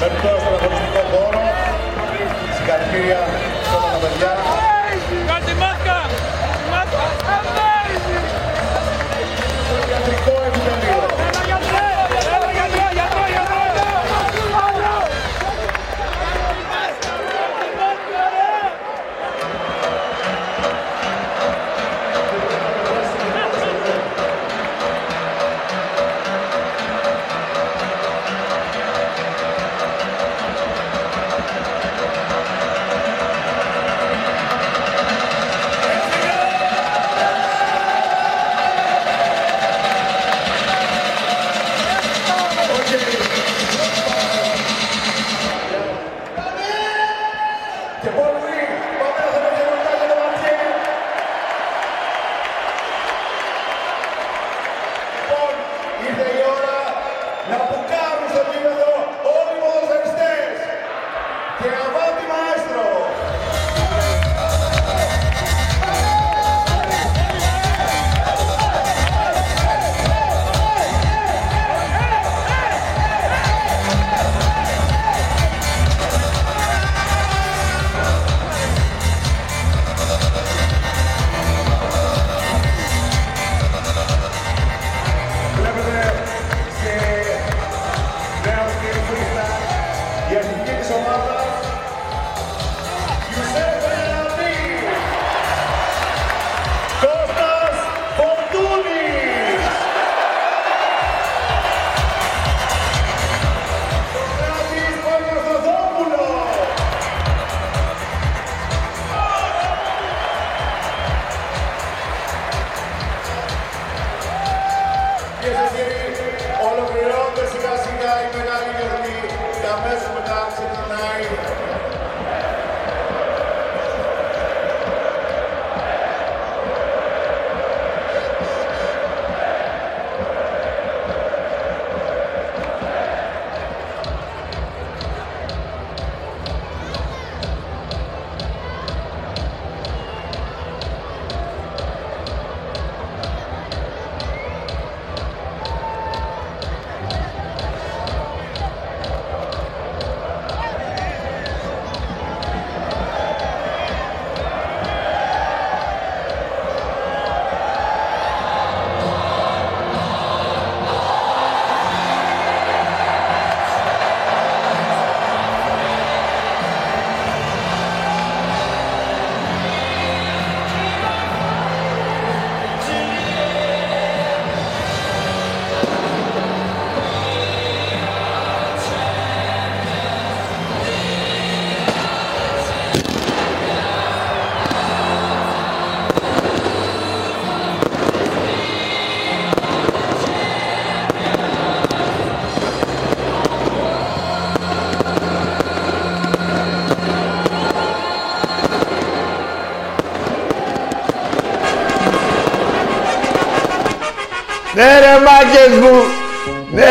Μέχρι 0.00 0.20
τώρα 0.22 0.38
στον 0.38 0.54
αγωνιστικό 0.54 1.02
χώρο. 1.12 1.42
Συγχαρητήρια 2.56 3.20
παιδιά. 4.02 4.59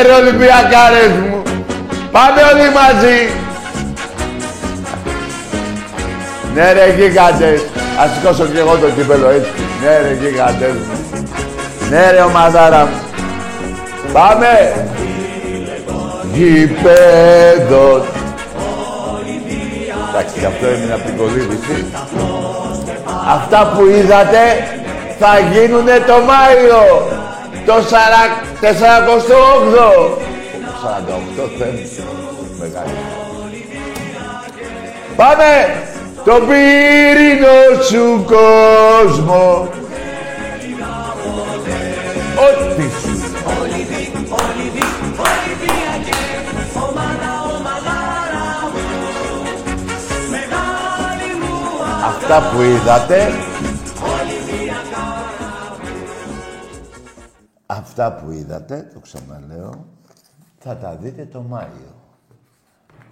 Ναι 0.01 0.05
ρε 0.05 0.13
Ολυμπιακάρες 0.13 1.11
μου. 1.21 1.41
Πάμε 2.11 2.41
όλοι 2.51 2.67
μαζί. 2.79 3.19
Ναι 6.53 6.73
ρε 6.73 6.93
γίγαντες. 6.97 7.61
Ας 7.99 8.09
σηκώσω 8.13 8.45
κι 8.45 8.57
εγώ 8.57 8.75
το 8.77 8.89
κύπελο 8.89 9.29
έτσι. 9.29 9.49
Ναι 9.81 9.97
ρε 10.01 10.13
γίγαντες 10.13 10.71
μου. 10.71 11.27
Ναι 11.89 12.11
ρε 12.11 12.21
ομαδάρα 12.21 12.79
μου. 12.79 12.99
Πάμε. 14.13 14.73
Γηπέδος. 16.33 18.03
Εντάξει, 20.09 20.39
γι' 20.39 20.45
αυτό 20.45 20.67
έμεινα 20.67 20.93
από 20.93 21.03
την 21.03 21.17
κολύβηση. 21.17 21.85
Αυτά 23.29 23.71
που 23.75 23.85
είδατε 23.85 24.43
θα 25.19 25.39
γίνουνε 25.51 26.03
το 26.07 26.13
Μάιο. 26.13 27.07
Το 27.65 27.81
48. 28.61 28.65
Το 28.65 30.21
48 31.45 31.49
θέλει. 31.57 31.89
Μεγάλη. 32.59 32.91
Πάμε! 35.15 35.83
Το 36.25 36.33
πύρινο 36.33 37.83
σου 37.89 38.25
κόσμο. 38.25 39.69
Ό,τι 42.35 42.81
σου. 42.81 43.19
Αυτά 52.07 52.49
που 52.49 52.61
είδατε 52.61 53.33
Αυτά 57.99 58.21
που 58.21 58.31
είδατε, 58.31 58.89
το 58.93 58.99
ξαναλέω, 58.99 59.85
θα 60.59 60.77
τα 60.77 60.95
δείτε 60.95 61.25
το 61.25 61.41
Μάιο. 61.41 61.95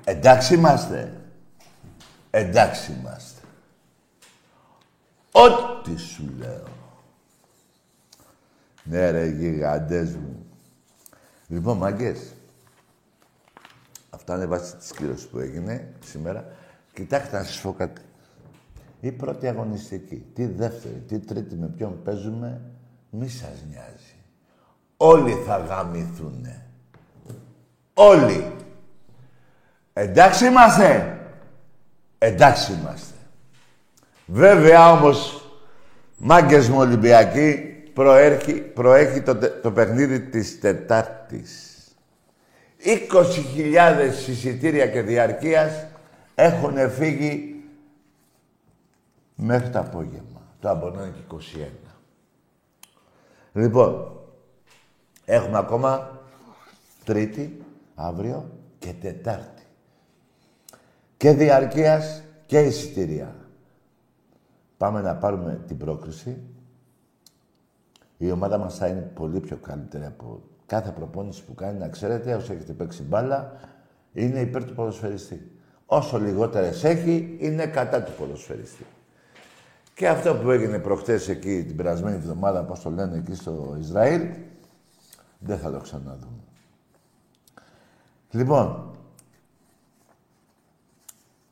Εντάξει 0.03 0.53
είμαστε. 0.53 1.21
Εντάξει 2.29 2.91
είμαστε. 2.91 3.41
Ό,τι 5.31 5.95
σου 5.95 6.33
λέω. 6.37 6.67
Ναι 8.83 9.09
ρε 9.09 9.25
γιγαντές 9.25 10.15
μου. 10.15 10.45
Λοιπόν, 11.47 11.77
μάγκες. 11.77 12.33
Αυτά 14.09 14.35
είναι 14.35 14.45
βάση 14.45 14.75
της 14.75 14.91
κλήρωσης 14.91 15.27
που 15.27 15.39
έγινε 15.39 15.93
σήμερα. 16.05 16.45
Κοιτάξτε 16.93 17.37
να 17.37 17.43
σας 17.43 17.61
πω 17.61 17.73
κάτι. 17.73 18.01
Η 18.99 19.11
πρώτη 19.11 19.47
αγωνιστική, 19.47 20.25
τη 20.33 20.45
δεύτερη, 20.45 21.03
τη 21.07 21.19
τρίτη 21.19 21.55
με 21.55 21.67
ποιον 21.67 22.03
παίζουμε, 22.03 22.61
μη 23.09 23.27
σας 23.27 23.63
νοιάζει. 23.69 24.06
Όλοι 24.97 25.33
θα 25.33 25.57
γαμηθούνε. 25.57 26.65
Όλοι. 27.93 28.51
Εντάξει 29.93 30.45
είμαστε. 30.45 31.17
Εντάξει 32.17 32.71
είμαστε. 32.73 33.13
Βέβαια 34.25 34.91
όμως, 34.91 35.41
μάγκες 36.17 36.69
μου 36.69 36.77
Ολυμπιακοί, 36.79 37.53
προέρχει, 37.93 38.53
προέχει 38.53 39.21
το, 39.21 39.35
τε- 39.35 39.61
το 39.61 39.71
παιχνίδι 39.71 40.19
της 40.21 40.59
Τετάρτης. 40.59 41.71
20.000 42.83 44.29
εισιτήρια 44.29 44.87
και 44.87 45.01
διαρκείας 45.01 45.85
έχουν 46.35 46.89
φύγει 46.89 47.63
μέχρι 49.35 49.69
το 49.69 49.79
απόγευμα. 49.79 50.41
Το 50.59 50.69
αμπονό 50.69 51.03
είναι 51.03 51.13
και 51.29 51.35
21. 51.35 51.95
Λοιπόν, 53.53 54.16
έχουμε 55.29 55.57
ακόμα 55.57 56.21
Τρίτη, 57.03 57.65
αύριο 57.95 58.49
και 58.79 58.93
Τετάρτη. 59.01 59.63
Και 61.17 61.31
διαρκείας 61.31 62.23
και 62.45 62.59
εισιτήρια. 62.59 63.35
Πάμε 64.77 65.01
να 65.01 65.15
πάρουμε 65.15 65.61
την 65.67 65.77
πρόκριση. 65.77 66.37
Η 68.17 68.31
ομάδα 68.31 68.57
μας 68.57 68.77
θα 68.77 68.87
είναι 68.87 69.11
πολύ 69.13 69.39
πιο 69.39 69.57
καλύτερη 69.57 70.05
από 70.05 70.41
κάθε 70.65 70.91
προπόνηση 70.91 71.43
που 71.43 71.55
κάνει. 71.55 71.79
Να 71.79 71.87
ξέρετε, 71.87 72.33
όσο 72.35 72.53
έχετε 72.53 72.73
παίξει 72.73 73.03
μπάλα, 73.03 73.51
είναι 74.13 74.39
υπέρ 74.39 74.65
του 74.65 74.73
ποδοσφαιριστή. 74.73 75.51
Όσο 75.85 76.19
λιγότερες 76.19 76.83
έχει, 76.83 77.37
είναι 77.39 77.65
κατά 77.65 78.03
του 78.03 78.11
ποδοσφαιριστή. 78.17 78.85
Και 79.93 80.07
αυτό 80.07 80.35
που 80.35 80.51
έγινε 80.51 80.79
προχτές 80.79 81.29
εκεί 81.29 81.63
την 81.67 81.75
περασμένη 81.75 82.15
εβδομάδα, 82.15 82.63
πώς 82.63 82.79
το 82.79 82.89
λένε 82.89 83.17
εκεί 83.17 83.35
στο 83.35 83.77
Ισραήλ, 83.79 84.21
δεν 85.39 85.57
θα 85.57 85.71
το 85.71 85.79
ξαναδούμε. 85.79 86.41
Λοιπόν, 88.31 88.91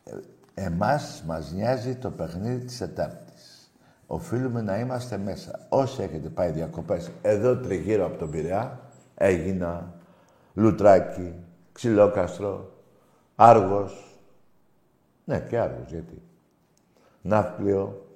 ε, 0.03 0.17
εμάς 0.53 1.23
μας 1.25 1.51
νοιάζει 1.51 1.95
το 1.95 2.11
παιχνίδι 2.11 2.65
της 2.65 2.77
Τετάρτης. 2.77 3.71
Οφείλουμε 4.07 4.61
να 4.61 4.79
είμαστε 4.79 5.17
μέσα. 5.17 5.65
Όσοι 5.69 6.01
έχετε 6.01 6.29
πάει 6.29 6.51
διακοπές 6.51 7.11
εδώ 7.21 7.57
τριγύρω 7.57 8.05
από 8.05 8.17
τον 8.17 8.29
Πειραιά, 8.29 8.79
Έγινα, 9.15 9.93
Λουτράκι, 10.53 11.33
Ξυλόκαστρο, 11.71 12.71
Άργος. 13.35 14.19
Ναι, 15.25 15.39
και 15.39 15.59
Άργος, 15.59 15.89
γιατί. 15.89 16.21
Ναύπλιο. 17.21 18.07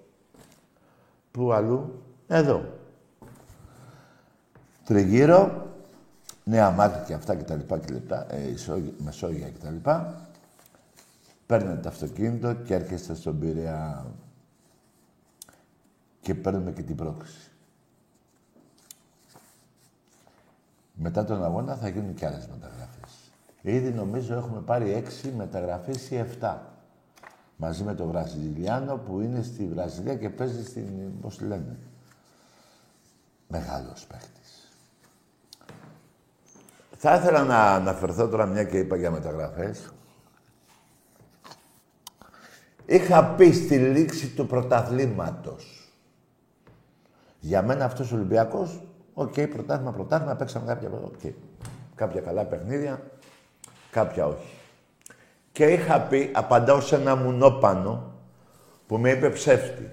Πού 1.31 1.53
αλλού. 1.53 2.03
Εδώ. 2.27 2.78
Τριγύρω, 4.89 5.67
Νέα 6.43 6.71
Μάρτη 6.71 7.05
και 7.05 7.13
αυτά 7.13 7.35
και 7.35 7.43
τα 7.43 7.55
λοιπά 7.55 7.79
και 7.79 7.93
λεπτά, 7.93 8.33
ε, 8.33 8.49
Ισόγεια- 8.49 8.93
Μεσόγεια 8.97 9.49
και 9.49 9.57
τα 9.57 9.69
λοιπά. 9.69 10.27
Παίρνετε 11.45 11.79
το 11.81 11.89
αυτοκίνητο 11.89 12.53
και 12.53 12.73
έρχεστε 12.73 13.15
στον 13.15 13.39
Πειραιά 13.39 14.05
και 16.21 16.35
παίρνουμε 16.35 16.71
και 16.71 16.81
την 16.81 16.95
πρόκληση. 16.95 17.51
Μετά 20.93 21.25
τον 21.25 21.43
αγώνα 21.43 21.75
θα 21.75 21.87
γίνουν 21.89 22.13
και 22.13 22.25
άλλες 22.25 22.47
μεταγραφές. 22.47 23.31
Ήδη 23.61 23.89
νομίζω 23.91 24.33
έχουμε 24.35 24.61
πάρει 24.61 24.91
έξι 24.91 25.31
μεταγραφές 25.31 26.09
ή 26.09 26.15
εφτά. 26.15 26.73
Μαζί 27.57 27.83
με 27.83 27.95
τον 27.95 28.07
Βραζιλιάνο 28.07 28.95
που 28.97 29.21
είναι 29.21 29.41
στη 29.41 29.67
Βραζιλία 29.67 30.15
και 30.15 30.29
παίζει 30.29 30.65
στην, 30.65 31.19
πώς 31.21 31.37
τη 31.37 31.43
λένε, 31.43 31.77
μεγάλος 33.47 34.05
παίχτης. 34.05 34.38
Θα 37.01 37.15
ήθελα 37.15 37.43
να 37.43 37.73
αναφερθώ 37.73 38.27
τώρα 38.27 38.45
μια 38.45 38.63
και 38.63 38.77
είπα 38.77 38.95
για 38.95 39.11
μεταγραφές. 39.11 39.93
Είχα 42.85 43.25
πει 43.25 43.51
στη 43.51 43.77
λήξη 43.77 44.29
του 44.29 44.47
πρωταθλήματος. 44.47 45.91
Για 47.39 47.61
μένα 47.61 47.85
αυτός 47.85 48.11
ο 48.11 48.15
Ολυμπιακός, 48.15 48.81
OK, 49.13 49.33
okay, 49.35 49.49
πρωτάθλημα, 49.49 49.91
πρωτάθλημα, 49.91 50.35
παίξαμε 50.35 50.65
κάποια, 50.65 50.89
okay. 50.91 51.33
κάποια 51.95 52.21
καλά 52.21 52.45
παιχνίδια, 52.45 53.01
κάποια 53.91 54.25
όχι. 54.27 54.57
Και 55.51 55.65
είχα 55.65 56.01
πει, 56.01 56.31
απαντάω 56.33 56.81
σε 56.81 56.95
ένα 56.95 57.15
μουνόπανο 57.15 58.13
που 58.87 58.97
με 58.97 59.09
είπε 59.09 59.29
ψεύτη. 59.29 59.91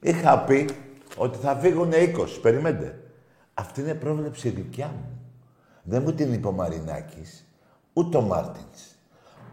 Είχα 0.00 0.38
πει 0.38 0.68
ότι 1.16 1.38
θα 1.38 1.56
φύγουν 1.56 1.90
20, 1.92 2.38
περιμένετε. 2.42 2.98
Αυτή 3.54 3.80
είναι 3.80 3.94
πρόβλεψη 3.94 4.48
δικιά 4.48 4.86
μου. 4.86 5.23
Δεν 5.84 6.02
μου 6.02 6.12
την 6.12 6.32
είπε 6.32 6.46
ο 6.46 6.52
Μαρινάκης, 6.52 7.46
ούτε 7.92 8.16
ο 8.16 8.20
Μάρτινς. 8.20 8.94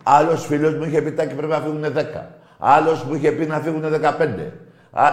Άλλος 0.04 0.46
φίλος 0.46 0.74
μου 0.74 0.84
είχε 0.84 1.02
πει 1.02 1.22
ότι 1.22 1.34
πρέπει 1.34 1.52
να 1.52 1.60
φύγουν 1.60 1.84
10. 1.84 2.28
Άλλος 2.58 3.04
μου 3.04 3.14
είχε 3.14 3.32
πει 3.32 3.46
να 3.46 3.60
φύγουν 3.60 3.82
15. 3.82 4.52
Α, 4.92 5.10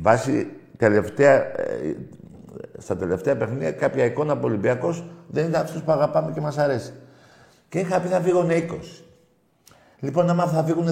βάσει 0.00 0.50
τελευταία, 0.76 1.32
ε, 1.32 1.96
στα 2.78 2.96
τελευταία 2.96 3.36
παιχνίδια 3.36 3.72
κάποια 3.72 4.04
εικόνα 4.04 4.32
από 4.32 4.46
Ολυμπιακός 4.46 5.04
δεν 5.28 5.44
είναι 5.44 5.56
αυτούς 5.56 5.82
που 5.82 5.92
αγαπάμε 5.92 6.32
και 6.32 6.40
μας 6.40 6.58
αρέσει. 6.58 6.92
Και 7.68 7.78
είχα 7.78 8.00
πει 8.00 8.08
θα 8.08 8.20
φύγουν 8.20 8.50
20. 8.50 9.04
Λοιπόν, 9.98 10.30
άμα 10.30 10.46
θα 10.46 10.64
φύγουν 10.64 10.88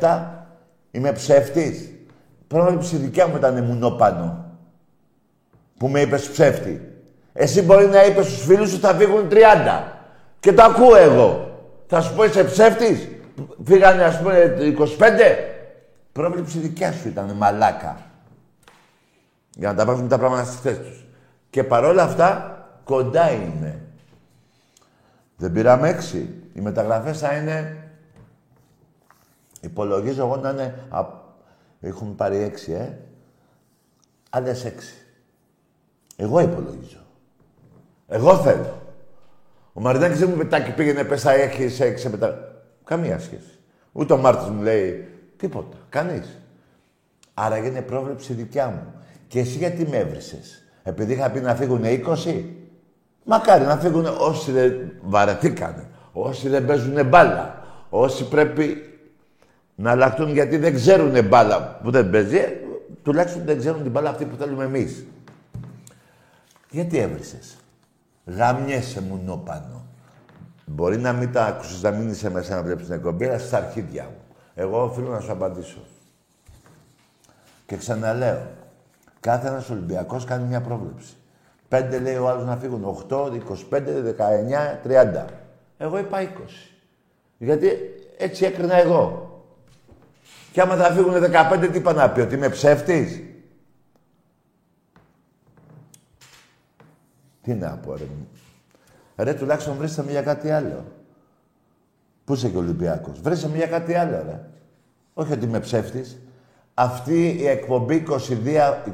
17, 0.00 0.46
είμαι 0.90 1.12
ψεύτης. 1.12 1.90
Πρόβλεψη 2.46 2.96
δικιά 2.96 3.26
μου 3.26 3.36
ήταν 3.36 3.64
μουνό 3.64 3.90
πάνω. 3.90 4.44
Που 5.78 5.88
με 5.88 6.00
είπες 6.00 6.28
ψεύτη. 6.30 6.91
Εσύ 7.32 7.62
μπορεί 7.62 7.86
να 7.86 8.04
είπες 8.04 8.26
στους 8.26 8.44
φίλους 8.44 8.70
σου 8.70 8.78
θα 8.78 8.94
φύγουν 8.94 9.28
30. 9.30 9.82
Και 10.40 10.52
το 10.52 10.62
ακούω 10.62 10.96
εγώ. 10.96 11.58
Θα 11.86 12.00
σου 12.00 12.14
πω 12.14 12.24
είσαι 12.24 12.44
ψεύτης; 12.44 13.08
Φύγανε 13.64 14.04
ας 14.04 14.18
πούμε 14.18 14.56
25. 14.98 15.52
Πρόβλεψη 16.12 16.58
δικιά 16.58 16.92
σου 16.92 17.08
ήταν 17.08 17.30
μαλάκα. 17.30 17.96
Για 19.54 19.68
να 19.68 19.74
τα 19.74 19.84
βάζουμε 19.84 20.08
τα 20.08 20.18
πράγματα 20.18 20.44
στις 20.44 20.60
θέσεις 20.60 20.86
τους. 20.86 21.04
Και 21.50 21.64
παρόλα 21.64 22.02
αυτά 22.02 22.56
κοντά 22.84 23.30
είναι. 23.30 23.80
Δεν 25.36 25.52
πήραμε 25.52 25.88
έξι. 25.88 26.34
Οι 26.54 26.60
μεταγραφές 26.60 27.18
θα 27.18 27.36
είναι... 27.36 27.76
Υπολογίζω 29.60 30.22
εγώ 30.22 30.36
να 30.36 30.50
είναι... 30.50 30.74
Έχουμε 31.80 32.14
πάρει 32.14 32.36
έξι, 32.36 32.72
ε. 32.72 32.98
Άλλες 34.30 34.64
έξι. 34.64 34.94
Εγώ 36.16 36.40
υπολογίζω. 36.40 37.01
Εγώ 38.12 38.36
θέλω. 38.36 38.80
Ο 39.72 39.80
Μαρινάκης 39.80 40.18
δεν 40.18 40.28
μου 40.30 40.36
πετάκι 40.36 40.70
πήγαινε 40.70 41.04
πέσα 41.04 41.32
έχεις 41.32 41.74
σε 41.74 41.84
έξι 41.84 42.08
μετά. 42.08 42.54
Καμία 42.84 43.18
σχέση. 43.18 43.58
Ούτε 43.92 44.12
ο 44.12 44.16
Μάρτης 44.16 44.48
μου 44.48 44.62
λέει 44.62 45.08
τίποτα. 45.36 45.76
Κανείς. 45.88 46.38
Άρα 47.34 47.56
είναι 47.56 47.80
πρόβλεψη 47.80 48.32
δικιά 48.32 48.66
μου. 48.66 48.94
Και 49.28 49.38
εσύ 49.40 49.58
γιατί 49.58 49.86
με 49.90 49.96
έβρισες; 49.96 50.62
Επειδή 50.82 51.12
είχα 51.12 51.30
πει 51.30 51.40
να 51.40 51.54
φύγουν 51.54 51.82
20. 51.84 52.44
Μακάρι 53.24 53.64
να 53.64 53.76
φύγουν 53.76 54.06
όσοι 54.18 54.52
δεν 54.52 54.92
βαρεθήκανε. 55.02 55.86
Όσοι 56.12 56.48
δεν 56.48 56.66
παίζουν 56.66 57.06
μπάλα. 57.06 57.64
Όσοι 57.90 58.28
πρέπει 58.28 58.76
να 59.74 59.90
αλλάχτούν 59.90 60.32
γιατί 60.32 60.56
δεν 60.56 60.74
ξέρουν 60.74 61.24
μπάλα 61.28 61.80
που 61.82 61.90
δεν 61.90 62.10
παίζει. 62.10 62.40
Τουλάχιστον 63.02 63.44
δεν 63.44 63.58
ξέρουν 63.58 63.82
την 63.82 63.90
μπάλα 63.90 64.10
αυτή 64.10 64.24
που 64.24 64.36
θέλουμε 64.36 64.64
εμείς. 64.64 65.04
Γιατί 66.70 66.98
έβρισες; 66.98 67.56
Γαμιέσαι 68.26 69.00
μου 69.00 69.42
πάνω. 69.44 69.86
Μπορεί 70.66 70.98
να 70.98 71.12
μην 71.12 71.32
τα 71.32 71.44
άκουσες, 71.44 71.82
να 71.82 71.90
μην 71.90 72.10
είσαι 72.10 72.30
μέσα 72.30 72.54
να 72.54 72.62
βλέπεις 72.62 72.86
την 72.86 72.94
εκπομπή, 72.94 73.26
αλλά 73.26 73.38
στα 73.38 73.56
αρχίδια 73.56 74.04
μου. 74.04 74.20
Εγώ 74.54 74.82
οφείλω 74.82 75.10
να 75.10 75.20
σου 75.20 75.32
απαντήσω. 75.32 75.78
Και 77.66 77.76
ξαναλέω, 77.76 78.46
κάθε 79.20 79.48
ένας 79.48 79.70
Ολυμπιακός 79.70 80.24
κάνει 80.24 80.46
μια 80.46 80.60
πρόβλεψη. 80.60 81.16
Πέντε 81.68 81.98
λέει 81.98 82.16
ο 82.16 82.28
άλλος 82.28 82.44
να 82.44 82.56
φύγουν, 82.56 82.84
8, 82.84 83.30
25, 83.30 84.02
19, 84.02 84.80
30. 84.82 85.24
Εγώ 85.78 85.98
είπα 85.98 86.20
20. 86.20 86.26
Γιατί 87.38 87.68
έτσι 88.18 88.44
έκρινα 88.44 88.74
εγώ. 88.74 89.30
Και 90.52 90.60
άμα 90.60 90.76
θα 90.76 90.90
φύγουν 90.90 91.12
15, 91.12 91.68
τι 91.72 91.78
είπα 91.78 91.92
να 91.92 92.10
πει, 92.10 92.20
ότι 92.20 92.34
είμαι 92.34 92.48
ψεύτης; 92.48 93.20
Τι 97.42 97.54
να 97.54 97.76
πω, 97.76 97.96
ρε. 97.96 98.04
Ρε, 99.16 99.34
τουλάχιστον 99.34 99.76
βρίσκεται 99.76 100.10
για 100.10 100.22
κάτι 100.22 100.50
άλλο. 100.50 100.84
Πού 102.24 102.32
είσαι 102.32 102.48
και 102.48 102.56
Ολυμπιακός; 102.56 103.20
Βρέστε 103.20 103.56
για 103.56 103.66
κάτι 103.66 103.94
άλλο, 103.94 104.22
ρε. 104.22 104.40
Όχι 105.14 105.32
ότι 105.32 105.44
είμαι 105.44 105.60
ψεύτης. 105.60 106.18
Αυτή 106.74 107.28
η 107.28 107.46
εκπομπή 107.46 108.04
22, 108.08 108.18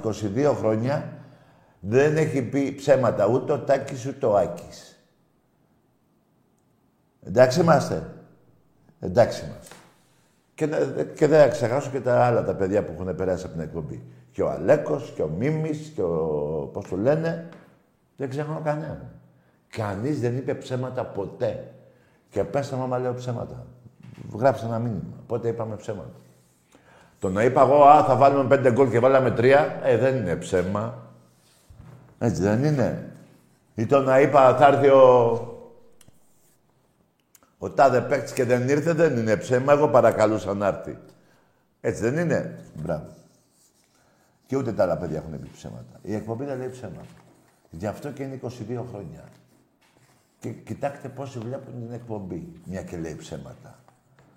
22 0.05 0.55
χρόνια 0.59 1.13
δεν 1.81 2.17
έχει 2.17 2.43
πει 2.43 2.75
ψέματα 2.75 3.27
ούτε 3.27 3.53
ο 3.53 3.59
Τάκης 3.59 4.07
ούτε 4.07 4.27
ο 4.27 4.37
Άκης. 4.37 4.99
Εντάξει 7.27 7.61
είμαστε. 7.61 8.15
Εντάξει 9.01 9.45
είμαστε. 9.45 9.75
Και, 10.55 10.67
και 11.15 11.27
δεν 11.27 11.41
θα 11.41 11.49
ξεχάσω 11.49 11.91
και 11.91 12.01
τα 12.01 12.25
άλλα 12.25 12.45
τα 12.45 12.55
παιδιά 12.55 12.85
που 12.85 12.93
έχουν 12.93 13.15
περάσει 13.15 13.45
από 13.45 13.55
την 13.55 13.63
εκπομπή. 13.63 14.03
Και 14.33 14.43
ο 14.43 14.51
Αλέκος 14.51 15.13
και 15.17 15.23
ο 15.23 15.29
Μίμης 15.29 15.93
και 15.95 16.03
ο... 16.03 16.71
πώς 16.73 16.89
το 16.89 16.97
λένε. 16.97 17.49
Δεν 18.19 18.29
ξεχνάω 18.29 18.61
κανέναν. 18.65 19.11
Κανείς 19.69 20.21
δεν 20.21 20.37
είπε 20.37 20.55
ψέματα 20.55 21.05
ποτέ. 21.05 21.75
Και 22.31 22.45
πέστε 22.45 22.77
μου 22.77 22.83
άμα 22.83 22.99
λέω 22.99 23.15
ψέματα. 23.15 23.67
Γράψτε 24.35 24.67
ένα 24.67 24.79
μήνυμα. 24.79 25.23
Πότε 25.27 25.49
είπαμε 25.49 25.77
ψέματα. 25.77 26.19
Το 27.19 27.29
να 27.29 27.43
είπα 27.43 27.61
εγώ, 27.61 27.85
α, 27.85 28.05
θα 28.05 28.17
βάλουμε 28.17 28.49
πέντε 28.49 28.73
γκολ 28.73 28.91
και 28.91 28.99
βάλαμε 28.99 29.31
τρία, 29.31 29.81
ε, 29.83 29.97
δεν 29.97 30.17
είναι 30.17 30.37
ψέμα. 30.37 30.99
Έτσι 32.19 32.43
δεν 32.43 32.65
είναι. 32.65 33.13
Ή 33.75 33.87
το 33.87 34.01
να 34.01 34.21
είπα, 34.21 34.57
θα 34.57 34.67
έρθει 34.67 34.89
ο... 34.89 35.33
Ο 37.59 37.71
τάδε 37.71 38.01
παίκτης 38.01 38.33
και 38.33 38.45
δεν 38.45 38.69
ήρθε, 38.69 38.93
δεν 38.93 39.17
είναι 39.17 39.37
ψέμα. 39.37 39.73
Εγώ 39.73 39.89
παρακαλούσα 39.89 40.55
να 40.55 40.67
έρθει. 40.67 40.99
Έτσι 41.81 42.03
δεν 42.03 42.19
είναι. 42.19 42.59
Μπράβο. 42.75 43.07
Και 44.47 44.57
ούτε 44.57 44.73
τα 44.73 44.83
άλλα 44.83 44.97
παιδιά 44.97 45.19
έχουν 45.19 45.41
πει 45.41 45.49
ψέματα. 45.53 45.99
Η 46.03 46.15
εκπομπή 46.15 46.45
δεν 46.45 46.59
λέει 46.59 46.69
ψέματα. 46.69 47.07
Γι' 47.71 47.87
αυτό 47.87 48.11
και 48.11 48.23
είναι 48.23 48.41
22 48.43 48.49
χρόνια. 48.91 49.25
Και 50.41 50.51
κοιτάξτε 50.51 51.09
πόσοι 51.09 51.39
βλέπουν 51.39 51.75
την 51.79 51.93
εκπομπή, 51.93 52.53
μια 52.65 52.83
και 52.83 52.97
λέει 52.97 53.15
ψέματα. 53.15 53.79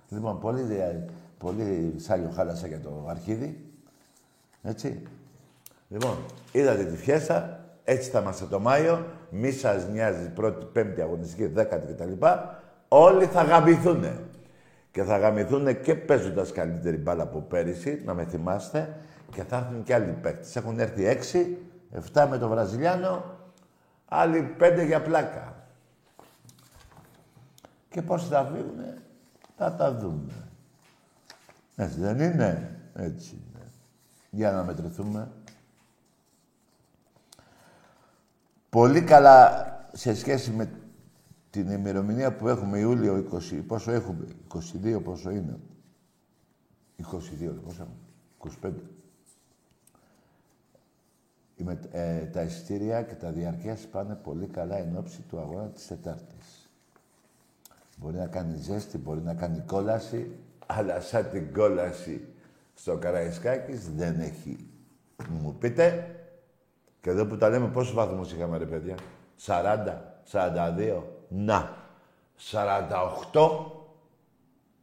Λοιπόν, 0.10 0.40
πολύ, 0.40 1.06
πολύ 1.38 1.94
σάλιο 1.98 2.30
χάλασα 2.30 2.68
για 2.68 2.80
το 2.80 3.06
αρχίδι. 3.10 3.66
Έτσι. 4.64 5.04
Λοιπόν, 5.88 6.18
είδατε 6.52 6.84
τη 6.84 6.98
φιέστα, 6.98 7.66
έτσι 7.84 8.10
θα 8.10 8.20
είμαστε 8.20 8.46
το 8.46 8.60
Μάιο. 8.60 9.06
Μη 9.30 9.52
σας 9.52 9.88
νοιάζει 9.88 10.30
πρώτη, 10.30 10.66
πέμπτη 10.66 11.02
αγωνιστική, 11.02 11.46
δέκατη 11.46 11.94
κτλ. 11.94 12.26
Όλοι 12.88 13.26
θα 13.26 13.44
γαμηθούν. 13.44 14.06
Και 14.92 15.04
θα 15.04 15.18
γαμηθούν 15.18 15.82
και 15.82 15.96
παίζοντας 15.96 16.52
καλύτερη 16.52 16.98
μπάλα 16.98 17.24
από 17.24 17.40
πέρυσι, 17.40 18.02
να 18.06 18.14
με 18.14 18.26
θυμάστε. 18.26 18.96
Και 19.32 19.44
θα 19.44 19.58
έρθουν 19.58 19.84
και 19.84 19.94
άλλοι 19.94 20.16
παίκτες. 20.22 20.56
Έχουν 20.56 20.80
έρθει 20.80 21.06
έξι, 21.06 21.58
7 22.14 22.28
με 22.30 22.38
το 22.38 22.48
Βραζιλιάνο, 22.48 23.38
άλλοι 24.06 24.42
πέντε 24.42 24.84
για 24.84 25.02
πλάκα. 25.02 25.56
Και 27.90 28.02
πώς 28.02 28.28
θα 28.28 28.46
φύγουνε, 28.46 29.02
θα 29.58 29.76
τα 29.76 29.94
δούμε. 29.94 30.50
Έτσι 31.76 32.00
δεν 32.00 32.20
είναι. 32.20 32.80
Έτσι 32.94 33.34
είναι. 33.34 33.66
Για 34.30 34.52
να 34.52 34.64
μετρηθούμε. 34.64 35.32
Πολύ 38.70 39.02
καλά 39.02 39.66
σε 39.92 40.16
σχέση 40.16 40.52
με 40.52 40.72
την 41.50 41.70
ημερομηνία 41.70 42.36
που 42.36 42.48
έχουμε 42.48 42.80
Ιούλιο 42.80 43.28
20, 43.52 43.64
πόσο 43.68 43.92
έχουμε, 43.92 44.28
22 44.84 45.02
πόσο 45.04 45.30
είναι. 45.30 45.60
22, 47.12 47.54
πόσο 47.66 47.88
25 48.62 48.72
ε, 51.92 52.26
τα 52.26 52.42
εισιτήρια 52.42 53.02
και 53.02 53.14
τα 53.14 53.32
διαρκές 53.32 53.88
πάνε 53.92 54.16
πολύ 54.24 54.48
καλά 54.48 54.78
εν 54.78 54.98
ώψη 54.98 55.22
του 55.30 55.40
αγώνα 55.40 55.68
της 55.68 55.88
Τετάρτης. 55.88 56.70
Μπορεί 57.98 58.18
να 58.18 58.28
κάνει 58.28 58.56
ζέστη, 58.58 58.98
μπορεί 58.98 59.22
να 59.22 59.34
κάνει 59.34 59.64
κόλαση, 59.68 60.32
αλλά 60.66 61.00
σαν 61.02 61.30
την 61.30 61.54
κόλαση 61.54 62.28
στο 62.74 62.98
Καραϊσκάκης 62.98 63.92
δεν 63.96 64.20
έχει. 64.20 64.70
Μου 65.30 65.56
πείτε, 65.56 66.16
και 67.02 67.10
εδώ 67.10 67.26
που 67.26 67.38
τα 67.38 67.50
λέμε 67.50 67.68
πόσους 67.68 67.94
βαθμούς 67.94 68.32
είχαμε 68.32 68.58
ρε 68.58 68.66
παιδιά, 68.66 68.96
40, 69.46 70.02
42, 70.32 71.04
να, 71.28 71.78
48, 72.52 73.72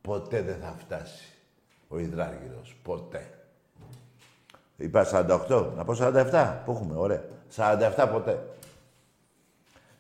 ποτέ 0.00 0.42
δεν 0.42 0.56
θα 0.60 0.74
φτάσει 0.78 1.32
ο 1.88 1.98
Ιδράργυρος, 1.98 2.76
ποτέ. 2.82 3.37
Είπα 4.80 5.06
48. 5.48 5.72
Να 5.76 5.84
πω 5.84 5.94
47. 5.98 6.56
Πού 6.64 6.70
έχουμε, 6.70 6.94
ωραία. 6.96 7.24
47 7.56 8.08
ποτέ. 8.12 8.46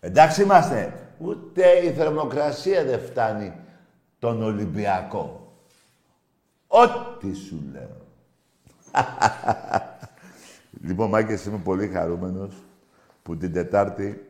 Εντάξει 0.00 0.42
είμαστε. 0.42 1.08
Ούτε 1.18 1.68
η 1.68 1.92
θερμοκρασία 1.92 2.84
δεν 2.84 3.00
φτάνει 3.00 3.52
τον 4.18 4.42
Ολυμπιακό. 4.42 5.52
Ό,τι 6.66 7.34
σου 7.34 7.62
λέω. 7.72 7.96
λοιπόν, 10.86 11.08
Μάγκες, 11.08 11.44
είμαι 11.44 11.60
πολύ 11.64 11.88
χαρούμενος 11.88 12.54
που 13.22 13.36
την 13.36 13.52
Τετάρτη 13.52 14.28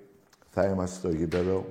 θα 0.50 0.64
είμαστε 0.64 0.96
στο 0.96 1.10
γήπεδο 1.10 1.64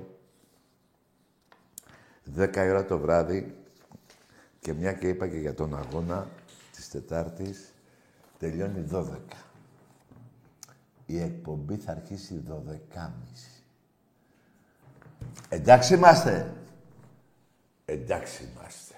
10 2.38 2.48
ώρα 2.56 2.84
το 2.84 2.98
βράδυ 2.98 3.56
και 4.60 4.72
μια 4.72 4.92
και 4.92 5.08
είπα 5.08 5.28
και 5.28 5.36
για 5.36 5.54
τον 5.54 5.76
αγώνα 5.76 6.26
της 6.72 6.88
Τετάρτης 6.88 7.72
τελειώνει 8.38 8.88
12. 8.92 9.04
Η 11.06 11.20
εκπομπή 11.20 11.76
θα 11.76 11.92
αρχίσει 11.92 12.42
12.30. 12.94 13.08
Εντάξει 15.48 15.94
είμαστε. 15.94 16.52
Εντάξει 17.84 18.42
είμαστε. 18.42 18.94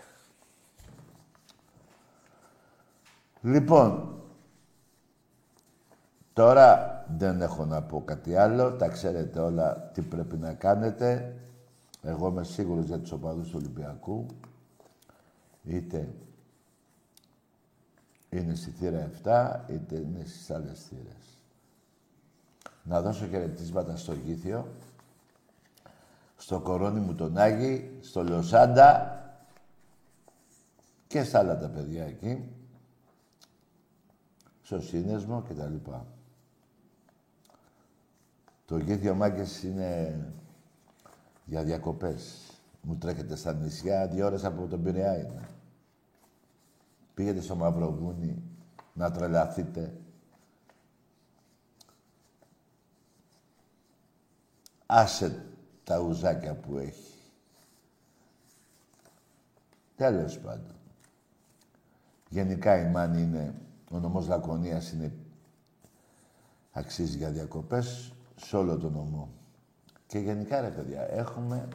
Λοιπόν, 3.43 4.15
τώρα 6.33 7.05
δεν 7.19 7.41
έχω 7.41 7.65
να 7.65 7.83
πω 7.83 8.03
κάτι 8.05 8.37
άλλο. 8.37 8.73
Τα 8.73 8.89
ξέρετε 8.89 9.39
όλα 9.39 9.91
τι 9.95 10.03
πρέπει 10.03 10.37
να 10.37 10.53
κάνετε. 10.55 11.35
Εγώ 12.03 12.29
είμαι 12.29 12.45
σίγουρος 12.45 12.85
για 12.85 12.99
τους 12.99 13.13
οπαδούς 13.13 13.49
του 13.49 13.55
Ολυμπιακού. 13.57 14.27
Είτε 15.65 16.09
είναι 18.31 18.55
στη 18.55 18.71
θύρα 18.71 19.11
7, 19.25 19.61
είτε 19.73 19.97
είναι 19.97 20.25
στις 20.25 20.51
άλλες 20.51 20.83
θύρες. 20.83 21.39
Να 22.83 23.03
δώσω 23.03 23.27
χαιρετίσματα 23.27 23.97
στο 23.97 24.13
Γήθιο, 24.13 24.69
στο 26.37 26.61
κορώνι 26.61 27.01
μου 27.01 27.15
τον 27.15 27.37
Άγη, 27.37 27.99
στο 28.01 28.23
Λοσάντα 28.23 29.19
και 31.07 31.23
στα 31.23 31.39
άλλα 31.39 31.59
τα 31.59 31.69
παιδιά 31.69 32.05
εκεί, 32.05 32.49
στο 34.63 34.81
Σύνεσμο 34.81 35.43
και 35.43 35.55
τα 35.55 35.67
λοιπά. 35.67 36.07
Το 38.67 38.79
Γήθιο 38.79 39.15
Μάγκες 39.15 39.63
είναι 39.63 40.19
για 41.45 41.63
διακοπές. 41.63 42.51
Μου 42.83 42.97
τρέχετε 42.97 43.37
στα 43.37 43.53
νησιά, 43.53 44.07
δύο 44.07 44.27
ώρες 44.27 44.45
από 44.45 44.67
τον 44.67 44.83
Πειραιά 44.83 45.19
είναι. 45.19 45.49
Πήγαινε 47.21 47.41
στο 47.41 47.55
Μαυροβούνι 47.55 48.43
να 48.93 49.11
τρελαθείτε. 49.11 49.97
Άσε 54.87 55.47
τα 55.85 55.99
ουζάκια 55.99 56.55
που 56.55 56.79
έχει. 56.79 57.15
Τέλος 59.97 60.39
πάντων. 60.39 60.75
Γενικά 62.29 62.81
η 62.81 62.91
Μάνη 62.91 63.23
είναι, 63.23 63.55
ο 63.91 63.99
νομός 63.99 64.27
Λακωνίας 64.27 64.93
είναι, 64.93 65.13
αξίζει 66.73 67.17
για 67.17 67.31
διακοπές 67.31 68.13
σε 68.37 68.57
όλο 68.57 68.79
τον 68.79 68.93
νομό. 68.93 69.33
Και 70.07 70.19
γενικά, 70.19 70.61
ρε 70.61 70.71
παιδιά, 70.71 71.11
έχουμε... 71.11 71.69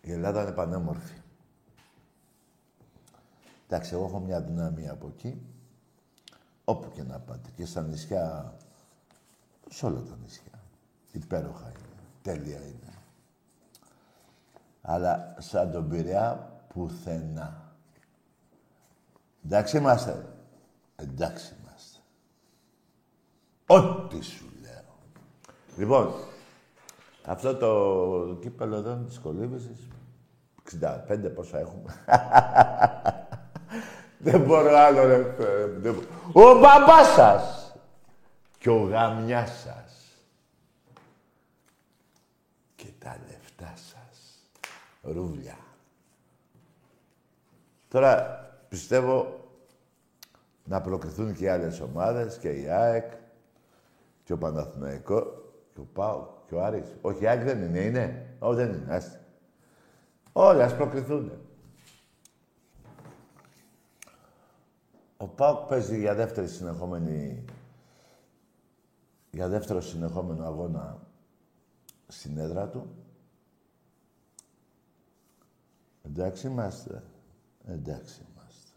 Η 0.00 0.12
Ελλάδα 0.12 0.42
είναι 0.42 0.52
πανέμορφη. 0.52 1.17
Εντάξει, 3.70 3.94
εγώ 3.94 4.04
έχω 4.04 4.18
μια 4.18 4.40
δυναμία 4.40 4.92
από 4.92 5.12
εκεί. 5.16 5.42
Όπου 6.64 6.90
και 6.90 7.02
να 7.02 7.18
πάτε. 7.18 7.50
Και 7.56 7.66
στα 7.66 7.82
νησιά, 7.82 8.54
σε 9.68 9.86
όλα 9.86 10.00
τα 10.00 10.16
νησιά. 10.22 10.62
Υπέροχα 11.12 11.68
είναι. 11.68 12.02
Τέλεια 12.22 12.58
είναι. 12.58 12.92
Αλλά 14.82 15.34
σαν 15.38 15.70
τον 15.70 15.88
Πειραιά, 15.88 16.60
πουθενά. 16.68 17.72
Εντάξει 19.44 19.76
είμαστε. 19.76 20.26
Εντάξει 20.96 21.54
είμαστε. 21.60 21.98
Ό,τι 23.66 24.20
σου 24.20 24.46
λέω. 24.62 24.98
Λοιπόν, 25.76 26.12
αυτό 27.24 27.56
το 27.56 28.38
κύπελο 28.40 28.76
εδώ 28.76 28.96
της 28.96 29.18
κολύμβησης, 29.18 29.88
65 30.80 31.32
πόσα 31.34 31.58
έχουμε. 31.58 31.94
Δεν 34.18 34.40
μπορώ 34.40 34.76
άλλο, 34.76 35.06
ρε. 35.06 35.34
Ο 36.32 36.58
μπαμπάς 36.58 37.06
σας 37.14 37.76
και 38.58 38.70
ο 38.70 38.82
γαμιάς 38.82 39.50
σας 39.50 40.22
και 42.76 42.86
τα 42.98 43.16
λεφτά 43.26 43.72
σας. 43.76 44.48
Ρούβλια. 45.02 45.58
Τώρα 47.88 48.40
πιστεύω 48.68 49.40
να 50.64 50.80
προκριθούν 50.80 51.34
και 51.34 51.44
οι 51.44 51.48
άλλες 51.48 51.80
ομάδες 51.80 52.38
και 52.38 52.48
η 52.48 52.68
ΑΕΚ 52.68 53.12
και 54.24 54.32
ο 54.32 54.38
Παναθηναϊκός 54.38 55.24
και 55.74 55.80
ο 55.80 55.86
Πάου 55.92 56.28
και 56.46 56.54
ο 56.54 56.64
Άρης. 56.64 56.96
Όχι, 57.00 57.22
η 57.22 57.26
ΑΕΚ 57.26 57.42
δεν 57.42 57.62
είναι, 57.62 57.78
είναι. 57.78 58.26
Όχι, 58.38 58.56
δεν 58.56 58.72
είναι. 58.72 58.94
Άστε. 58.94 59.20
Όλοι 60.32 60.62
ας 60.62 60.74
προκριθούν. 60.74 61.32
Ο 65.20 65.26
Πάουκ 65.26 65.68
παίζει 65.68 65.98
για 65.98 66.14
δεύτερη 66.14 66.48
συνεχόμενη... 66.48 67.44
για 69.30 69.48
δεύτερο 69.48 69.80
συνεχόμενο 69.80 70.44
αγώνα 70.44 70.98
στην 72.08 72.38
έδρα 72.38 72.68
του. 72.68 72.90
Εντάξει 76.02 76.46
είμαστε. 76.46 77.02
Εντάξει 77.66 78.26
είμαστε. 78.30 78.72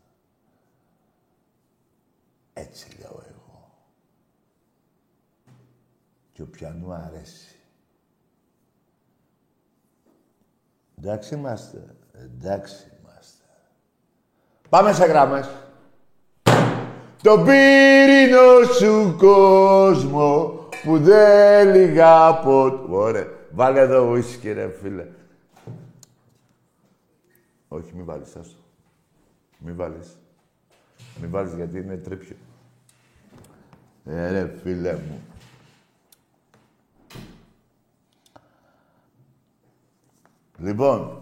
Έτσι 2.54 2.98
λέω 3.00 3.24
εγώ. 3.30 3.72
Και 6.34 6.42
ο 6.42 6.48
πιανού 6.48 6.94
αρέσει. 6.94 7.60
Εντάξει 10.98 11.34
είμαστε. 11.34 11.96
Εντάξει 12.14 12.92
είμαστε. 13.00 13.44
Πάμε 14.70 14.94
σε 14.94 15.06
γράμμες. 15.06 15.50
Το 17.22 17.38
πύρινο 17.38 18.74
σου 18.80 19.16
κόσμο 19.18 20.60
που 20.84 21.00
δεν 21.00 21.76
λιγά 21.76 22.36
ποτέ. 22.36 22.86
Ωραία. 22.90 23.28
Βάλε 23.52 23.80
εδώ 23.80 24.12
ουίσκι, 24.12 24.52
ρε 24.52 24.70
φίλε. 24.82 25.08
Όχι, 27.68 27.92
μη 27.96 28.04
βάλεις, 28.04 28.36
άστο. 28.36 28.56
Μη 29.58 29.72
βάλεις. 29.72 30.18
Μη 31.22 31.28
βάλεις 31.28 31.54
γιατί 31.54 31.78
είναι 31.78 31.98
τρίπιο. 31.98 32.36
Ε, 34.06 34.32
ρε 34.32 34.54
φίλε 34.64 34.94
μου. 34.94 35.22
Λοιπόν. 40.58 41.22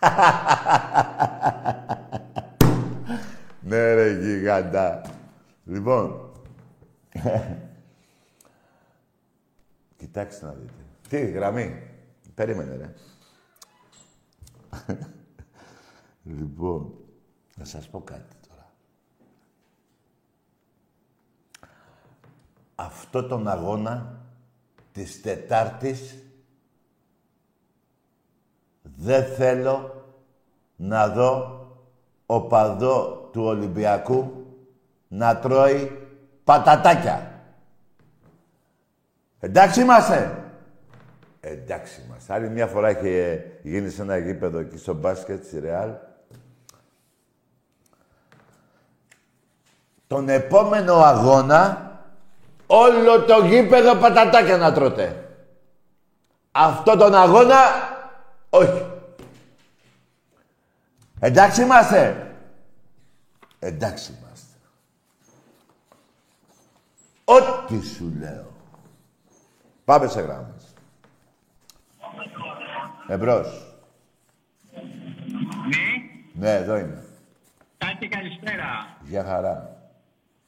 ναι, 3.72 3.94
ρε 3.94 4.10
γιγαντά. 4.10 5.00
Λοιπόν. 5.64 6.30
Κοιτάξτε 9.96 10.46
να 10.46 10.52
δείτε. 10.52 10.72
Τι, 11.08 11.30
γραμμή. 11.30 11.90
Περίμενε, 12.34 12.76
ρε. 12.76 12.94
λοιπόν, 16.38 16.94
να 17.56 17.64
σας 17.64 17.88
πω 17.88 18.00
κάτι 18.00 18.34
τώρα. 18.48 18.72
Αυτό 22.74 23.26
τον 23.26 23.48
αγώνα 23.48 24.24
της 24.92 25.20
Τετάρτης 25.22 26.18
δεν 28.82 29.24
θέλω 29.34 30.04
να 30.76 31.08
δω 31.08 31.60
οπαδό 32.26 33.21
του 33.32 33.42
Ολυμπιακού 33.44 34.46
να 35.08 35.36
τρώει 35.36 36.08
πατατάκια. 36.44 37.30
Εντάξει 39.40 39.80
είμαστε. 39.80 40.36
Εντάξει 41.40 42.02
είμαστε. 42.06 42.32
Άλλη 42.32 42.48
μια 42.48 42.66
φορά 42.66 42.90
είχε 42.90 43.44
γίνει 43.62 43.90
σε 43.90 44.02
ένα 44.02 44.18
γήπεδο 44.18 44.58
εκεί 44.58 44.78
στο 44.78 44.94
μπάσκετ 44.94 45.44
στη 45.44 45.60
Ρεάλ. 45.60 45.90
Τον 50.06 50.28
επόμενο 50.28 50.94
αγώνα 50.94 51.90
όλο 52.66 53.22
το 53.22 53.44
γήπεδο 53.44 53.94
πατατάκια 53.94 54.56
να 54.56 54.72
τρώτε. 54.72 55.28
Αυτό 56.52 56.96
τον 56.96 57.14
αγώνα 57.14 57.56
όχι. 58.50 58.86
Εντάξει 61.20 61.62
είμαστε. 61.62 62.31
Εντάξει 63.64 64.12
είμαστε. 64.12 64.56
Ό,τι 67.24 67.86
σου 67.86 68.12
λέω. 68.18 68.52
Πάμε 69.84 70.06
σε 70.06 70.20
γράμμες. 70.20 70.74
Εμπρός. 73.06 73.74
Ναι, 75.68 75.86
Ναι, 76.32 76.54
εδώ 76.54 76.76
είμαι. 76.76 77.04
Τάκη 77.78 78.08
καλησπέρα. 78.08 78.96
Για 79.02 79.24
χαρά. 79.24 79.76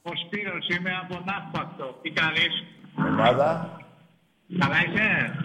Ο 0.01 0.11
Σπύρος 0.25 0.67
είμαι 0.67 0.91
από 1.03 1.23
Ναύπακτο. 1.25 1.99
Τι 2.01 2.11
κάνεις; 2.11 2.63
Ομάδα. 2.97 3.79
Καλά 4.59 4.75
είσαι; 4.85 5.35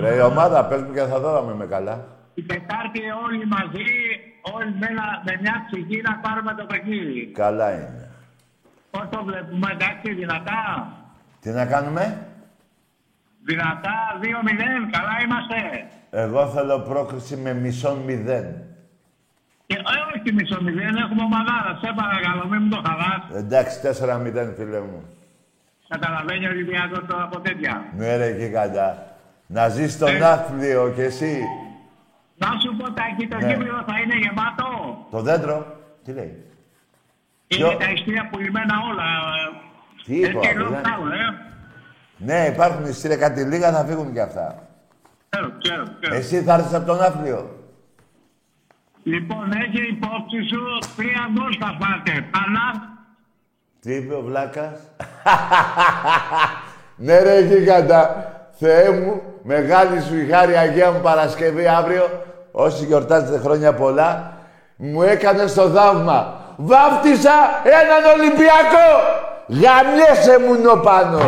Ρε, 0.00 0.14
η 0.14 0.20
ομάδα, 0.20 0.66
πες 0.66 0.82
μου 0.82 0.92
και 0.92 1.00
θα 1.02 1.20
δω 1.20 1.42
να 1.42 1.52
είμαι 1.52 1.66
καλά. 1.66 2.17
Την 2.38 2.46
Τετάρτη 2.46 3.00
όλοι 3.24 3.46
μαζί, 3.46 3.90
όλοι 4.54 4.70
με, 4.80 4.86
ένα, 4.90 5.06
με 5.26 5.32
μια 5.42 5.56
ψυχή 5.66 6.00
να 6.08 6.12
πάρουμε 6.24 6.52
το 6.54 6.64
παιχνίδι. 6.70 7.26
Καλά 7.42 7.68
είναι. 7.74 8.08
Πώς 8.90 9.04
το 9.10 9.24
βλέπουμε, 9.24 9.68
εντάξει, 9.72 10.12
δυνατά; 10.20 10.62
Τι 11.40 11.50
να 11.50 11.64
κάνουμε; 11.66 12.04
Δυνατά, 13.44 13.96
2-0, 14.22 14.26
καλά 14.96 15.14
είμαστε. 15.24 15.58
Εγώ 16.10 16.46
θέλω 16.48 16.78
πρόκριση 16.80 17.36
με 17.36 17.52
μισόν 17.54 17.98
μηδέν. 17.98 18.46
Και 19.66 19.76
ε, 19.76 19.80
όχι 20.16 20.32
μισό 20.34 20.62
μηδέν, 20.62 20.96
έχουμε 20.96 21.22
ομαδάρα. 21.22 21.78
Σε 21.82 21.92
παρακαλώ, 21.96 22.46
μην 22.50 22.62
μου 22.62 22.68
το 22.68 22.82
χαλάς. 22.86 23.22
Εντάξει, 23.42 23.80
4-0, 23.82 24.52
φίλε 24.56 24.80
μου. 24.80 25.00
Καταλαβαίνει 25.88 26.46
ο 26.46 26.50
Ολυμπιακός 26.50 27.02
τώρα 27.08 27.22
από 27.22 27.40
τέτοια. 27.40 27.84
Ναι 27.96 28.16
ρε, 28.16 28.30
γίγαντα. 28.36 29.16
Να 29.46 29.68
ζεις 29.68 29.92
στον 29.92 30.08
Ε. 30.16 30.24
άθλιο 30.24 30.92
κι 30.94 31.00
εσύ. 31.00 31.42
Να 32.38 32.48
σου 32.62 32.76
πω, 32.76 32.92
Τάκη, 32.92 33.26
το 33.28 33.36
Ναι. 33.36 33.46
γήπεδο 33.46 33.82
θα 33.86 33.94
είναι 34.04 34.16
γεμάτο. 34.22 34.68
Το 35.10 35.20
δέντρο. 35.20 35.76
Τι 36.04 36.12
λέει; 36.12 36.24
Είναι 37.48 37.68
Ποιο; 37.68 37.76
τα 37.76 37.90
ειστήρια 37.90 38.28
πουλημένα 38.32 38.74
όλα. 38.90 39.04
Τι 40.04 40.14
είπα, 40.16 40.40
Έτσι, 40.42 40.52
ρε. 40.58 40.64
lockdown, 40.64 41.10
ε. 41.12 41.46
Ναι, 42.16 42.46
υπάρχουν 42.52 42.84
εισιτήρια 42.84 43.16
κάτι 43.16 43.42
λίγα, 43.42 43.72
θα 43.72 43.84
φύγουν 43.84 44.12
κι 44.12 44.20
αυτά. 44.20 44.68
Ξέρω, 45.28 45.52
ξέρω, 45.62 45.84
ξέρω. 46.00 46.14
Εσύ 46.16 46.42
θα 46.42 46.54
έρθεις 46.54 46.74
από 46.74 46.86
τον 46.86 47.00
άθλιο. 47.02 47.52
Λοιπόν, 49.02 49.52
έχει 49.52 49.88
υπόψη 49.90 50.38
σου 50.50 50.92
τρία 50.96 51.28
γκολ 51.32 51.56
θα 51.60 51.66
φάτε. 51.80 52.12
Πανά, 52.30 52.96
Τι 53.80 53.94
είπε 53.94 54.14
ο 54.14 54.22
Βλάκας; 54.22 54.80
ναι 57.04 57.18
ρε 57.18 57.40
γίγαντα. 57.40 58.32
Θεέ 58.60 58.90
μου, 58.90 59.22
μεγάλη 59.42 60.00
σου 60.00 60.16
η 60.16 60.26
χάρη 60.28 60.56
Αγία 60.56 60.90
μου 60.92 61.00
Παρασκευή 61.00 61.66
αύριο, 61.66 62.04
όσοι 62.52 62.84
γιορτάζετε 62.84 63.38
χρόνια 63.38 63.74
πολλά, 63.74 64.32
μου 64.76 65.02
έκανε 65.02 65.44
το 65.44 65.68
θαύμα. 65.68 66.40
Βάφτισα 66.56 67.32
έναν 67.64 68.18
Ολυμπιακό! 68.18 68.88
Γαμιέσαι 69.46 70.38
μου 70.38 70.60
νοπάνω. 70.62 71.20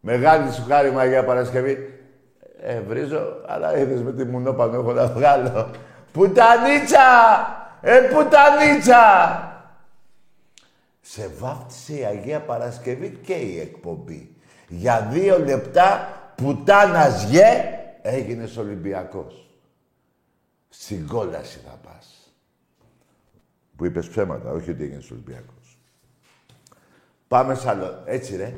Μεγάλη 0.00 0.52
σου 0.52 0.64
χάρη 0.68 0.94
Αγία 0.96 1.24
Παρασκευή. 1.24 1.92
Ε, 2.62 2.80
βρίζω, 2.88 3.42
αλλά 3.46 3.78
είδες 3.78 4.02
με 4.02 4.12
τι 4.12 4.24
μουνόπανο 4.24 4.78
έχω 4.78 4.92
να 4.92 5.06
βγάλω. 5.06 5.70
Πουτανίτσα! 6.12 7.06
Ε, 7.80 7.98
πουτανίτσα! 7.98 9.02
Σε 11.00 11.30
βάφτισε 11.38 11.92
η 11.92 12.04
Αγία 12.04 12.40
Παρασκευή 12.40 13.18
και 13.26 13.32
η 13.32 13.60
εκπομπή. 13.60 14.36
Για 14.68 15.08
δύο 15.10 15.38
λεπτά 15.38 16.08
πουτάνας 16.34 17.24
γε 17.24 17.64
έγινες 18.02 18.56
Ολυμπιακός. 18.56 19.47
Στην 20.68 21.06
κόλαση 21.06 21.58
θα 21.66 21.78
πας. 21.84 22.32
Που 23.76 23.84
είπες 23.84 24.08
ψέματα, 24.08 24.50
όχι 24.50 24.70
ότι 24.70 24.82
έγινες 24.82 25.10
Ολυμπιακός. 25.10 25.78
Πάμε 27.28 27.54
σ' 27.54 27.66
άλλο. 27.66 28.02
Έτσι 28.04 28.36
ρε. 28.36 28.54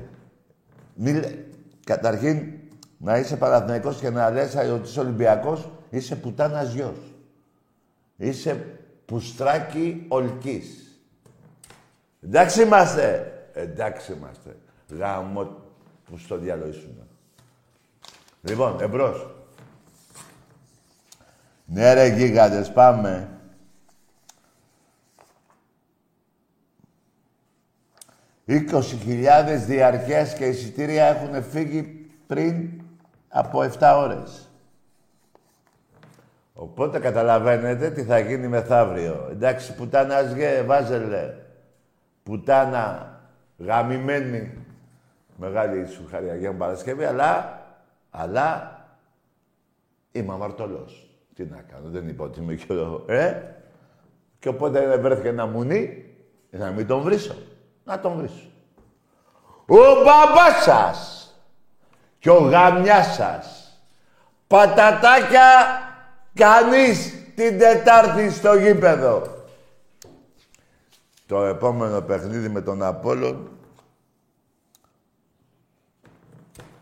Μη 0.94 1.12
λέ- 1.12 1.38
Καταρχήν, 1.85 2.53
να 2.99 3.18
είσαι 3.18 3.37
Παναθηναϊκός 3.37 3.99
και 3.99 4.11
να 4.11 4.31
λες 4.31 4.55
ότι 4.55 4.88
είσαι 4.88 5.01
Ολυμπιακός, 5.01 5.70
είσαι 5.90 6.16
πουτάνας 6.16 6.73
γιος. 6.73 6.99
Είσαι 8.16 8.79
πουστράκι 9.05 10.05
ολκής. 10.09 10.99
Εντάξει 12.23 12.62
είμαστε. 12.62 13.33
Εντάξει 13.53 14.12
είμαστε. 14.12 14.57
Γάμο 14.88 15.44
που 16.05 16.16
στο 16.18 16.38
διάλογο 16.38 16.68
ήσουν. 16.68 17.09
Λοιπόν, 18.42 18.81
εμπρός. 18.81 19.35
Ναι 21.72 21.92
ρε 21.92 22.06
γίγαντες, 22.06 22.72
πάμε. 22.72 23.28
Είκοσι 28.44 28.96
χιλιάδες 28.96 29.66
διαρκές 29.66 30.35
και 30.35 30.46
εισιτήρια 30.46 31.04
έχουν 31.04 31.42
φύγει 31.42 32.11
πριν 32.26 32.83
από 33.28 33.61
7 33.78 33.94
ώρες. 33.96 34.48
Οπότε 36.54 36.98
καταλαβαίνετε 36.98 37.90
τι 37.90 38.02
θα 38.02 38.18
γίνει 38.18 38.48
μεθαύριο. 38.48 39.28
Εντάξει, 39.30 39.74
πουτάνα 39.74 40.20
γε, 40.22 40.62
βάζελε. 40.62 41.35
Πουτάνα 42.22 43.20
γαμημένη. 43.59 44.64
Μεγάλη 45.37 45.87
σου 45.87 46.06
χαρία 46.11 46.35
για 46.35 46.54
Παρασκευή, 46.54 47.04
αλλά, 47.04 47.62
αλλά 48.11 48.78
είμαι 50.12 50.33
αμαρτωλός. 50.33 51.10
Τι 51.40 51.46
να 51.46 51.62
κάνω, 51.62 51.88
δεν 51.88 52.09
είπα 52.09 52.24
ότι 52.24 52.40
είμαι 52.40 52.55
και 52.55 52.72
ο... 52.72 53.05
Ε; 53.07 53.42
Και 54.38 54.48
οπότε 54.48 54.96
βρέθηκε 54.96 55.29
ένα 55.29 55.46
μουνί, 55.46 56.14
να 56.50 56.70
μην 56.70 56.87
τον 56.87 57.00
βρίσω. 57.03 57.35
Να 57.85 58.00
τον 58.00 58.16
βρίσω. 58.16 58.50
Ο 59.66 60.03
μπαμπάς 60.05 60.62
σας 60.62 61.31
και 62.18 62.31
ο 62.31 62.38
γαμιάς 62.38 63.14
σας. 63.14 63.79
Πατατάκια 64.46 65.53
κανείς 66.35 67.14
την 67.35 67.59
Τετάρτη 67.59 68.31
στο 68.31 68.55
γήπεδο. 68.55 69.22
Το 71.26 71.44
επόμενο 71.44 72.00
παιχνίδι 72.00 72.48
με 72.48 72.61
τον 72.61 72.83
Απόλλων 72.83 73.50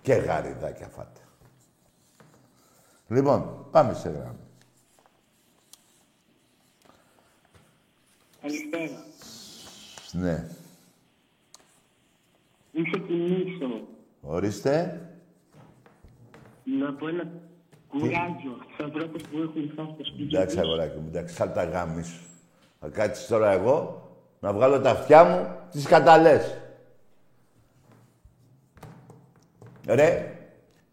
και 0.03 0.15
γαριδάκια 0.15 0.89
φάτε. 0.89 1.21
Λοιπόν, 3.09 3.67
πάμε 3.71 3.95
σε 3.95 4.09
γράμμα. 4.09 4.47
Καλησπέρα. 8.43 9.05
Ναι. 10.13 10.45
Είσαι 12.73 12.99
κινήσω. 13.07 13.81
Ορίστε. 14.21 15.01
Να 16.79 16.93
πω 16.93 17.09
ένα 17.09 17.25
κουράγιο 17.89 18.57
στους 18.65 18.85
ανθρώπους 18.85 19.23
που 19.23 19.39
έχουν 19.39 19.71
φτάσει 19.73 19.91
στο 19.95 20.05
σπίτι 20.05 20.37
Εντάξει, 20.37 20.57
τους. 20.57 20.65
αγοράκι 20.65 20.99
μου, 20.99 21.07
εντάξει, 21.09 21.35
σαν 21.35 21.53
τα 21.53 21.65
γάμι 21.65 22.03
σου. 22.03 22.21
Θα 22.81 22.89
κάτσεις 22.89 23.27
τώρα 23.27 23.51
εγώ 23.51 24.03
να 24.41 24.53
βγάλω 24.53 24.81
τα 24.81 24.91
αυτιά 24.91 25.25
μου 25.25 25.49
τις 25.71 25.85
καταλές. 25.87 26.59
Ρε, 29.87 30.33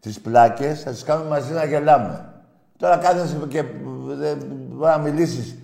τις 0.00 0.20
πλάκες 0.20 0.82
θα 0.82 0.90
τις 0.90 1.02
κάνουμε 1.02 1.28
μαζί 1.28 1.52
να 1.52 1.64
γελάμε. 1.64 2.42
Τώρα 2.78 2.96
κάθεσαι 2.96 3.46
και 3.48 3.62
δεν 4.06 4.38
μπορεί 4.46 4.90
να 4.90 4.98
μιλήσεις 4.98 5.58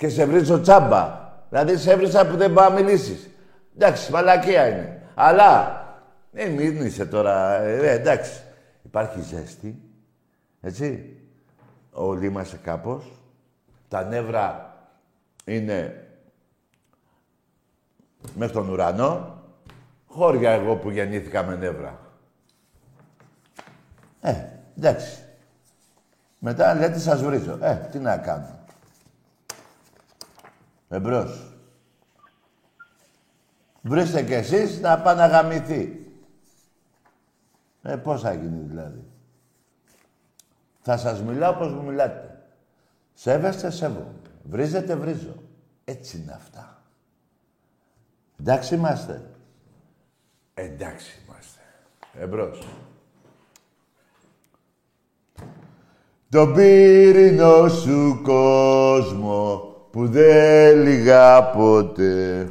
και 0.00 0.08
σε 0.08 0.24
βρίζω 0.24 0.60
τσάμπα. 0.60 1.32
Δηλαδή 1.48 1.76
σε 1.76 1.92
έβρισα 1.92 2.26
που 2.26 2.36
δεν 2.36 2.50
μπορεί 2.50 2.68
να 2.68 2.80
μιλήσεις. 2.80 3.30
Εντάξει, 3.74 4.12
μαλακία 4.12 4.68
είναι. 4.68 5.02
Αλλά, 5.14 5.82
ε, 6.32 6.46
μην 6.46 6.84
είσαι 6.84 7.06
τώρα, 7.06 7.60
ε, 7.60 7.90
εντάξει. 7.90 8.42
Υπάρχει 8.82 9.20
ζέστη, 9.20 9.82
έτσι. 10.60 11.16
Όλοι 11.90 12.26
είμαστε 12.26 12.56
κάπως. 12.62 13.04
Τα 13.88 14.04
νεύρα 14.04 14.76
είναι 15.44 16.08
μέχρι 18.34 18.54
τον 18.54 18.68
ουρανό. 18.68 19.42
Χώρια 20.06 20.50
εγώ 20.50 20.76
που 20.76 20.90
γεννήθηκα 20.90 21.42
με 21.42 21.56
νεύρα. 21.56 21.98
Ε, 24.20 24.34
εντάξει. 24.76 25.22
Μετά 26.38 26.74
λέτε 26.74 26.98
σας 26.98 27.22
βρίζω. 27.22 27.58
Ε, 27.60 27.88
τι 27.90 27.98
να 27.98 28.16
κάνω. 28.16 28.59
Εμπρός. 30.92 31.54
Βρίστε 33.82 34.22
κι 34.22 34.32
εσείς 34.32 34.80
να 34.80 35.00
πάνε 35.00 35.20
να 35.20 35.26
γαμηθεί. 35.26 36.12
Ε, 37.82 37.96
πώς 37.96 38.20
θα 38.20 38.32
γίνει 38.34 38.64
δηλαδή. 38.66 39.04
Θα 40.82 40.96
σας 40.96 41.22
μιλάω 41.22 41.54
όπως 41.54 41.72
μου 41.72 41.82
μιλάτε. 41.82 42.42
Σέβεστε, 43.14 43.70
σέβομαι. 43.70 44.14
Βρίζετε, 44.42 44.96
βρίζω. 44.96 45.34
Έτσι 45.84 46.16
είναι 46.16 46.32
αυτά. 46.32 46.82
Εντάξει 48.40 48.74
είμαστε. 48.74 49.30
Εντάξει 50.54 51.22
είμαστε. 51.26 51.60
Εμπρός. 52.12 52.66
Το 56.28 56.46
πύρινο 56.46 57.68
σου 57.68 58.20
κόσμο 58.22 59.69
που 59.90 60.08
δεν 60.08 60.82
λιγά 60.82 61.44
ποτέ. 61.44 62.48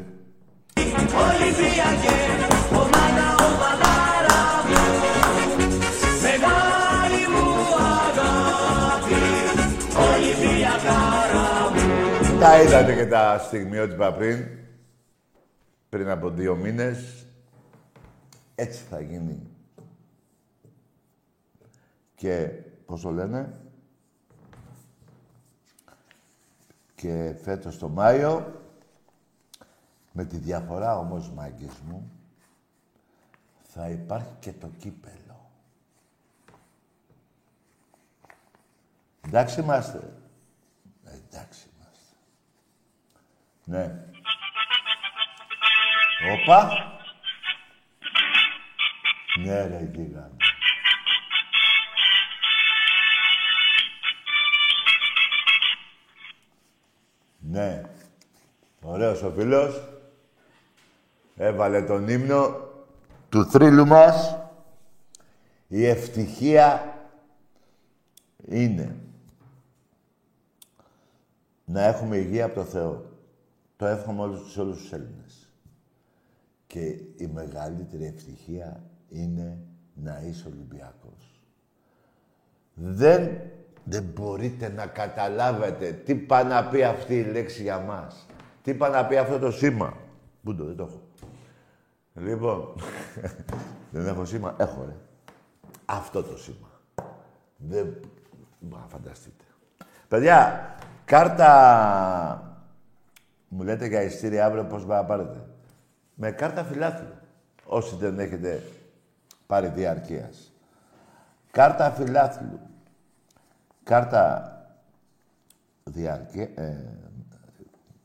Τα 12.40 12.62
είδατε 12.62 12.96
και 12.96 13.06
τα 13.06 13.40
στιγμιότυπα 13.40 14.14
πριν, 14.14 14.46
πριν 15.90 16.10
από 16.10 16.30
δύο 16.30 16.56
μήνες. 16.56 17.26
Έτσι 18.56 18.84
θα 18.90 19.02
γίνει. 19.02 19.40
Και, 22.16 22.50
πώς 22.86 23.02
το 23.02 23.12
λένε, 23.12 23.54
και 27.00 27.36
φέτος 27.44 27.78
το 27.78 27.90
Μάιο, 27.90 28.62
με 30.12 30.26
τη 30.26 30.38
διαφορά 30.38 30.98
όμως, 30.98 31.30
μάγκες 31.30 31.80
μου, 31.88 32.12
θα 33.62 33.90
υπάρχει 33.90 34.34
και 34.40 34.52
το 34.52 34.68
κύπελο. 34.78 35.50
Εντάξει 39.22 39.60
είμαστε. 39.60 39.98
Ε, 41.06 41.12
εντάξει 41.28 41.68
είμαστε. 41.76 42.16
Ναι. 43.64 44.06
Όπα. 46.34 46.70
Ναι, 49.44 49.68
ρε, 49.68 49.90
γίγαντα. 49.94 50.39
Ναι. 57.50 57.82
Ωραίος 58.82 59.24
ο 59.24 59.32
φίλος. 59.32 59.90
Έβαλε 61.36 61.82
τον 61.82 62.08
ύμνο 62.08 62.56
του 63.30 63.46
θρύλου 63.46 63.86
μας. 63.86 64.36
Η 65.68 65.86
ευτυχία 65.86 66.98
είναι 68.46 68.96
να 71.66 71.84
έχουμε 71.84 72.18
υγεία 72.18 72.46
από 72.46 72.54
το 72.56 72.64
Θεό. 72.64 73.06
Το 73.76 73.86
εύχομαι 73.86 74.22
όλους 74.22 74.42
τους 74.42 74.58
όλους 74.58 74.78
τους 74.78 74.92
Έλληνες. 74.92 75.50
Και 76.68 76.86
η 77.16 77.30
μεγαλύτερη 77.34 78.06
ευτυχία 78.06 78.84
είναι 79.10 79.58
να 79.94 80.22
είσαι 80.26 80.48
Ολυμπιακός. 80.48 81.42
Δεν, 82.74 83.42
δεν 83.84 84.04
μπορείτε 84.04 84.70
να 84.70 84.86
καταλάβετε 84.86 85.92
τι 85.92 86.16
πάει 86.16 86.44
να 86.44 86.66
πει 86.66 86.84
αυτή 86.84 87.18
η 87.18 87.24
λέξη 87.24 87.62
για 87.62 87.80
μας. 87.80 88.26
Τι 88.62 88.74
πάει 88.74 88.92
να 88.92 89.06
πει 89.06 89.18
αυτό 89.18 89.40
το 89.40 89.52
σήμα. 89.52 89.94
Πού 90.44 90.56
το, 90.56 90.66
δεν 90.66 90.76
το 90.76 90.84
έχω. 90.84 91.02
Λοιπόν, 92.14 92.74
δεν 93.92 94.08
έχω 94.08 94.26
σήμα. 94.26 94.56
Έχω, 94.60 94.86
ρε. 94.86 94.96
Αυτό 95.86 96.24
το 96.24 96.38
σήμα. 96.38 96.70
Δεν... 97.58 98.00
Μα 98.60 98.86
φανταστείτε. 98.88 99.44
Παιδιά, 100.08 100.76
κάρτα... 101.06 102.44
Μου 103.48 103.64
λέτε 103.64 103.86
για 103.86 104.02
ειστήρια 104.02 104.46
αύριο 104.46 104.64
πώς 104.64 104.86
θα 104.86 105.06
πάρετε; 105.06 105.46
Με 106.14 106.32
κάρτα 106.32 106.64
φιλάθλου. 106.64 107.14
Όσοι 107.66 107.96
δεν 107.96 108.20
έχετε 108.20 108.64
πάρει 109.48 109.68
διαρκείας. 109.68 110.54
Κάρτα 111.52 111.92
φιλάθλου. 111.92 112.60
Κάρτα 113.90 114.56
διαρκεία... 115.84 116.50
Ε, 116.56 116.98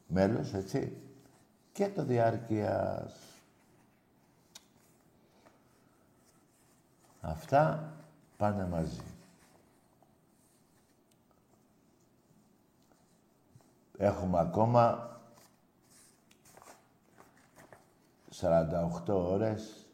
μέλος, 0.06 0.52
έτσι. 0.54 1.02
Και 1.72 1.88
το 1.88 2.04
διάρκειας. 2.04 3.14
Αυτά 7.20 7.92
πάνε 8.36 8.66
μαζί. 8.66 9.02
Έχουμε 13.98 14.38
ακόμα 14.40 15.18
48 18.40 18.90
ώρες. 19.06 19.86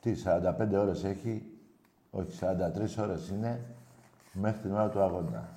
Τι, 0.00 0.14
45 0.24 0.72
ώρες 0.72 1.04
έχει. 1.04 1.58
Όχι, 2.10 2.38
43 2.40 2.98
ώρες 2.98 3.28
είναι 3.28 3.74
μέχρι 4.32 4.60
την 4.60 4.72
ώρα 4.72 4.88
του 4.88 5.00
αγώνα. 5.00 5.48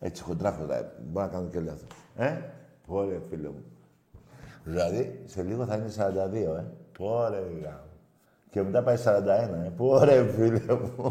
Έτσι 0.00 0.22
χοντρά 0.22 0.52
χοντρά. 0.52 0.92
Μπορώ 0.98 1.26
να 1.26 1.32
κάνω 1.32 1.48
και 1.48 1.60
λάθος. 1.60 1.86
Ε, 2.16 2.40
πόρε 2.86 3.20
φίλε 3.28 3.48
μου. 3.48 3.64
Δηλαδή, 4.64 5.22
σε 5.26 5.42
λίγο 5.42 5.64
θα 5.64 5.76
είναι 5.76 5.92
42, 5.98 6.58
ε. 6.58 6.64
Πόρε 6.98 7.40
γάμο. 7.62 7.90
Και 8.50 8.62
μετά 8.62 8.82
πάει 8.82 8.96
41, 9.04 9.64
ε. 9.64 9.70
Πόρε 9.76 10.24
φίλε 10.24 10.74
μου. 10.74 11.10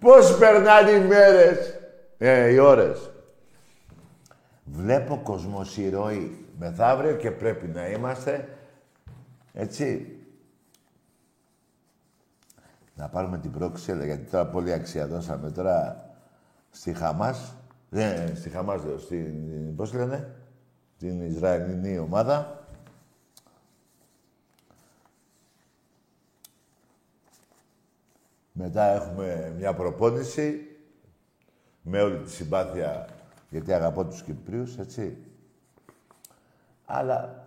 Πώς 0.00 0.38
περνάνε 0.38 0.90
οι 0.90 1.00
μέρες, 1.00 1.78
ε, 2.18 2.48
οι 2.48 2.58
ώρες. 2.58 3.10
Βλέπω 4.64 5.20
κοσμοσυρώη 5.22 6.46
μεθαύριο 6.58 7.16
και 7.16 7.30
πρέπει 7.30 7.66
να 7.66 7.88
είμαστε, 7.88 8.48
έτσι. 9.52 10.14
Να 13.00 13.08
πάρουμε 13.08 13.38
την 13.38 13.50
πρόξη, 13.50 14.04
γιατί 14.04 14.30
τώρα 14.30 14.46
πολύ 14.46 14.72
αξία 14.72 15.06
δώσαμε 15.06 15.50
τώρα 15.50 16.04
στη 16.70 16.92
Χαμάς. 16.92 17.56
Ναι, 17.88 18.32
στη 18.34 18.48
Χαμάς 18.48 18.84
λέω, 18.84 18.98
στην, 18.98 19.76
πώς 19.76 19.92
λένε, 19.92 20.34
την 20.98 21.20
Ισραηλινή 21.20 21.98
ομάδα. 21.98 22.64
Μετά 28.52 28.84
έχουμε 28.84 29.54
μια 29.58 29.74
προπόνηση 29.74 30.76
με 31.82 32.02
όλη 32.02 32.18
τη 32.18 32.30
συμπάθεια, 32.30 33.08
γιατί 33.50 33.72
αγαπώ 33.72 34.04
τους 34.04 34.22
Κυπρίους, 34.22 34.78
έτσι. 34.78 35.16
Αλλά 36.84 37.46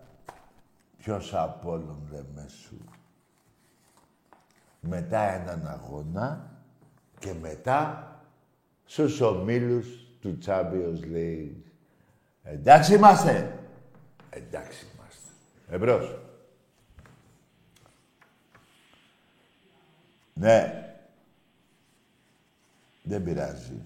ποιος 0.97 1.33
από 1.33 1.71
όλων 1.71 2.07
δε 2.11 2.21
μέσου. 2.35 2.75
Μετά 4.87 5.19
έναν 5.19 5.67
αγώνα 5.67 6.51
και 7.19 7.33
μετά 7.41 8.07
στους 8.85 9.21
ομίλους 9.21 9.87
του 10.21 10.37
Champions 10.45 10.99
League. 11.13 11.61
Εντάξει 12.43 12.95
είμαστε. 12.95 13.59
Εντάξει 14.29 14.85
είμαστε. 14.95 15.29
Εμπρός. 15.69 16.19
Ναι. 20.33 20.87
Δεν 23.03 23.23
πειράζει. 23.23 23.81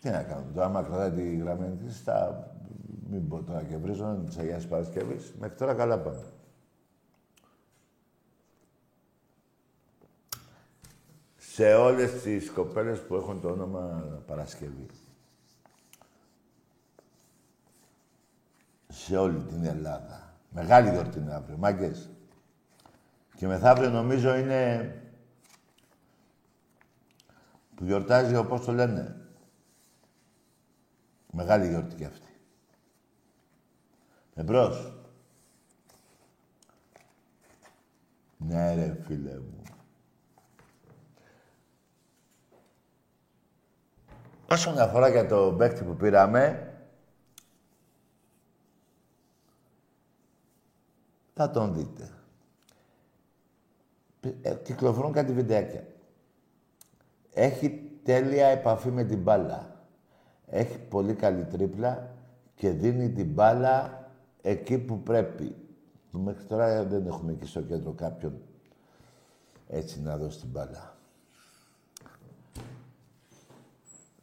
Τι 0.00 0.10
να 0.10 0.22
κάνουμε. 0.22 0.52
Το 0.54 0.62
άμα 0.62 0.82
κρατάει 0.82 1.10
τη 1.10 1.36
γραμμή 1.36 1.76
της, 1.76 2.00
θα 2.00 2.50
μην 3.10 3.28
πω 3.28 3.42
τώρα 3.42 3.62
και 3.62 3.76
βρίζω 3.76 4.22
τις 4.26 4.38
Αγίας 4.38 4.66
Παρασκευής. 4.66 5.34
Μέχρι 5.38 5.56
τώρα 5.56 5.74
καλά 5.74 5.98
πάμε. 5.98 6.24
Σε 11.56 11.74
όλες 11.74 12.22
τις 12.22 12.50
κοπέλες 12.50 13.06
που 13.06 13.14
έχουν 13.14 13.40
το 13.40 13.48
όνομα 13.48 13.80
Παρασκευή. 14.26 14.86
Σε 18.88 19.16
όλη 19.16 19.42
την 19.42 19.64
Ελλάδα. 19.64 20.34
Μεγάλη 20.50 20.90
γιορτή 20.90 21.18
είναι 21.18 21.34
αύριο. 21.34 21.56
Μάγκες. 21.56 22.10
Και 23.36 23.46
μεθαύριο 23.46 23.90
νομίζω 23.90 24.34
είναι 24.34 24.94
που 27.74 27.84
γιορτάζει, 27.84 28.36
όπως 28.36 28.64
το 28.64 28.72
λένε. 28.72 29.28
Μεγάλη 31.32 31.68
γιορτή 31.68 31.94
κι 31.94 32.04
αυτή. 32.04 32.40
Εμπρός. 34.34 34.92
Ναι 38.36 38.74
ρε 38.74 39.02
φίλε 39.06 39.38
μου. 39.38 39.55
Όσον 44.50 44.78
αφορά 44.78 45.08
για 45.08 45.26
το 45.26 45.54
παίκτη 45.58 45.84
που 45.84 45.96
πήραμε, 45.96 46.72
θα 51.34 51.50
τον 51.50 51.74
δείτε. 51.74 52.10
Ε, 54.42 54.54
κυκλοφορούν 54.54 55.12
κάτι 55.12 55.32
βιντεάκια. 55.32 55.86
Έχει 57.32 57.90
τέλεια 58.02 58.46
επαφή 58.46 58.90
με 58.90 59.04
την 59.04 59.18
μπάλα. 59.18 59.84
Έχει 60.46 60.78
πολύ 60.78 61.14
καλή 61.14 61.44
τρίπλα 61.44 62.10
και 62.54 62.70
δίνει 62.70 63.10
την 63.10 63.26
μπάλα 63.26 64.04
εκεί 64.42 64.78
που 64.78 65.02
πρέπει. 65.02 65.54
Μέχρι 66.10 66.44
τώρα 66.44 66.84
δεν 66.84 67.06
έχουμε 67.06 67.32
εκεί 67.32 67.46
στο 67.46 67.60
κέντρο 67.60 67.92
κάποιον 67.92 68.40
έτσι 69.68 70.00
να 70.00 70.16
δώσει 70.16 70.38
την 70.38 70.48
μπάλα. 70.48 70.95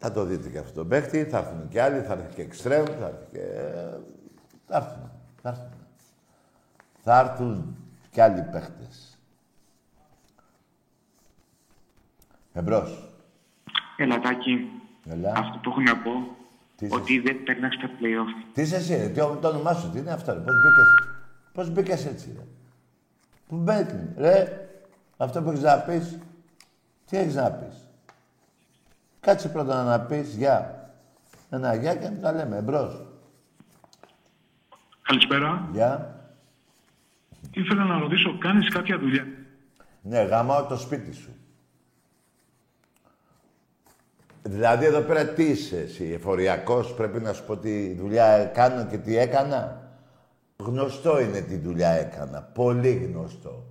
Θα 0.05 0.11
το 0.11 0.23
δείτε 0.23 0.49
και 0.49 0.57
αυτό 0.57 0.73
το 0.73 0.85
παίχτη, 0.85 1.23
θα 1.23 1.37
έρθουν 1.37 1.67
και 1.67 1.81
άλλοι, 1.81 2.01
θα 2.01 2.13
έρθει 2.13 2.33
και 2.33 2.41
εξτρέμ, 2.41 2.85
θα 2.85 3.05
έρθει 3.05 3.25
και... 3.31 3.39
Θα 4.67 4.77
έρθουν, 4.77 5.11
θα 5.41 5.49
έρθουν. 5.49 5.71
Θα 7.01 7.19
έρθουν 7.19 7.77
και 8.09 8.21
άλλοι 8.21 8.41
παίχτες. 8.51 9.17
Εμπρός. 12.53 13.13
Ελατάκι. 13.97 14.69
Έλα. 15.09 15.31
Αυτό 15.35 15.59
που 15.63 15.69
έχω 15.69 15.81
να 15.81 15.97
πω, 15.97 16.11
Τι 16.75 16.85
είσαι; 16.85 16.95
ότι 16.95 17.19
δεν 17.19 17.43
περνάς 17.43 17.73
στα 17.73 17.87
playoff. 17.87 18.51
Τι 18.53 18.61
είσαι 18.61 18.75
εσύ, 18.75 18.95
ρε, 18.95 19.07
τι, 19.07 19.13
το 19.13 19.47
όνομά 19.47 19.73
σου, 19.73 19.89
τι 19.91 19.99
είναι 19.99 20.11
αυτό, 20.11 20.33
ρε, 20.33 20.39
πώς 20.39 20.55
μπήκες, 20.55 21.17
πώς 21.53 21.69
μπήκες 21.69 22.05
έτσι, 22.05 22.33
ρε; 22.37 22.45
Πού 23.47 23.55
μπήκες, 23.55 24.07
ρε, 24.17 24.67
αυτό 25.17 25.41
που 25.41 25.49
έχεις 25.49 25.63
να 25.63 25.79
πεις, 25.79 26.19
τι 27.05 27.17
έχεις 27.17 27.35
να 27.35 27.51
πεις; 27.51 27.82
Κάτσε 29.23 29.49
πρώτα 29.49 29.83
να 29.83 29.99
πεις 29.99 30.35
γεια. 30.35 30.89
Ένα 31.49 31.75
γεια 31.75 31.95
και 31.95 32.09
τα 32.09 32.31
λέμε, 32.31 32.57
εμπρός. 32.57 33.01
Καλησπέρα. 35.01 35.69
Γεια. 35.71 36.17
Ήθελα 37.51 37.83
να 37.83 37.99
ρωτήσω, 37.99 38.37
κάνεις 38.37 38.69
κάποια 38.69 38.99
δουλειά; 38.99 39.25
Ναι, 40.01 40.21
γαμάω 40.21 40.63
το 40.63 40.77
σπίτι 40.77 41.13
σου. 41.13 41.29
Δηλαδή 44.41 44.85
εδώ 44.85 45.01
πέρα 45.01 45.25
τι 45.27 45.43
είσαι 45.43 45.79
εσύ, 45.79 46.03
εφοριακός, 46.03 46.93
πρέπει 46.93 47.19
να 47.19 47.33
σου 47.33 47.45
πω 47.45 47.57
τι 47.57 47.93
δουλειά 47.93 48.45
κάνω 48.45 48.85
και 48.85 48.97
τι 48.97 49.17
έκανα; 49.17 49.81
Γνωστό 50.57 51.19
είναι 51.19 51.41
τι 51.41 51.57
δουλειά 51.57 51.89
έκανα, 51.89 52.41
πολύ 52.41 52.93
γνωστό. 52.93 53.65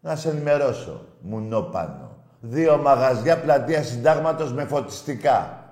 Να 0.00 0.16
σε 0.16 0.30
ενημερώσω, 0.30 1.06
μουνό 1.20 1.62
πάνω. 1.62 2.11
Δύο 2.44 2.78
μαγαζιά 2.78 3.40
πλατεία 3.40 3.82
συντάγματος 3.82 4.52
με 4.52 4.64
φωτιστικά. 4.64 5.64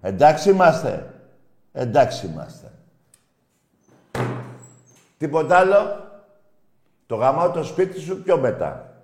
Εντάξει 0.00 0.50
είμαστε. 0.50 1.14
Εντάξει 1.72 2.26
είμαστε. 2.26 2.72
Τίποτα 5.18 5.58
άλλο; 5.58 6.10
Το 7.06 7.16
γαμάω 7.16 7.50
το 7.50 7.62
σπίτι 7.62 8.00
σου 8.00 8.22
πιο 8.22 8.38
μετά. 8.38 9.02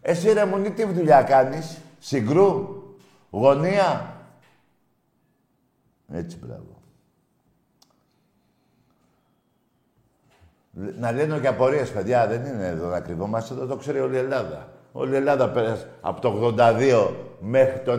Εσύ 0.00 0.32
ρε 0.32 0.44
μουνί 0.44 0.70
τι 0.72 0.84
δουλειά 0.84 1.22
κάνεις; 1.22 1.78
Συγκρού; 1.98 2.82
Γωνία; 3.30 4.14
Έτσι 6.12 6.36
μπράβο. 6.36 6.82
Λ- 10.72 10.98
Να 10.98 11.12
λένε 11.12 11.38
και 11.38 11.46
απορίες, 11.46 11.90
παιδιά, 11.90 12.26
δεν 12.26 12.44
είναι 12.44 12.66
εδώ 12.66 12.88
να 12.88 13.00
κρυβόμαστε, 13.00 13.54
εδώ 13.54 13.66
το 13.66 13.76
ξέρει 13.76 14.00
όλη 14.00 14.14
η 14.14 14.18
Ελλάδα. 14.18 14.68
Όλη 14.92 15.12
η 15.12 15.16
Ελλάδα 15.16 15.50
πέρασε 15.50 15.90
από 16.00 16.20
το 16.20 16.54
82 16.58 17.14
μέχρι 17.40 17.80
το 17.84 17.92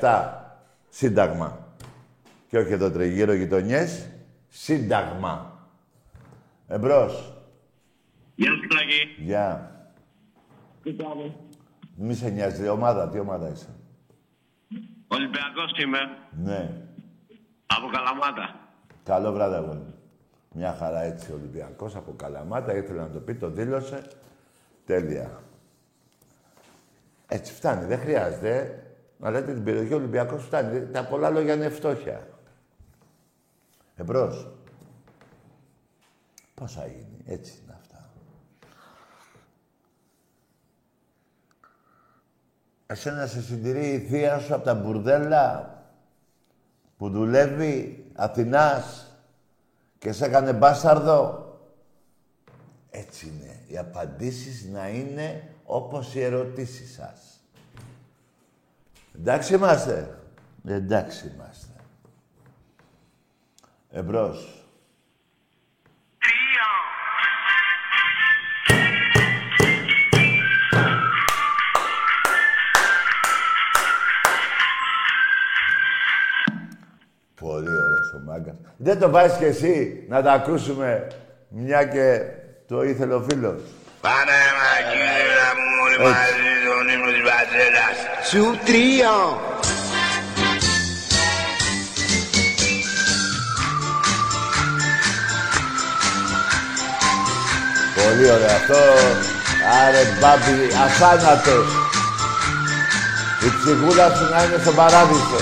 97 0.00 0.28
σύνταγμα. 0.88 1.66
Και 2.48 2.58
όχι 2.58 2.72
εδώ 2.72 2.90
τριγύρω 2.90 3.32
γειτονιές, 3.32 4.08
σύνταγμα. 4.48 5.58
Εμπρός. 6.68 7.32
Γεια 8.34 8.50
σου, 8.50 8.66
Τάκη. 8.66 9.22
Γεια. 9.24 9.72
Τι 10.82 10.92
κάνεις; 10.92 11.32
Μη 11.96 12.14
σε 12.14 12.28
νοιάζει, 12.28 12.68
ομάδα, 12.68 13.08
τι 13.08 13.18
ομάδα 13.18 13.48
είσαι; 13.48 13.68
Ολυμπιακός 15.08 15.70
είμαι. 15.82 15.98
Ναι. 16.30 16.70
Από 17.66 17.86
Καλαμάτα. 17.86 18.54
Καλό 19.04 19.32
βράδυ, 19.32 19.54
αγόρι. 19.54 19.94
Μια 20.54 20.76
χαρά 20.78 21.02
έτσι 21.02 21.32
ο 21.32 21.34
Ολυμπιακός 21.34 21.96
από 21.96 22.12
Καλαμάτα, 22.16 22.76
ήθελε 22.76 23.00
να 23.00 23.10
το 23.10 23.18
πει, 23.18 23.34
το 23.34 23.50
δήλωσε. 23.50 24.02
Τέλεια. 24.86 25.42
Έτσι 27.28 27.52
φτάνει, 27.52 27.84
δεν 27.84 27.98
χρειάζεται. 27.98 28.58
ε. 28.58 28.82
Να 29.20 29.30
λέτε 29.30 29.52
την 29.54 29.64
περιοχή 29.64 29.94
Ολυμπιακός 29.94 30.44
φτάνει. 30.44 30.86
Τα 30.86 31.04
πολλά 31.04 31.30
λόγια 31.30 31.54
είναι 31.54 31.68
φτώχεια. 31.68 32.28
Εμπρός. 33.96 34.48
Πώς 36.54 36.72
θα 36.72 36.86
γίνει, 36.86 37.22
έτσι 37.26 37.52
είναι 37.62 37.76
αυτά. 37.80 38.10
Εσένα 42.86 43.26
σε 43.26 43.42
συντηρεί 43.42 43.88
η 43.88 43.98
θεία 43.98 44.38
σου 44.38 44.54
από 44.54 44.64
τα 44.64 44.74
μπουρδέλα 44.74 45.72
που 46.96 47.10
δουλεύει 47.10 48.04
Αθηνάς 48.14 49.16
και 49.98 50.12
σε 50.12 50.24
έκανε 50.24 50.52
μπάσταρδο. 50.52 51.46
Έτσι 52.90 53.26
είναι. 53.26 53.60
Οι 53.66 53.78
απαντήσεις 53.78 54.64
να 54.64 54.88
είναι 54.88 55.50
όπως 55.70 56.14
οι 56.14 56.22
ερωτήσεις 56.22 56.94
σας. 56.94 57.40
Εντάξει 59.18 59.54
είμαστε. 59.54 60.18
Εντάξει 60.66 61.32
είμαστε. 61.34 61.72
Εμπρός. 63.90 64.62
Πολύ 77.40 77.68
ωραίος 77.68 78.12
ο 78.14 78.18
μάγκας. 78.24 78.56
Δεν 78.76 78.98
το 78.98 79.10
βάζεις 79.10 79.38
κι 79.38 79.44
εσύ 79.44 80.04
να 80.08 80.22
τα 80.22 80.32
ακούσουμε 80.32 81.06
μια 81.48 81.84
και 81.84 82.20
το 82.66 82.82
ήθελε 82.82 83.14
ο 83.14 83.20
φίλος. 83.20 83.60
Πάμε 84.00 84.32
μακριά 84.58 85.04
μου 85.04 85.18
όλοι 85.18 85.37
μαζί 86.02 86.52
τον 86.66 86.88
ύμνο 86.94 87.10
της 87.12 87.22
πατρίδας. 87.28 87.96
Σου 88.30 88.58
τρία. 88.64 89.14
Πολύ 97.94 98.30
ωραίο 98.30 98.46
αυτό. 98.46 98.80
Άρε 99.86 100.04
μπάμπι, 100.20 100.74
αθάνατος. 100.84 101.72
Η 103.44 103.48
ψυχούλα 103.48 104.14
σου 104.16 104.30
να 104.30 104.44
είναι 104.44 104.58
στον 104.62 104.74
παράδεισο. 104.74 105.40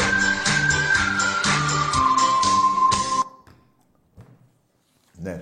Ναι. 5.22 5.40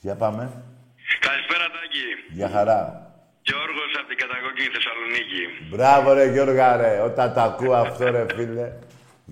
Για 0.00 0.14
πάμε. 0.14 0.62
Καλησπέρα, 2.38 2.44
Τάκη. 2.44 2.44
Για 2.44 2.48
χαρά. 2.54 2.80
Γιώργος 3.48 3.90
από 4.00 4.08
την 4.12 4.18
καταγωγή 4.22 4.64
Θεσσαλονίκη. 4.74 5.42
Μπράβο 5.72 6.06
ρε 6.18 6.26
Γιώργα 6.34 6.68
ρε. 6.82 6.92
Όταν 7.08 7.26
τα 7.36 7.42
ακούω 7.50 7.74
αυτό 7.84 8.04
ρε 8.14 8.24
φίλε. 8.34 8.66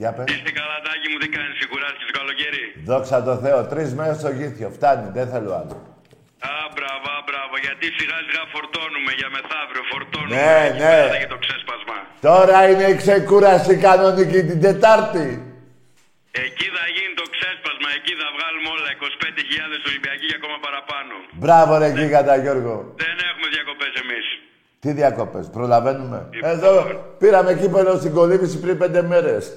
Για 0.01 0.11
πες. 0.13 0.25
Είστε 0.35 0.53
καλά, 0.61 0.77
Τάκη 0.87 1.07
μου, 1.13 1.19
τι 1.23 1.29
κάνεις, 1.37 1.57
κουράστηκες 1.73 2.09
το 2.11 2.15
καλοκαίρι; 2.19 2.63
Δόξα 2.91 3.17
τω 3.27 3.35
Θεώ. 3.45 3.59
Τρεις 3.73 3.89
μέρες 3.99 4.17
στο 4.23 4.31
γήθιο. 4.39 4.69
Φτάνει. 4.77 5.07
Δεν 5.19 5.27
θέλω 5.33 5.51
άλλο. 5.61 5.77
Α, 6.51 6.55
μπράβο, 6.75 7.07
α, 7.17 7.19
μπράβο, 7.29 7.55
γιατί 7.67 7.87
σιγά 7.99 8.19
σιγά 8.27 8.43
φορτώνουμε 8.55 9.13
για 9.21 9.29
μεθαύριο, 9.35 9.83
φορτώνουμε. 9.93 10.35
Ναι, 10.41 10.55
Εκεί 10.69 10.83
ναι. 10.85 10.97
πέρα 11.07 11.19
Και 11.23 11.31
το 11.35 11.39
ξέσπασμα. 11.45 11.97
Τώρα 12.29 12.59
είναι 12.71 12.87
η 12.95 12.97
ξεκούραση 13.03 13.75
κανονική 13.87 14.41
την 14.49 14.59
Τετάρτη. 14.67 15.27
Εκεί 16.45 16.67
θα 16.77 16.85
γίνει 16.97 17.13
το 17.21 17.27
ξέσπασμα, 17.35 17.64
εκεί 17.99 18.13
θα 18.23 18.29
βγάλουμε 18.37 18.69
όλα. 18.77 18.89
25.000 19.05 19.89
Ολυμπιακοί 19.91 20.25
και 20.31 20.37
ακόμα 20.41 20.59
παραπάνω. 20.67 21.15
Μπράβο 21.43 21.71
ρε 21.83 21.89
γίγαντα 21.97 22.35
Γιώργο. 22.45 22.75
Δεν 23.05 23.17
έχουμε 23.31 23.47
διακοπές 23.57 23.93
εμείς. 24.05 24.27
Τι 24.83 24.89
διακόπες, 25.01 25.45
προλαβαίνουμε. 25.57 26.19
Λοιπόν. 26.35 26.51
Εδώ 26.51 26.73
πήραμε 27.21 27.51
κύπελο 27.61 27.93
στην 28.03 28.13
κολύμβηση 28.19 28.57
πριν 28.65 28.75
πέντε 28.83 29.01
μέρες. 29.13 29.45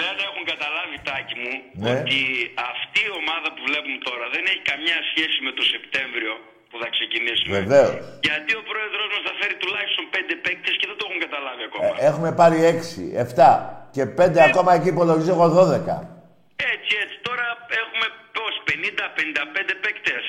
Δεν 0.00 0.14
έχουν 0.26 0.42
καταλάβει, 0.52 0.96
Τάκη 1.08 1.34
μου, 1.42 1.54
Ναι. 1.84 1.90
ότι 1.94 2.18
αυτή 2.72 3.00
η 3.08 3.12
ομάδα 3.22 3.48
που 3.54 3.62
βλέπουμε 3.68 3.98
τώρα 4.08 4.24
δεν 4.34 4.42
έχει 4.52 4.62
καμιά 4.72 4.98
σχέση 5.10 5.38
με 5.46 5.52
το 5.58 5.62
Σεπτέμβριο 5.72 6.32
που 6.72 6.78
θα 6.82 6.88
ξεκινήσουμε. 6.96 7.52
Βεβαίως. 7.62 7.92
Γιατί 8.28 8.52
ο 8.60 8.62
πρόεδρος 8.70 9.06
μας 9.14 9.22
θα 9.28 9.34
φέρει 9.40 9.56
τουλάχιστον 9.62 10.04
πέντε 10.14 10.34
παίκτες 10.44 10.74
και 10.80 10.86
δεν 10.90 10.96
το 10.98 11.04
έχουν 11.08 11.20
καταλάβει 11.26 11.62
ακόμα. 11.68 11.84
Ε, 11.88 11.92
έχουμε 12.10 12.30
πάρει 12.40 12.58
έξι, 12.72 13.02
εφτά 13.24 13.50
και 13.94 14.02
πέντε 14.20 14.38
ακόμα 14.48 14.70
εκεί 14.78 14.88
υπολογίζω 14.96 15.32
εγώ 15.36 15.46
δώδεκα. 15.58 15.96
Έτσι, 16.74 16.92
έτσι. 17.02 17.16
Τώρα 17.28 17.46
έχουμε 17.82 18.06
πώς, 18.36 18.52
50-55 18.68 19.74
παίκτες. 19.84 20.24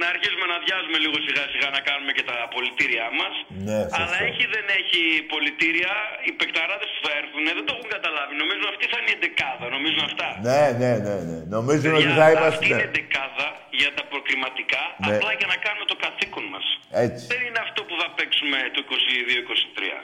Να 0.00 0.06
αρχίσουμε 0.14 0.46
να 0.52 0.58
διάζουμε 0.64 0.98
λίγο 1.04 1.16
σιγά 1.26 1.44
σιγά 1.52 1.68
να 1.76 1.80
κάνουμε 1.88 2.10
και 2.16 2.24
τα 2.30 2.36
πολιτήριά 2.56 3.06
μας. 3.20 3.34
Ναι, 3.68 3.78
σωστό. 3.82 4.00
Αλλά 4.02 4.16
έχει 4.30 4.44
δεν 4.56 4.66
έχει 4.80 5.00
πολιτήρια, 5.34 5.92
οι 6.26 6.32
παικταράδες 6.40 6.88
που 6.94 7.00
θα 7.06 7.12
έρθουν 7.20 7.42
δεν 7.58 7.64
το 7.68 7.72
έχουν 7.76 7.88
καταλάβει. 7.96 8.32
Νομίζουν 8.42 8.66
αυτή 8.72 8.84
θα 8.92 8.96
είναι 9.00 9.10
η 9.14 9.16
εντεκάδα, 9.20 9.64
νομίζουν 9.76 10.02
αυτά. 10.10 10.28
Ναι, 10.48 10.62
ναι, 10.82 10.92
ναι, 11.06 11.16
ναι. 11.28 11.38
Νομίζουν 11.56 11.92
ότι 11.98 12.04
Για 12.06 12.16
θα 12.20 12.26
Αυτή 12.26 12.38
είμαστε. 12.40 12.64
είναι 12.68 12.84
εντεκάδα 12.90 13.46
για 13.80 13.90
τα 13.96 14.02
προκριματικά, 14.12 14.82
Ναι. 14.92 15.06
απλά 15.10 15.30
για 15.40 15.48
να 15.52 15.56
κάνουμε 15.64 15.86
το 15.92 15.96
καθήκον 16.04 16.44
μας. 16.54 16.66
Έτσι. 17.04 17.22
Δεν 17.32 17.40
είναι 17.46 17.60
αυτό 17.66 17.80
που 17.88 17.94
θα 18.00 18.06
παίξουμε 18.16 18.58
το 18.74 18.80
22-23. 18.90 19.98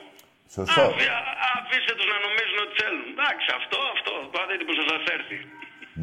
Σωστό. 0.57 0.83
Αφή- 0.91 1.13
α- 1.19 1.35
Αφήστε 1.59 1.93
τους 1.99 2.09
να 2.13 2.19
νομίζουν 2.27 2.59
ότι 2.65 2.75
θέλουν. 2.83 3.05
Εντάξει, 3.17 3.47
αυτό, 3.61 3.79
αυτό. 3.97 4.13
Πάτε 4.35 4.53
που 4.67 4.73
θα 4.79 4.85
σας 4.93 5.03
έρθει. 5.17 5.39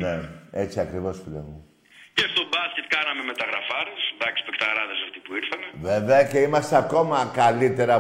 Ναι, 0.04 0.14
έτσι 0.64 0.78
ακριβώς 0.86 1.16
φίλε 1.24 1.41
μου. 1.50 1.58
Και 2.18 2.26
στο 2.34 2.41
μπάσκετ 2.51 2.86
κάναμε 2.95 3.22
μεταγραφάρες. 3.32 3.99
Εντάξει, 4.16 4.39
παικταράδες 4.47 4.97
αυτοί 5.05 5.20
που 5.26 5.32
ήρθαν. 5.39 5.59
Βέβαια 5.91 6.22
και 6.32 6.39
είμαστε 6.47 6.76
ακόμα 6.84 7.18
καλύτερα 7.41 7.95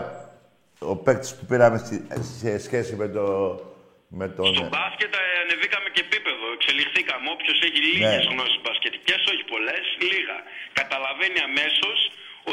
ο 0.91 0.95
παίκτης 1.05 1.31
που 1.37 1.45
πήραμε 1.49 1.77
στη- 1.83 2.03
σε 2.39 2.49
σχέση 2.65 2.93
με 3.01 3.07
το. 3.15 3.25
Με 4.21 4.27
τον... 4.35 4.45
Στο 4.55 4.65
μπάσκετ 4.73 5.11
ε, 5.21 5.23
ανεβήκαμε 5.43 5.87
και 5.95 6.01
επίπεδο. 6.07 6.45
Εξελιχθήκαμε. 6.57 7.25
Όποιος 7.35 7.57
έχει 7.67 7.79
λίγες 7.89 8.23
Ναι. 8.25 8.31
γνώσεις 8.33 8.57
μπασκετικές, 8.63 9.19
όχι 9.31 9.43
πολλές, 9.53 9.83
λίγα. 10.11 10.37
Καταλαβαίνει 10.79 11.39
αμέσως 11.49 11.97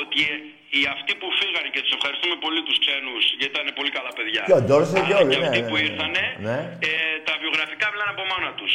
ότι 0.01 0.19
ε, 0.33 0.37
οι 0.77 0.81
αυτοί 0.95 1.13
που 1.21 1.29
φύγανε 1.41 1.69
και 1.75 1.81
τους 1.85 1.93
ευχαριστούμε 1.99 2.37
πολύ 2.45 2.61
τους 2.67 2.77
ξένους 2.85 3.23
γιατί 3.39 3.53
ήταν 3.57 3.67
πολύ 3.79 3.91
καλά 3.97 4.11
παιδιά. 4.19 4.43
Και 4.49 4.57
ο 4.61 4.63
Ντόρσε 4.67 4.99
και 5.07 5.15
αλλά 5.15 5.17
όλοι, 5.23 5.31
και 5.33 5.39
ναι, 5.41 5.47
αυτοί 5.49 5.61
ναι, 5.63 5.69
που 5.71 5.77
ναι. 5.79 5.85
ήρθανε, 5.89 6.23
Ναι. 6.49 6.59
ε, 6.89 6.93
τα 7.29 7.35
βιογραφικά 7.43 7.87
μιλάνε 7.93 8.13
από 8.17 8.25
μόνα 8.33 8.51
τους. 8.61 8.73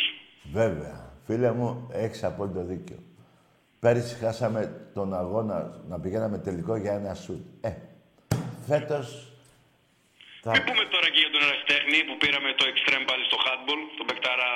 Βέβαια. 0.59 0.95
Φίλε 1.26 1.51
μου, 1.51 1.69
έχεις 1.93 2.23
απόλυτο 2.23 2.63
δίκιο. 2.71 2.99
Πέρυσι 3.80 4.15
χάσαμε 4.23 4.61
τον 4.93 5.09
αγώνα 5.21 5.57
να 5.91 5.99
πηγαίναμε 5.99 6.38
τελικό 6.38 6.76
για 6.84 6.93
ένα 6.99 7.13
σουτ. 7.13 7.43
Ε, 7.61 7.71
φέτος... 8.67 9.07
Θα... 10.43 10.51
Μην 10.51 10.63
πούμε 10.69 10.84
τώρα 10.93 11.07
και 11.13 11.19
για 11.23 11.32
τον 11.36 11.41
ερασιτέχνη 11.47 11.97
που 12.07 12.15
πήραμε 12.21 12.49
το 12.59 12.65
extreme 12.71 13.05
πάλι 13.09 13.23
στο 13.30 13.38
handball, 13.45 13.82
τον 13.97 14.05
Μπεκτάρα 14.07 14.49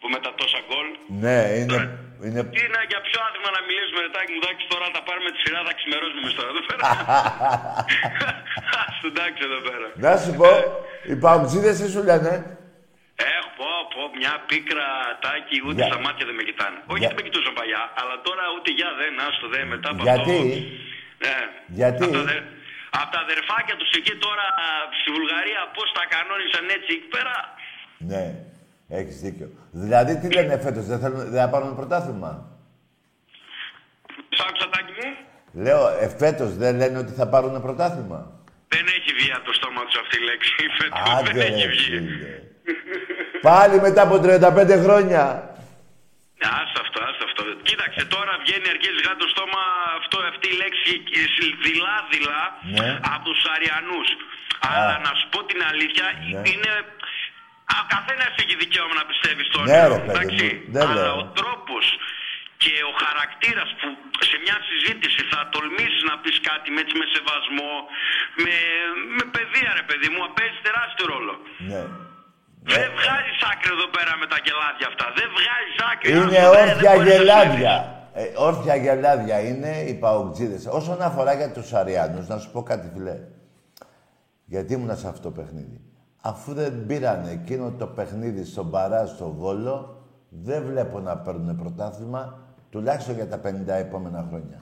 που 0.00 0.06
με 0.14 0.18
τα 0.24 0.30
τόσα 0.40 0.60
γκολ. 0.66 0.88
Ναι, 1.24 1.38
είναι... 1.58 1.78
είναι... 2.26 2.40
Τι 2.54 2.60
είναι 2.66 2.80
για 2.92 3.00
ποιο 3.06 3.18
άθλημα 3.26 3.50
να 3.56 3.62
μιλήσουμε, 3.68 4.00
ρετάκι 4.06 4.30
μου, 4.34 4.40
εντάξει, 4.44 4.64
τώρα 4.72 4.86
θα 4.96 5.00
πάρουμε 5.08 5.28
τη 5.34 5.38
σειρά, 5.44 5.60
θα 5.68 5.74
ξημερώσουμε 5.78 6.20
εμείς 6.22 6.34
τώρα 6.38 6.50
εδώ 6.54 6.62
πέρα. 6.68 6.82
Ας 8.82 8.94
το 9.00 9.06
εντάξει 9.12 9.40
εδώ 9.48 9.60
πέρα. 9.68 9.86
Να 10.06 10.12
σου 10.22 10.32
πω, 10.40 10.50
οι 11.10 11.16
παουτζίδες 11.24 11.74
τι 11.80 11.86
σου 11.94 12.02
λένε; 12.10 12.32
Έχω 13.60 13.68
πω, 13.92 13.92
πω, 13.94 14.02
μια 14.20 14.34
πίκρα 14.50 14.88
τάκι, 15.24 15.56
ούτε 15.66 15.80
Για- 15.80 15.88
στα 15.90 15.98
μάτια 16.04 16.24
δεν 16.28 16.36
με 16.40 16.44
κοιτάνε. 16.48 16.78
Όχι, 16.92 17.00
Για- 17.00 17.08
δεν 17.10 17.16
με 17.18 17.24
κοιτούσαν 17.26 17.52
παλιά, 17.58 17.82
αλλά 18.00 18.14
τώρα 18.26 18.44
ούτε 18.56 18.68
για 18.78 18.90
δεν, 19.00 19.12
άστο 19.26 19.46
δεν, 19.54 19.64
μετά 19.74 19.88
από 19.92 20.00
Γιατί; 20.08 20.38
αυτό. 20.38 20.48
Ναι. 21.24 21.36
Γιατί; 21.80 22.02
Από 22.06 22.14
τα, 22.18 22.22
δε- 22.30 22.44
απ' 23.00 23.10
τα 23.14 23.20
αδερφάκια 23.26 23.74
τους 23.80 23.90
εκεί 23.98 24.14
τώρα 24.26 24.46
στη 25.00 25.08
Βουλγαρία, 25.16 25.60
πώς 25.76 25.88
τα 25.98 26.04
κανόνισαν 26.14 26.64
έτσι 26.76 26.90
εκεί 26.98 27.08
πέρα; 27.16 27.34
Ναι, 28.10 28.24
έχεις 28.98 29.16
δίκιο. 29.24 29.48
Δηλαδή, 29.84 30.12
τι 30.20 30.26
λένε 30.36 30.54
φέτος, 30.66 30.84
δεν 30.90 30.98
θέλουν, 31.02 31.18
δεν 31.34 31.40
θα 31.44 31.48
πάρουν 31.54 31.70
πρωτάθλημα; 31.80 32.30
Σ' 34.36 34.42
άκουσα 34.46 34.66
τάκι 34.74 34.92
μου. 34.98 35.08
Λέω, 35.64 35.82
ε, 36.02 36.06
φέτος 36.22 36.50
δεν 36.62 36.72
λένε 36.80 36.96
ότι 37.04 37.12
θα 37.20 37.26
πάρουν 37.32 37.54
πρωτάθλημα; 37.66 38.20
Δεν 38.74 38.84
έχει 38.96 39.10
βγει 39.18 39.30
από 39.38 39.44
το 39.50 39.54
στόμα 39.58 39.80
τους 39.86 39.96
αυτή 40.02 40.16
η 40.22 40.24
λέξη. 40.30 40.52
Φέτος 40.78 41.00
Άντε, 41.16 41.30
δεν 41.40 41.52
έχει 41.52 41.62
ρε, 41.66 41.68
βγει. 41.74 41.96
φίλε. 41.98 42.34
Πάλι 43.48 43.76
μετά 43.86 44.02
από 44.06 44.14
35 44.24 44.82
χρόνια. 44.84 45.22
Άσε 46.60 46.76
αυτό, 46.84 46.98
άσε 47.08 47.22
αυτό. 47.28 47.42
Κοίταξε, 47.68 48.02
τώρα 48.14 48.32
βγαίνει 48.44 48.68
αρχίζει 48.74 49.00
γάτο 49.06 49.20
το 49.24 49.28
στόμα 49.34 49.62
αυτό, 50.00 50.16
αυτή 50.32 50.46
η 50.54 50.56
λέξη 50.62 50.92
δειλά-δειλά 51.64 52.42
Ναι. 52.78 52.88
από 53.14 53.24
τους 53.28 53.40
Αριανούς. 53.54 54.08
Αλλά 54.72 54.94
να 55.06 55.12
σου 55.18 55.26
πω 55.32 55.38
την 55.50 55.60
αλήθεια, 55.70 56.04
Ναι. 56.34 56.42
είναι... 56.50 56.72
Ο 57.82 57.84
καθένας 57.96 58.32
έχει 58.42 58.54
δικαίωμα 58.64 58.94
να 59.00 59.04
πιστεύει 59.10 59.42
στο 59.50 59.58
Ναι, 59.60 59.64
όνειρο, 59.78 59.94
ρε, 59.96 60.00
παιδί 60.06 60.12
εντάξει. 60.16 60.46
μου, 60.54 60.72
δεν 60.74 60.82
Αλλά 60.90 61.02
λέω. 61.06 61.14
ο 61.22 61.24
τρόπος 61.40 61.84
και 62.62 62.72
ο 62.90 62.92
χαρακτήρας 63.04 63.70
που 63.78 63.86
σε 64.30 64.36
μια 64.44 64.56
συζήτηση 64.70 65.20
θα 65.32 65.38
τολμήσεις 65.54 66.02
να 66.10 66.14
πεις 66.22 66.36
κάτι 66.48 66.68
με, 66.74 66.80
έτσι, 66.84 66.94
με 67.00 67.06
σεβασμό, 67.14 67.72
με, 68.44 68.54
με 69.16 69.24
παιδεία 69.34 69.70
ρε 69.80 69.84
παιδί 69.88 70.08
μου, 70.12 70.20
παίζει 70.38 70.58
τεράστιο 70.68 71.06
ρόλο. 71.14 71.34
Ναι. 71.70 71.82
Δεν 72.62 72.86
βγάζεις 72.98 73.38
άκρη 73.52 73.70
εδώ 73.76 73.88
πέρα 73.96 74.12
με 74.20 74.26
τα 74.32 74.38
γελάδια 74.44 74.86
αυτά. 74.92 75.06
Δεν 75.18 75.28
βγάζεις 75.36 75.76
άκρη. 75.92 76.10
Είναι 76.12 76.38
Άστο, 76.38 76.50
δεν- 76.50 76.68
όρθια 76.68 76.90
δεν 76.90 76.96
μπορείς 76.96 77.10
να 77.10 77.14
γελάδια. 77.16 77.74
Ε, 78.12 78.24
όρθια 78.36 78.74
γελάδια 78.76 79.40
είναι 79.40 79.72
οι 79.88 79.94
παουτζίδες. 79.94 80.66
Όσον 80.66 81.02
αφορά 81.02 81.32
για 81.34 81.52
τους 81.52 81.72
Αριάνους, 81.72 82.28
να 82.28 82.38
σου 82.38 82.50
πω 82.52 82.62
κάτι 82.62 82.90
φιλέ. 82.94 83.16
Γιατί 84.44 84.72
ήμουνα 84.72 84.94
σε 84.94 85.08
αυτό 85.08 85.22
το 85.22 85.30
παιχνίδι. 85.30 85.80
Αφού 86.22 86.52
δεν 86.54 86.86
πήραν 86.86 87.26
εκείνο 87.28 87.70
το 87.78 87.86
παιχνίδι 87.86 88.44
στον 88.44 88.70
Παρά, 88.70 89.06
στο 89.06 89.26
Βόλο, 89.32 90.02
δεν 90.28 90.62
βλέπω 90.64 91.00
να 91.00 91.16
παίρνουν 91.16 91.56
πρωτάθλημα, 91.56 92.22
τουλάχιστον 92.70 93.14
για 93.14 93.28
τα 93.28 93.38
50 93.38 93.74
επόμενα 93.74 94.24
χρόνια. 94.28 94.60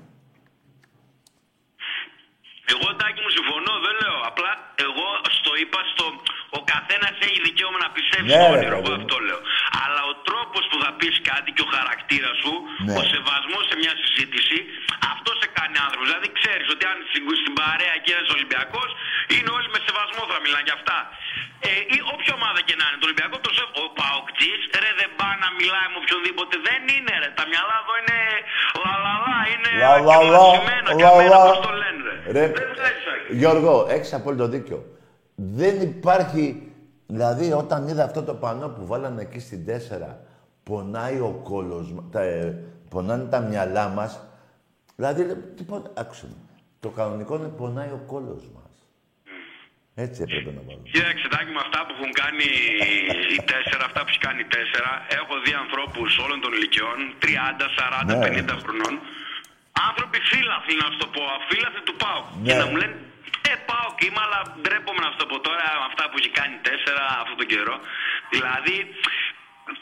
Εγώ 2.72 2.88
τάκι 3.00 3.20
μου 3.24 3.32
συμφωνώ, 3.38 3.72
δεν 3.86 3.94
λέω. 4.02 4.18
Απλά 4.30 4.50
εγώ 4.86 5.06
στο 5.38 5.47
είπα 5.64 5.80
στο. 5.92 6.04
Ο 6.58 6.60
καθένας 6.72 7.14
έχει 7.26 7.38
δικαίωμα 7.48 7.78
να 7.86 7.90
πιστεύει 7.96 8.26
Ναι, 8.30 8.36
στο 8.40 8.46
ρε, 8.46 8.56
όνειρο. 8.58 8.76
Εγώ 8.78 8.82
παιδί 8.86 8.96
μου. 8.96 9.00
αυτό 9.02 9.16
λέω. 9.28 9.40
Αλλά 9.84 10.02
ο 10.12 10.14
τρόπος 10.28 10.62
που 10.70 10.76
θα 10.84 10.90
πεις 10.98 11.14
κάτι 11.30 11.48
και 11.56 11.62
ο 11.66 11.68
χαρακτήρας 11.76 12.36
σου, 12.42 12.54
Ναι. 12.88 12.96
ο 13.00 13.02
σεβασμός 13.12 13.62
σε 13.70 13.74
μια 13.82 13.94
συζήτηση, 14.02 14.58
αυτό 15.12 15.30
σε 15.40 15.46
κάνει 15.56 15.76
άνθρωπος. 15.84 16.06
Δηλαδή 16.10 16.28
ξέρεις 16.38 16.66
ότι 16.74 16.84
αν 16.90 16.96
στην, 17.10 17.22
στην 17.42 17.54
παρέα 17.60 17.96
και 18.04 18.10
ένας 18.16 18.28
Ολυμπιακός, 18.36 18.88
είναι 19.34 19.50
όλοι 19.56 19.68
με 19.74 19.78
σεβασμό 19.86 20.22
θα 20.32 20.38
μιλάνε 20.44 20.64
για 20.68 20.76
αυτά. 20.80 20.98
Ε, 21.68 21.70
ή 21.96 21.98
όποια 22.12 22.32
ομάδα 22.40 22.60
και 22.68 22.74
να 22.80 22.84
είναι, 22.88 22.98
το 23.02 23.06
Ολυμπιακό, 23.08 23.36
το 23.46 23.50
σεβ... 23.56 23.68
Ο 23.82 23.84
Παοκτζής, 23.98 24.60
ρε 24.82 24.90
δεν 25.00 25.10
πάει 25.20 25.36
να 25.44 25.48
μιλάει 25.60 25.88
με 25.92 25.98
οποιονδήποτε. 26.02 26.54
Δεν 26.68 26.80
είναι, 26.94 27.12
ρε. 27.22 27.28
Τα 27.38 27.44
μυαλά 27.50 27.76
εδώ 27.82 27.94
είναι 28.00 28.18
λαλαλά, 28.84 29.38
είναι 29.52 29.70
Λα, 29.82 29.88
λα, 29.88 29.96
λα, 30.08 30.14
ακυβασμένα 30.16 30.88
και 30.98 31.04
λα, 31.06 31.10
αμένα, 31.14 31.36
λα. 31.36 31.40
πώς 31.50 31.60
το 31.68 31.72
λένε, 31.82 32.00
ρε. 32.08 32.14
Ρε, 32.36 32.44
Δεν 32.58 32.68
βγάζει 32.76 33.02
άκρη. 33.14 33.30
Γιώργο, 33.40 33.72
έχεις 33.94 34.10
απόλυτο 34.18 34.46
δίκιο. 34.54 34.78
Δεν 35.40 35.80
υπάρχει... 35.80 36.72
Δηλαδή, 37.06 37.52
όταν 37.52 37.88
είδα 37.88 38.04
αυτό 38.04 38.22
το 38.22 38.34
πανό 38.34 38.68
που 38.68 38.86
βάλανε 38.86 39.22
εκεί 39.22 39.38
στην 39.40 39.60
4, 39.66 40.16
πονάει 40.62 41.18
ο 41.30 41.40
κόλος, 41.50 41.92
μα- 41.92 42.04
τα, 42.14 42.20
ε, 42.22 42.64
πονάνε 42.90 43.24
τα 43.24 43.40
μυαλά 43.40 43.88
μας. 43.88 44.20
Δηλαδή, 44.96 45.24
λέω, 45.24 45.36
τίποτα, 45.56 45.90
άκουσε 46.02 46.26
με. 46.30 46.36
Το 46.80 46.88
κανονικό 46.98 47.32
είναι 47.36 47.48
πονάει 47.60 47.88
ο 47.98 48.02
κόλος 48.12 48.42
μας. 48.56 48.72
Έτσι 50.04 50.18
έπρεπε 50.26 50.50
να 50.58 50.62
βάλουμε. 50.66 50.88
Κοίταξε, 50.94 51.26
τάκι 51.34 51.50
με 51.56 51.62
αυτά 51.66 51.78
που 51.86 51.92
έχουν 51.96 52.12
κάνει 52.22 52.46
οι 53.36 53.40
τέσσερα, 53.52 53.82
αυτά 53.88 54.00
που 54.04 54.10
έχει 54.12 54.22
κάνει 54.28 54.40
οι 54.46 54.50
τέσσερα, 54.56 54.90
έχω 55.20 55.34
δει 55.44 55.52
ανθρώπους 55.64 56.10
όλων 56.24 56.38
των 56.44 56.50
ηλικιών, 56.56 56.96
30, 57.24 57.66
40, 57.78 58.14
Ναι. 58.14 58.18
50 58.24 58.54
χρονών. 58.64 58.94
Άνθρωποι 59.88 60.18
φύλαθλοι, 60.30 60.74
να 60.82 60.86
σου 60.92 60.98
το 61.04 61.08
πω, 61.14 61.22
φύλαθλοι 61.50 61.82
του 61.88 61.96
πάω. 62.02 62.20
Ναι. 62.28 62.44
Και 62.46 62.54
να 62.62 62.66
μου 62.70 62.76
λένε, 62.82 62.94
Ε, 63.50 63.54
πάω 63.70 63.88
και 63.98 64.04
είμαι, 64.08 64.20
αλλά 64.26 64.40
ντρέπομαι 64.62 65.00
να 65.04 65.08
σου 65.12 65.18
το 65.22 65.26
πω 65.30 65.36
τώρα 65.46 65.64
με 65.80 65.86
αυτά 65.90 66.04
που 66.08 66.16
έχει 66.20 66.30
κάνει 66.38 66.54
οι 66.58 66.62
τέσσερα 66.68 67.04
αυτόν 67.22 67.36
τον 67.40 67.48
καιρό. 67.52 67.76
Δηλαδή, 68.34 68.76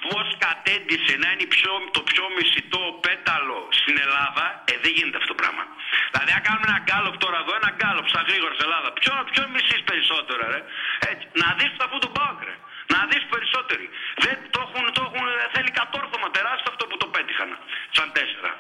πώς 0.07 0.27
κατέντησε 0.47 1.13
να 1.23 1.29
είναι 1.33 1.45
η 1.49 1.51
πιο, 1.57 1.73
το 1.97 2.01
πιο 2.11 2.25
μισητό 2.37 2.83
πέταλο 3.07 3.59
στην 3.81 3.97
Ελλάδα, 4.05 4.45
ε, 4.71 4.73
δεν 4.83 4.93
γίνεται 4.97 5.19
αυτό 5.21 5.31
το 5.35 5.39
πράγμα. 5.43 5.65
Δηλαδή, 6.13 6.31
αν 6.37 6.43
κάνουμε 6.47 6.67
ένα 6.73 6.81
γκάλωπ 6.87 7.15
τώρα 7.25 7.39
εδώ, 7.43 7.53
ένα 7.61 7.71
γκάλωπ 7.79 8.07
στα 8.13 8.21
γρήγορα 8.29 8.53
στην 8.57 8.67
Ελλάδα, 8.69 8.89
ποιο, 8.99 9.13
ποιο 9.33 9.43
μισείς 9.55 9.81
περισσότερο, 9.91 10.43
ρε; 10.55 10.61
Έτσι, 11.11 11.25
να 11.43 11.49
δεις 11.59 11.73
αυτό 11.87 11.99
το 12.05 12.11
πάω, 12.17 12.33
ρε. 12.49 12.55
Να 12.95 13.01
δεις 13.11 13.25
περισσότεροι. 13.35 13.87
Δεν 14.25 14.37
το 14.55 14.59
έχουν, 14.67 14.85
το 14.97 15.01
έχουν, 15.09 15.25
θέλει 15.55 15.71
κατόρθωμα 15.81 16.29
τεράστιο 16.37 16.71
αυτό 16.73 16.85
που 16.91 16.97
το 17.03 17.07
πέτυχαν. 17.15 17.51
Σαν 17.97 18.09
τέσσερα. 18.17 18.51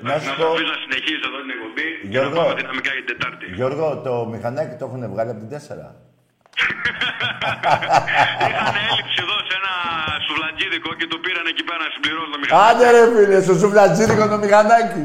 Να 0.08 0.14
σου 0.20 0.28
Να 0.30 0.34
πω- 0.36 0.42
το 0.42 0.46
αφήσω 0.52 0.72
να 0.74 0.80
συνεχίζει 0.84 1.22
εδώ 1.30 1.38
την 1.44 1.52
εκπομπή 1.56 1.88
και 2.00 2.06
να 2.06 2.12
Γιώργο. 2.14 2.38
πάμε 2.40 2.54
δυναμικά 2.62 2.90
για 2.96 3.04
την 3.06 3.10
Τετάρτη. 3.12 3.46
Γιώργο, 3.60 3.86
το 4.08 4.14
μηχανάκι 4.34 4.74
το 4.80 4.84
έχουν 4.90 5.02
βγάλει 5.14 5.30
από 5.34 5.40
την 5.44 5.50
4. 5.56 5.58
Είχαν 8.48 8.76
έλλειψη 8.86 9.18
εδώ 9.26 9.38
σε 9.48 9.54
ένα 9.60 9.74
σουβλατζίδικο 10.26 10.90
και 11.00 11.08
το 11.12 11.18
πήραν 11.24 11.46
εκεί 11.52 11.64
πέρα 11.68 11.80
να 11.86 11.90
συμπληρώσουν 11.94 12.32
το 12.36 12.40
μηχανάκι. 12.42 12.66
Άντε 12.70 12.86
ρε 12.96 13.04
φίλε, 13.16 13.38
στο 13.48 13.54
σουβλατζίδικο 13.62 14.24
το 14.34 14.38
μηχανάκι. 14.44 15.04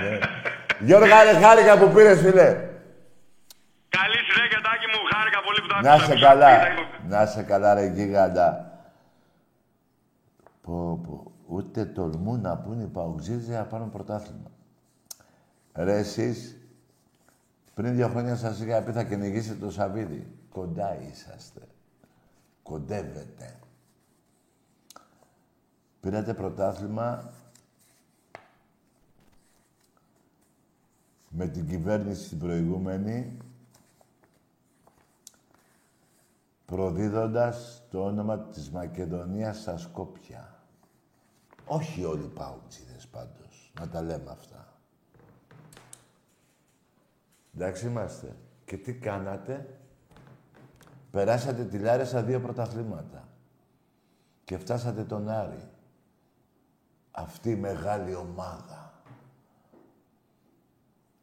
Ναι. 0.00 0.12
Γιώργο, 0.86 1.06
ρε, 1.26 1.32
χάρηκα 1.44 1.72
που 1.80 1.88
πήρες, 1.94 2.18
φίλε. 2.24 2.48
Καλή 3.98 4.18
συνέχεια, 4.28 4.60
Τάκη 4.66 4.86
μου. 4.92 5.00
Χάρηκα 5.12 5.40
πολύ 5.46 5.60
που 5.62 5.66
το 5.66 5.74
Να 5.86 5.90
άκουσα. 5.92 6.06
σε 6.06 6.12
Μισό 6.14 6.26
καλά. 6.26 6.50
λεπτό. 6.50 6.82
Να 7.08 7.26
σε 7.26 7.42
καλά, 7.42 7.74
ρε 7.74 7.84
γίγαντα. 7.86 8.48
Πω, 10.62 11.00
πω. 11.06 11.29
Ούτε 11.50 11.84
τολμούν 11.84 12.40
να 12.40 12.58
πούνε 12.58 12.82
οι 12.82 12.86
παουτζίδες 12.86 13.48
να 13.48 13.64
πάρουν 13.64 13.90
πρωτάθλημα. 13.90 14.50
Ρε 15.72 15.98
εσείς, 15.98 16.56
πριν 17.74 17.94
δύο 17.94 18.08
χρόνια 18.08 18.36
σας 18.36 18.60
είχα 18.60 18.82
πει 18.82 18.92
θα 18.92 19.04
κυνηγήσετε 19.04 19.58
το 19.58 19.70
Σαββίδι. 19.70 20.38
Κοντά 20.48 21.00
είσαστε. 21.00 21.60
Κοντεύετε. 22.62 23.58
Πήρατε 26.00 26.34
πρωτάθλημα 26.34 27.32
με 31.28 31.48
την 31.48 31.68
κυβέρνηση 31.68 32.28
την 32.28 32.38
προηγούμενη 32.38 33.36
προδίδοντας 36.66 37.82
το 37.90 38.04
όνομα 38.04 38.38
της 38.38 38.70
Μακεδονίας 38.70 39.60
στα 39.60 39.76
Σκόπια. 39.76 40.49
Όχι 41.72 42.04
όλοι 42.04 42.24
οι 42.24 42.32
παουτσίδες 42.34 43.06
πάντως, 43.06 43.72
να 43.80 43.88
τα 43.88 44.02
λέμε 44.02 44.30
αυτά. 44.30 44.78
Εντάξει 47.54 47.86
είμαστε. 47.86 48.36
Και 48.64 48.76
τι 48.76 48.94
κάνατε; 48.94 49.80
Περάσατε 51.10 51.64
τη 51.64 51.78
Λάρισα 51.78 52.22
δύο 52.22 52.40
πρωταθλήματα. 52.40 53.28
Και 54.44 54.58
φτάσατε 54.58 55.04
τον 55.04 55.28
Άρη. 55.28 55.68
Αυτή 57.10 57.50
η 57.50 57.56
μεγάλη 57.56 58.14
ομάδα. 58.14 59.02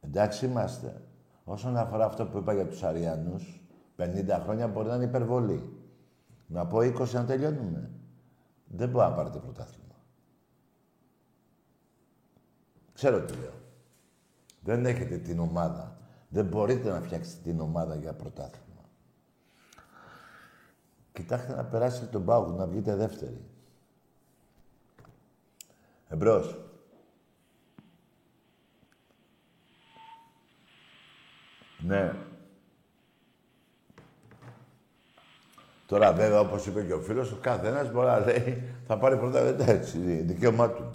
Εντάξει 0.02 0.46
είμαστε. 0.46 1.02
Όσον 1.44 1.78
αφορά 1.78 2.06
αυτό 2.06 2.26
που 2.26 2.38
είπα 2.38 2.54
για 2.54 2.68
τους 2.68 2.84
Αριανούς, 2.84 3.62
50 3.98 4.40
χρόνια 4.44 4.68
μπορεί 4.68 4.88
να 4.88 4.96
είναι 4.96 5.04
υπερβολή. 5.04 5.78
Να 6.48 6.68
πω 6.68 6.78
20 6.78 7.12
να 7.12 7.26
τελειώνουμε. 7.26 7.90
Δεν 8.68 8.90
μπορεί 8.90 9.10
να 9.10 9.16
πάρετε 9.16 9.38
πρωτάθλημα. 9.38 9.87
Ξέρω 12.98 13.22
τι 13.22 13.34
λέω. 13.34 13.54
Δεν 14.60 14.86
έχετε 14.86 15.18
την 15.18 15.40
ομάδα. 15.40 15.98
Δεν 16.30 16.46
μπορείτε 16.46 16.90
να 16.90 17.02
φτιάξετε 17.02 17.50
την 17.50 17.60
ομάδα 17.60 17.96
για 17.96 18.14
πρωτάθλημα. 18.14 18.82
Κοιτάξτε 21.14 21.56
να 21.56 21.64
περάσετε 21.64 22.06
τον 22.06 22.26
πάγο, 22.26 22.52
να 22.52 22.68
βγείτε 22.68 22.96
δεύτεροι. 22.96 23.42
Εμπρός. 26.10 26.60
Ναι. 31.80 32.14
Τώρα 35.86 36.14
βέβαια, 36.14 36.40
όπως 36.40 36.66
είπε 36.66 36.84
και 36.84 36.94
ο 36.94 37.02
φίλος, 37.02 37.32
ο 37.32 37.38
καθένας 37.42 37.92
μπορεί 37.92 38.08
να 38.08 38.20
λέει 38.20 38.76
θα 38.88 38.98
πάρει 38.98 39.18
πρώτα 39.18 39.54
δεν 39.54 39.70
έτσι, 39.70 39.98
δικαίωμά 40.00 40.70
του. 40.70 40.90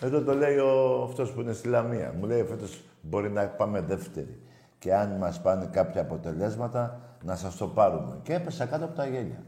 Εδώ 0.00 0.22
το 0.22 0.34
λέει 0.34 0.56
ο, 0.58 1.02
αυτός 1.02 1.32
που 1.32 1.40
είναι 1.40 1.52
στη 1.52 1.68
Λαμία. 1.68 2.14
Μου 2.18 2.26
λέει 2.26 2.44
φέτος 2.44 2.82
μπορεί 3.00 3.30
να 3.30 3.46
πάμε 3.46 3.80
δεύτερη. 3.80 4.40
Και 4.78 4.94
αν 4.94 5.16
μας 5.16 5.40
πάνε 5.40 5.66
κάποια 5.66 6.00
αποτελέσματα, 6.00 7.00
να 7.24 7.36
σας 7.36 7.56
το 7.56 7.68
πάρουμε. 7.68 8.18
Και 8.22 8.34
έπεσα 8.34 8.66
κάτω 8.66 8.84
από 8.84 8.94
τα 8.94 9.06
γέλια. 9.06 9.42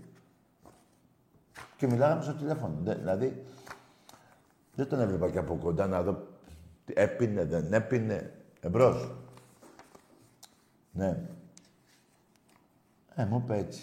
Και 1.76 1.86
μιλάγαμε 1.86 2.22
στο 2.22 2.32
τηλέφωνο. 2.32 2.74
Δηλαδή, 2.82 3.44
δεν 4.74 4.88
τον 4.88 5.00
έβλεπα 5.00 5.30
και 5.30 5.38
από 5.38 5.54
κοντά 5.54 5.86
να 5.86 6.02
δω 6.02 6.26
έπινε, 6.94 7.44
δεν 7.44 7.72
έπινε. 7.72 8.32
Εμπρός. 8.60 9.12
Ναι. 10.92 11.20
Ε, 13.14 13.24
μου 13.24 13.42
είπε 13.44 13.56
έτσι. 13.56 13.82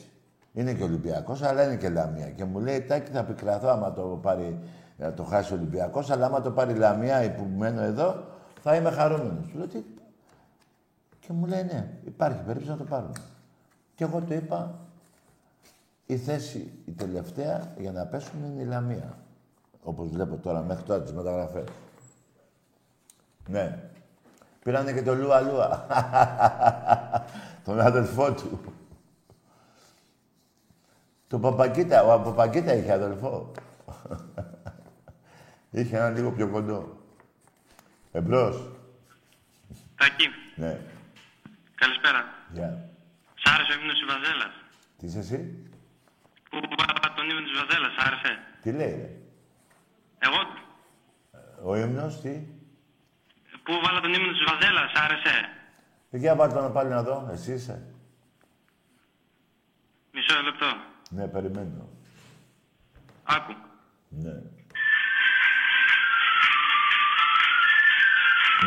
Είναι 0.53 0.73
και 0.73 0.83
Ολυμπιακός, 0.83 1.41
αλλά 1.41 1.63
είναι 1.63 1.75
και 1.75 1.89
Λαμία. 1.89 2.29
Και 2.29 2.43
μου 2.43 2.59
λέει, 2.59 2.81
Τάκη, 2.81 3.11
θα 3.11 3.23
πικραθώ 3.23 3.67
άμα 3.67 3.93
το 3.93 4.19
πάρει, 4.21 4.59
να 4.97 5.13
το 5.13 5.23
χάσει 5.23 5.53
ο 5.53 5.55
Ολυμπιακός, 5.55 6.09
αλλά 6.09 6.25
άμα 6.25 6.41
το 6.41 6.51
πάρει 6.51 6.73
Λαμία 6.73 7.35
που 7.35 7.43
μένω 7.57 7.81
εδώ, 7.81 8.23
θα 8.61 8.75
είμαι 8.75 8.91
χαρούμενος. 8.91 9.47
Του 9.51 9.57
λέω, 9.57 9.67
τι; 9.67 9.83
Και 11.19 11.33
μου 11.33 11.45
λέει, 11.45 11.63
ναι, 11.63 11.89
υπάρχει 12.05 12.41
περίπτωση 12.41 12.71
να 12.71 12.77
το 12.77 12.83
πάρουμε. 12.83 13.13
Και 13.95 14.03
εγώ 14.03 14.21
του 14.21 14.33
είπα, 14.33 14.79
η 16.05 16.17
θέση 16.17 16.71
η 16.85 16.91
τελευταία 16.91 17.73
για 17.77 17.91
να 17.91 18.05
πέσουν 18.05 18.43
είναι 18.43 18.61
η 18.61 18.65
Λαμία. 18.65 19.17
Όπως 19.83 20.09
βλέπω 20.09 20.35
τώρα, 20.35 20.61
μέχρι 20.61 20.83
τώρα 20.83 21.01
τις 21.01 21.13
μεταγραφές. 21.13 21.67
Ναι. 23.47 23.79
Πήρανε 24.63 24.93
και 24.93 25.03
το 25.03 25.15
Λούα 25.15 25.41
Λούα. 25.41 25.87
Τον 27.65 27.79
αδελφό 27.79 28.33
του. 28.33 28.59
Το 31.27 31.39
Παπακίτα, 31.39 32.03
ο 32.03 32.19
Παπακίτα 32.19 32.73
είχε 32.73 32.91
αδελφό. 32.91 33.51
είχε 35.81 35.97
ένα 35.97 36.09
λίγο 36.09 36.31
πιο 36.31 36.49
κοντό. 36.49 36.97
Εμπρός. 38.11 38.69
Τάκη, 39.95 40.27
Ναι. 40.55 40.79
καλησπέρα. 41.75 42.33
Γεια. 42.53 42.89
Σ' 43.35 43.49
άρεσε 43.53 43.71
ο 43.71 43.81
ύμνος 43.81 43.93
της 43.99 44.05
Βαζέλας. 44.05 44.53
Τι 44.97 45.05
είσαι 45.05 45.19
εσύ; 45.19 45.69
Που 46.49 46.59
βάλα 46.77 47.15
τον 47.15 47.29
ύμνο 47.29 47.41
της 47.41 47.59
Βαζέλας, 47.59 47.91
σ' 47.93 48.05
άρεσε; 48.07 48.31
Τι 48.61 48.71
λέει, 48.71 48.95
ρε; 48.95 49.09
Εγώ; 50.19 50.39
Ο 51.63 51.75
ύμνος, 51.75 52.21
τι; 52.21 52.33
που 53.63 53.73
βάλα 53.83 53.99
τον 54.01 54.13
ύμνο 54.13 54.31
της 54.31 54.43
Βαζέλας, 54.49 54.91
σ' 54.91 54.99
άρεσε; 55.03 55.35
Ε, 56.11 56.17
Για 56.17 56.35
πάρ' 56.35 56.53
τον 56.53 56.73
πάλι 56.73 56.89
να 56.89 57.03
δω. 57.03 57.29
Εσύ 57.31 57.53
είσαι. 57.53 57.93
Μισό 60.13 60.41
λεπτό. 60.41 60.65
Ναι, 61.09 61.27
περιμένω. 61.27 61.89
Άκου. 63.23 63.53
Ναι. 64.09 64.41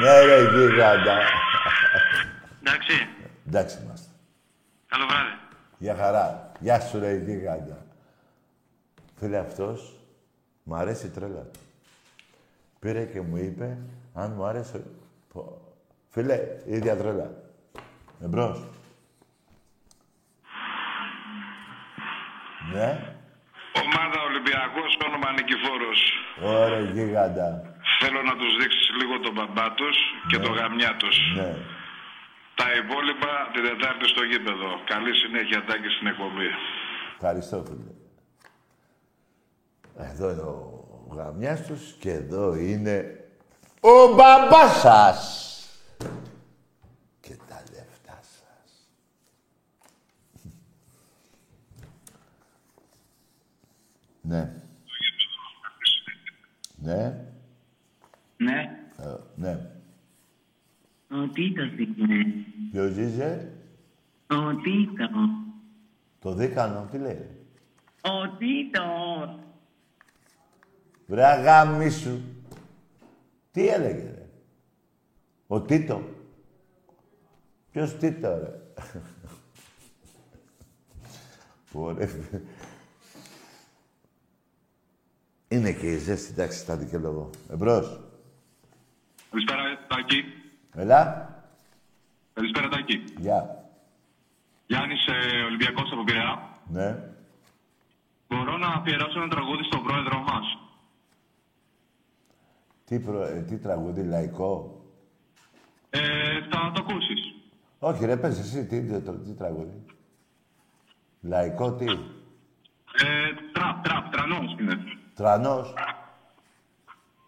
Ναι, 0.01 0.20
ρε, 0.24 0.40
γίγαντα. 0.42 1.18
Εντάξει. 2.61 3.09
Εντάξει 3.46 3.78
είμαστε. 3.84 4.11
Καλό 4.88 5.07
βράδυ. 5.07 5.38
Γεια 5.78 5.94
χαρά. 5.94 6.53
Γεια 6.61 6.80
σου, 6.80 6.99
ρε, 6.99 7.14
γίγαντα. 7.14 7.86
Φίλε, 9.18 9.38
αυτός 9.38 9.94
μου 10.62 10.74
αρέσει 10.74 11.07
η 11.07 11.11
τρέλα 11.11 11.42
του. 11.42 11.61
Πήρε 12.78 13.05
και 13.05 13.20
μου 13.20 13.36
είπε 13.36 13.78
αν 14.14 14.32
μου 14.36 14.44
άρεσε... 14.44 14.84
Πω. 15.32 15.61
Φίλε, 16.11 16.34
η 16.66 16.74
ίδια 16.74 16.96
τρέλα. 16.96 17.30
Εμπρός. 18.24 18.62
Ναι. 22.72 23.14
Ομάδα 23.84 24.22
Ολυμπιακός, 24.28 24.99
όνομα 25.07 25.32
Νικηφόρος. 25.32 26.12
Ωραία, 26.42 26.80
γίγαντα. 26.80 27.78
Θέλω 28.01 28.22
να 28.22 28.36
τους 28.36 28.57
δείξεις 28.57 28.88
λίγο 29.01 29.20
τον 29.20 29.32
μπαμπά 29.32 29.74
τους 29.74 29.96
και 30.28 30.38
τον 30.38 30.53
γαμιά 30.53 30.96
τους. 30.96 31.16
Ναι. 31.36 31.57
Τα 32.55 32.72
υπόλοιπα 32.72 33.51
την 33.53 33.62
Τετάρτη 33.62 34.09
στο 34.09 34.22
γήπεδο. 34.22 34.80
Καλή 34.84 35.14
συνέχεια, 35.14 35.64
Τάκη, 35.64 35.88
στην 35.88 36.07
εκπομπή. 36.07 36.49
Ευχαριστώ, 37.14 37.64
φίλε. 37.66 37.92
Εδώ 40.11 40.30
είναι 40.30 40.40
ο 40.40 41.14
γαμιάς 41.16 41.66
τους 41.66 41.92
και 42.01 42.11
εδώ 42.11 42.55
είναι 42.55 43.24
ο 43.80 44.14
μπαμπάς 44.14 44.80
σας. 44.80 45.53
Και 47.20 47.36
τα 47.49 47.62
λεφτά 47.72 48.20
σας. 48.22 48.88
Ναι. 54.20 54.53
Ναι. 56.76 57.26
Ναι. 58.39 58.78
Ε, 58.99 59.16
ναι. 59.34 59.70
Ο 61.11 61.28
Τίτος 61.32 61.70
είναι. 61.78 62.24
Ποιος 62.70 62.97
είσαι; 62.97 63.53
Ο 64.26 64.55
Τίτος. 64.62 65.09
Το 66.18 66.34
δίκανο, 66.34 66.89
τι 66.91 66.99
λέει; 66.99 67.26
Ο 68.03 68.36
Τίτος. 68.39 69.39
Βρε 71.07 71.24
αγάμι 71.24 71.91
σου. 71.91 72.22
Τι 73.51 73.68
έλεγε, 73.68 74.03
ρε; 74.03 74.28
Ο 75.47 75.61
Τίτο. 75.61 76.03
Ποιος 77.70 77.97
Τίτο, 77.97 78.39
ρε; 78.39 78.61
Πω, 81.72 81.93
ρε. 81.93 82.09
Είναι 85.49 85.72
και 85.72 85.86
η 85.93 85.97
ζέστη, 85.97 86.32
εντάξει, 86.32 86.66
τα 86.66 86.76
δικαιολογώ. 86.76 87.30
Εμπρός. 87.51 88.07
Καλησπέρα, 89.31 89.62
Τάκη. 89.89 90.24
Ελά. 90.74 91.29
Καλησπέρα, 92.33 92.68
Τάκη. 92.68 93.05
Γεια. 93.18 93.64
Γιάννης 94.66 95.07
ε, 95.07 95.43
Ολυμπιακός 95.43 95.93
από 95.93 96.05
Πειραιά. 96.05 96.49
Ναι. 96.68 96.97
Μπορώ 98.29 98.57
να 98.57 98.66
αφιερώσω 98.66 99.20
ένα 99.20 99.29
τραγούδι 99.29 99.64
στον 99.64 99.83
πρόεδρό 99.83 100.18
μας; 100.18 100.59
Τι, 102.85 103.01
προ... 103.01 103.22
ε, 103.22 103.43
τι 103.43 103.59
τραγούδι, 103.59 104.03
λαϊκό; 104.05 104.83
Ε, 105.91 106.01
θα 106.51 106.72
το 106.74 106.85
ακούσεις. 106.89 107.35
Όχι, 107.79 108.05
ρε, 108.05 108.16
πες 108.16 108.39
εσύ, 108.39 108.66
τι, 108.66 108.83
τι, 108.83 109.01
τι 109.01 109.35
τραγούδι; 109.35 109.85
Λαϊκό, 111.20 111.72
τι; 111.72 111.87
Ε, 111.87 113.33
τραπ, 113.53 113.83
τραπ, 113.85 114.12
τρανός 114.12 114.57
είναι. 114.61 114.76
Τρανός. 115.14 115.74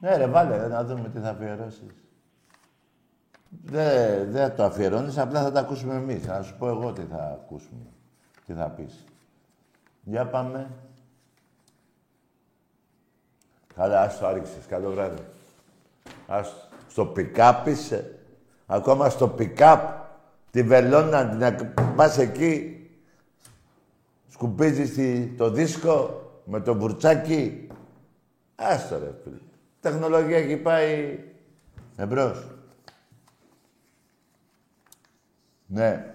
Ναι, 0.00 0.16
ρε, 0.16 0.26
βάλε, 0.26 0.68
να 0.68 0.84
δούμε 0.84 1.08
τι 1.08 1.18
θα 1.18 1.30
αφιερώσεις. 1.30 1.94
Δεν 3.64 4.30
δεν 4.30 4.56
το 4.56 4.64
αφιερώνεις, 4.64 5.18
απλά 5.18 5.42
θα 5.42 5.52
τα 5.52 5.60
ακούσουμε 5.60 5.94
εμείς. 5.94 6.26
Να 6.26 6.42
σου 6.42 6.54
πω 6.58 6.68
εγώ 6.68 6.92
τι 6.92 7.02
θα 7.02 7.22
ακούσουμε. 7.42 7.86
Τι 8.46 8.52
θα 8.52 8.68
πεις. 8.68 9.04
Για 10.02 10.26
πάμε. 10.26 10.70
Καλά, 13.74 14.00
ας 14.02 14.18
το 14.18 14.26
άριξες. 14.26 14.66
Καλό 14.68 14.90
βράδυ. 14.90 15.22
Ας 16.26 16.68
στο 16.88 17.12
pick-up 17.16 17.62
είσαι. 17.66 18.18
Ακόμα 18.66 19.08
στο 19.08 19.34
pick-up. 19.38 19.80
Τη 20.50 20.62
βελόνα, 20.62 21.24
να 21.34 21.54
πας 21.96 22.18
εκεί. 22.18 22.74
Σκουπίζεις 24.28 24.94
τη- 24.94 25.26
το 25.26 25.50
δίσκο 25.50 26.20
με 26.44 26.60
το 26.60 26.74
μπουρτσάκι. 26.74 27.68
Άστο 28.56 28.98
ρε 28.98 29.10
φίλε. 29.24 29.36
Τεχνολογία 29.80 30.36
έχει 30.38 30.56
πάει 30.56 31.18
εμπρός. 31.96 32.46
Ναι. 35.66 36.14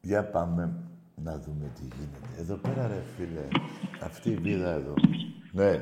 Για 0.00 0.24
πάμε 0.24 0.72
να 1.14 1.38
δούμε 1.38 1.70
τι 1.74 1.82
γίνεται. 1.82 2.40
Εδώ 2.40 2.54
πέρα 2.56 2.86
ρε 2.86 3.02
φίλε, 3.16 3.46
αυτή 4.02 4.30
η 4.30 4.36
βίδα 4.36 4.70
εδώ. 4.72 4.94
Ναι, 5.52 5.80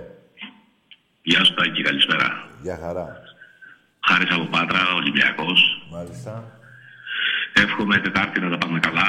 Γεια 1.23 1.45
σου 1.45 1.55
Τάκη, 1.55 1.83
καλησπέρα. 1.83 2.29
για 2.63 2.77
χαρά. 2.77 3.17
Χάρης 4.07 4.31
από 4.35 4.45
Πάτρα, 4.45 4.95
Ολυμπιακός. 4.95 5.89
Μάλιστα. 5.93 6.59
Εύχομαι 7.55 7.99
Τετάρτη 7.99 8.41
να 8.41 8.51
τα 8.51 8.59
πάμε 8.59 8.79
καλά. 8.79 9.09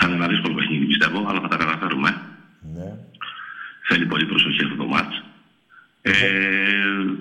Θα 0.00 0.06
είναι 0.06 0.14
ένα 0.16 0.28
δύσκολο 0.28 0.54
παιχνίδι 0.54 0.83
πιστεύω, 0.94 1.18
αλλά 1.28 1.40
θα 1.40 1.48
τα 1.48 1.56
καταφέρουμε. 1.56 2.10
Ναι. 2.76 2.88
Θέλει 3.88 4.06
πολύ 4.06 4.26
προσοχή 4.26 4.62
αυτό 4.64 4.76
το 4.82 4.86
μάτς. 4.94 5.14
Ε, 6.02 6.12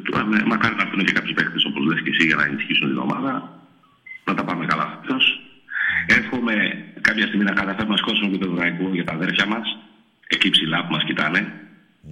τώρα, 0.10 0.26
με- 0.26 0.44
μακάρι 0.52 0.76
να 0.76 0.82
έρθουν 0.86 1.06
και 1.06 1.12
κάποιοι 1.18 1.34
παίχτες 1.34 1.66
όπως 1.66 1.82
λες 1.86 2.02
και 2.04 2.10
εσύ 2.14 2.24
για 2.30 2.36
να 2.36 2.44
ενισχύσουν 2.50 2.88
την 2.88 2.98
ομάδα. 2.98 3.34
Να 4.26 4.34
τα 4.34 4.44
πάμε 4.44 4.66
καλά 4.66 4.86
φέτος. 5.02 5.24
Εύχομαι 6.08 6.54
κάποια 7.02 7.26
στιγμή 7.28 7.44
να 7.44 7.52
καταφέρουμε 7.62 7.94
να 7.96 8.02
σκόσουμε 8.04 8.28
και 8.32 8.38
το 8.38 8.46
ευρωπαϊκό 8.50 8.90
για 8.94 9.04
τα 9.04 9.14
αδέρφια 9.14 9.46
μας. 9.46 9.68
Εκεί 10.28 10.50
ψηλά 10.50 10.86
που 10.86 10.92
μας 10.94 11.04
κοιτάνε. 11.04 11.40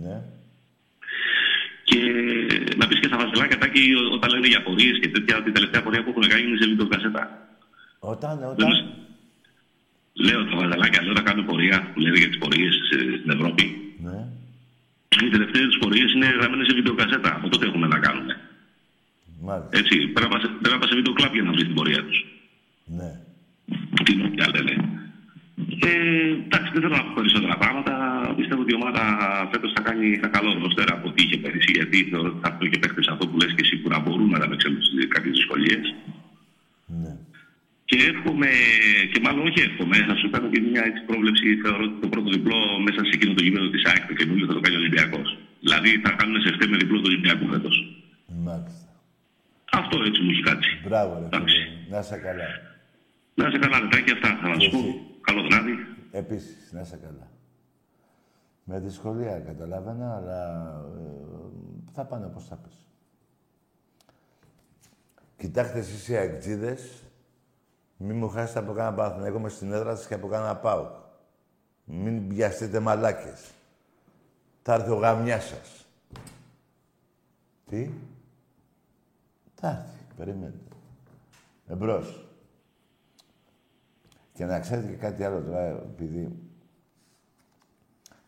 Ναι. 0.03 0.16
Και 1.84 1.99
να 2.78 2.88
πεις 2.88 2.99
και 2.99 3.07
στα 3.07 3.18
Βασιλάκια 3.18 3.57
τάκι 3.57 3.84
όταν 4.16 4.30
λένε 4.34 4.47
για 4.47 4.64
πορείες 4.64 4.99
και 5.01 5.09
τέτοια, 5.09 5.38
ότι 5.38 5.49
η 5.49 5.51
τελευταία 5.51 5.82
πορεία 5.84 6.03
που 6.03 6.09
έχουν 6.09 6.28
κάνει 6.32 6.43
είναι 6.47 6.57
σε 6.62 6.68
βιντεοκασέτα. 6.70 7.24
Όταν, 7.99 8.43
όταν. 8.51 8.70
Λέω 10.14 10.45
τα 10.45 10.55
Βασιλάκια, 10.55 11.03
λέω 11.03 11.14
να 11.14 11.22
κάνουν 11.22 11.45
πορεία 11.45 11.91
που 11.93 11.99
λένε 11.99 12.18
για 12.18 12.28
τις 12.28 12.38
πορείες 12.38 12.74
στην 13.20 13.32
Ευρώπη. 13.32 13.66
Ναι. 13.97 14.28
Οι 15.26 15.30
τελευταίες 15.30 15.66
τους 15.66 15.78
πορείες 15.78 16.14
είναι 16.14 16.26
γραμμένες 16.26 16.68
σε 16.68 16.74
βιντεοκασέτα. 16.74 17.36
Από 17.36 17.49
τότε 17.49 17.66
έχουμε 17.66 17.88
να 17.88 17.99
κάνουμε. 17.99 18.34
Μάλιστα. 19.41 19.78
Έτσι, 19.78 19.95
πρέπει 20.07 20.28
να 20.28 20.34
πας, 20.34 20.41
πρέπει 20.41 20.76
να 20.76 20.80
πας 20.80 20.89
σε 20.89 20.95
βιντεοκλάπ 20.95 21.34
για 21.34 21.43
να 21.43 21.51
βρεις 21.51 21.64
την 21.64 21.74
πορεία 21.74 22.05
τους. 22.05 22.26
Ναι. 22.86 23.09
Τι 24.03 24.16
νόια 24.16 24.47
λένε. 24.55 24.76
Ε, 25.80 25.91
εντάξει, 26.45 26.70
δεν 26.74 26.82
θέλω 26.82 26.95
να 26.95 27.03
πω 27.03 27.12
περισσότερα 27.16 27.57
πράγματα. 27.57 27.93
Πιστεύω 28.38 28.62
ότι 28.62 28.74
η 28.74 28.80
ομάδα 28.82 29.03
φέτος 29.51 29.72
θα 29.76 29.82
κάνει 29.82 30.14
ένα 30.14 30.28
καλό 30.28 30.59
ρόστερα 30.64 30.93
από 30.93 31.07
ό,τι 31.09 31.24
είχε 31.24 31.38
πέρυσι. 31.38 31.72
Γιατί 31.78 31.97
θεωρώ 32.12 32.28
ότι 32.30 32.39
θα 32.43 32.49
έρθουν 32.51 32.70
και 32.72 32.80
παίχτε 32.80 33.01
αυτό 33.12 33.28
που 33.28 33.38
λες 33.41 33.51
και 33.55 33.64
εσύ 33.66 33.76
που 33.78 33.89
να 33.89 33.99
μπορούν 33.99 34.30
να 34.30 34.38
ανταμεξέλθουν 34.38 34.84
σε 34.84 35.07
κάποιες 35.07 35.36
δυσκολίες. 35.36 35.95
Ναι. 37.01 37.14
Και 37.91 37.99
εύχομαι, 38.11 38.49
και 39.11 39.19
μάλλον 39.25 39.43
όχι 39.49 39.59
εύχομαι, 39.67 39.97
θα 40.09 40.15
σου 40.19 40.27
κάνω 40.33 40.47
και 40.53 40.59
μια 40.69 40.83
έτσι 40.89 41.01
πρόβλεψη. 41.09 41.45
Θεωρώ 41.63 41.83
ότι 41.89 41.97
το 42.03 42.07
πρώτο 42.13 42.29
διπλό 42.35 42.59
μέσα 42.87 42.99
σε 43.07 43.13
εκείνο 43.17 43.31
το 43.37 43.43
γήπεδο 43.45 43.67
της 43.73 43.83
ΑΕΚ 43.89 44.03
το 44.11 44.13
καινούριο 44.19 44.45
θα 44.49 44.53
το 44.57 44.61
κάνει 44.63 44.75
ο 44.77 44.81
Ολυμπιακός. 44.83 45.27
Δηλαδή 45.63 45.89
θα 46.03 46.11
κάνουν 46.19 46.37
σε 46.41 46.67
με 46.71 46.77
διπλό 46.81 46.97
το 47.01 47.07
Ολυμπιακό 47.11 47.43
φέτος. 47.53 47.75
Μάλιστα. 48.47 48.89
Αυτό 49.79 49.95
έτσι 50.07 50.19
μου 50.23 50.31
έχει 50.33 50.43
κάτσει. 50.49 50.71
Μπράβο, 50.85 51.11
ρε 51.19 51.25
Εντάξει. 51.25 51.55
φίλε. 51.55 51.89
Να 51.91 51.99
είσαι 52.03 52.17
καλά. 52.27 52.49
Να 53.39 53.49
σε 53.53 53.57
καλά, 53.63 53.77
λεπτάκι 53.83 54.11
αυτά 54.11 54.29
θα 54.41 54.47
Και 54.57 54.63
σου 54.63 54.69
πω. 54.71 54.77
εσύ. 54.77 55.01
Καλό 55.27 55.41
βράδυ. 55.47 55.73
Επίσης, 56.11 56.71
να 56.75 56.81
είσαι 56.81 56.99
καλά. 57.05 57.27
Με 58.63 58.79
δυσκολία 58.79 59.39
καταλάβαινα, 59.39 60.07
αλλά 60.17 60.39
ε, 60.97 61.91
θα 61.95 62.03
πάνε 62.05 62.25
όπως 62.25 62.43
θα 62.49 62.55
πες. 62.55 62.75
Κοιτάξτε 65.37 65.79
εσείς 65.79 66.07
οι 66.07 66.15
αεκτζίδες, 66.15 67.03
μην 68.01 68.17
μου 68.17 68.29
χάσετε 68.29 68.59
από 68.59 68.73
κάνα 68.73 68.93
Παναθηναϊκό 68.93 69.39
μες 69.39 69.53
στην 69.53 69.71
έδρα 69.71 69.95
σας 69.95 70.07
και 70.07 70.13
από 70.13 70.27
κάνα 70.27 70.55
ΠΑΟΚ. 70.55 70.95
Μην 71.83 72.27
πιαστείτε 72.27 72.79
μαλάκες. 72.79 73.51
Θα 74.61 74.73
έρθει 74.73 74.89
ο 74.89 74.95
γαμιάς 74.95 75.43
σας. 75.43 75.85
Τι; 77.69 77.91
Θα 79.55 79.69
έρθει, 79.69 80.15
περιμένετε. 80.17 80.75
Εμπρός. 81.67 82.25
Και 84.33 84.45
να 84.45 84.59
ξέρετε 84.59 84.87
και 84.87 84.95
κάτι 84.95 85.23
άλλο 85.23 85.41
τώρα, 85.41 85.67
επειδή 85.67 86.23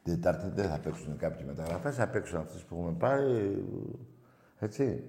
την 0.03 0.13
Τετάρτη 0.13 0.49
δεν 0.49 0.69
θα 0.69 0.79
παίξουν 0.79 1.17
κάποιοι 1.17 1.45
μεταγραφές, 1.47 1.95
θα 1.95 2.07
παίξουν 2.07 2.39
αυτές 2.39 2.63
που 2.63 2.75
έχουμε 2.75 2.91
πάρει, 2.91 3.63
έτσι. 4.59 5.03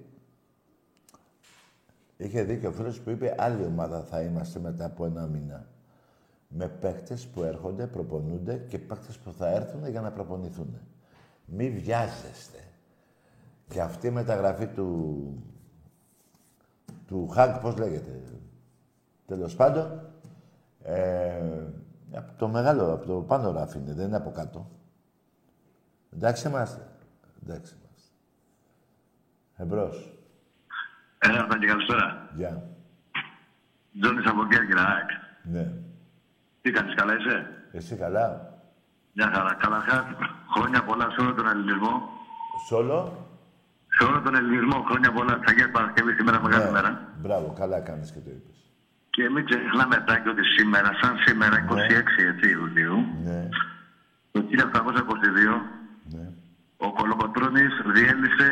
Είχε 2.17 2.43
δίκιο 2.43 2.69
ο 2.69 2.71
φίλος 2.71 3.01
που 3.01 3.09
είπε 3.09 3.35
άλλη 3.37 3.65
ομάδα 3.65 4.01
θα 4.01 4.21
είμαστε 4.21 4.59
μετά 4.59 4.85
από 4.85 5.05
ένα 5.05 5.27
μήνα. 5.27 5.67
Με 6.47 6.67
παίχτες 6.67 7.27
που 7.27 7.43
έρχονται, 7.43 7.87
προπονούνται 7.87 8.57
και 8.57 8.79
παίχτες 8.79 9.17
που 9.17 9.33
θα 9.33 9.47
έρθουν 9.47 9.87
για 9.87 10.01
να 10.01 10.11
προπονηθούν. 10.11 10.77
Μη 11.45 11.69
βιάζεστε. 11.69 12.59
Και 13.67 13.81
αυτή 13.81 14.07
η 14.07 14.11
μεταγραφή 14.11 14.67
του... 14.67 15.43
του 17.07 17.27
Χάγκ, 17.27 17.61
πώς 17.61 17.77
λέγεται, 17.77 18.21
τέλος 19.25 19.55
πάντων, 19.55 20.09
ε, 20.83 21.67
από 22.11 22.37
το 22.37 22.47
μεγάλο, 22.47 22.93
από 22.93 23.05
το 23.05 23.21
πάνω 23.21 23.51
ράφι 23.51 23.77
είναι, 23.77 23.93
δεν 23.93 24.07
είναι 24.07 24.15
από 24.15 24.31
κάτω. 24.31 24.69
Εντάξει 26.13 26.47
είμαστε. 26.47 26.87
Εντάξει 27.43 27.75
είμαστε. 27.75 28.09
Εμπρός. 29.55 30.14
Έλα, 31.27 31.45
θα 31.49 31.57
και 31.57 31.65
καλησπέρα. 31.67 32.29
Γεια. 32.33 32.63
Τζόνις 34.01 34.25
από 34.25 34.47
Κέρκυρα, 34.47 34.83
ΑΕΚ. 34.93 35.09
Ναι. 35.43 35.65
Τι 36.61 36.71
κάνεις, 36.71 36.93
καλά 36.95 37.13
είσαι; 37.17 37.35
Εσύ 37.71 37.95
καλά; 37.95 38.53
Μια 39.13 39.31
χαρά. 39.33 39.53
Καταρχάς, 39.53 40.05
χρόνια 40.55 40.83
πολλά 40.83 41.07
σε 41.13 41.21
όλο 41.21 41.33
τον 41.33 41.47
ελληνισμό. 41.47 41.93
Σόλο. 42.67 42.99
Σε 43.97 44.03
όλο 44.03 44.21
τον 44.21 44.35
ελληνισμό, 44.35 44.77
χρόνια 44.89 45.11
πολλά. 45.11 45.33
Της 45.39 45.51
Αγίας 45.51 45.69
Παρασκευής 45.71 46.15
σήμερα 46.15 46.41
μεγάλη 46.41 46.63
Ναι. 46.63 46.71
μέρα. 46.71 46.91
Μπράβο, 47.21 47.47
καλά 47.59 47.79
κάνεις 47.79 48.11
και 48.11 48.19
το 48.25 48.29
είπες. 48.35 48.57
Και 49.09 49.29
μην 49.29 49.45
ξεχνάμε 49.45 49.95
τάκι 50.07 50.27
ότι 50.29 50.43
σήμερα, 50.57 50.89
σαν 51.01 51.13
σήμερα, 51.25 51.55
26 51.59 52.21
έτσι, 52.31 52.49
Ιουλίου, 52.49 52.97
Ναι. 53.23 53.49
το 54.31 54.41
1722, 54.49 55.55
Ναι. 56.13 56.25
ο 56.77 56.93
Κολοκοτρώνης 56.93 57.73
διέλυσε 57.93 58.49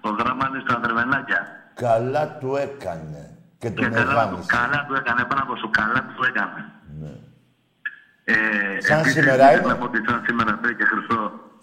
το 0.00 0.14
δράμα 0.18 0.50
της 0.50 0.62
στα 0.62 0.78
Δερμενάκια. 0.80 1.40
Καλά 1.84 2.24
του 2.40 2.50
έκανε. 2.66 3.22
Και 3.58 3.68
Και 3.68 3.74
τον 3.74 3.90
καλά, 3.92 4.04
του- 4.04 4.10
εγάμισε. 4.10 4.46
καλά 4.58 4.78
του 4.88 4.94
έκανε, 5.00 5.22
πάνω 5.30 5.42
από 5.46 5.54
σου, 5.60 5.68
καλά 5.80 6.00
του 6.16 6.22
έκανε. 6.30 6.60
Ναι. 7.00 7.12
Ε, 8.32 8.34
Σαν 8.88 8.98
επίσης, 8.98 9.12
σήμερα 9.16 9.36
μην 9.44 9.52
είναι. 9.52 9.52
ξεχνάμε 9.62 9.84
ότι 9.88 9.98
σαν 10.08 10.18
σήμερα 10.26 10.52
πήρε 10.60 10.72
και 10.78 10.84
Χριστό 10.92 11.18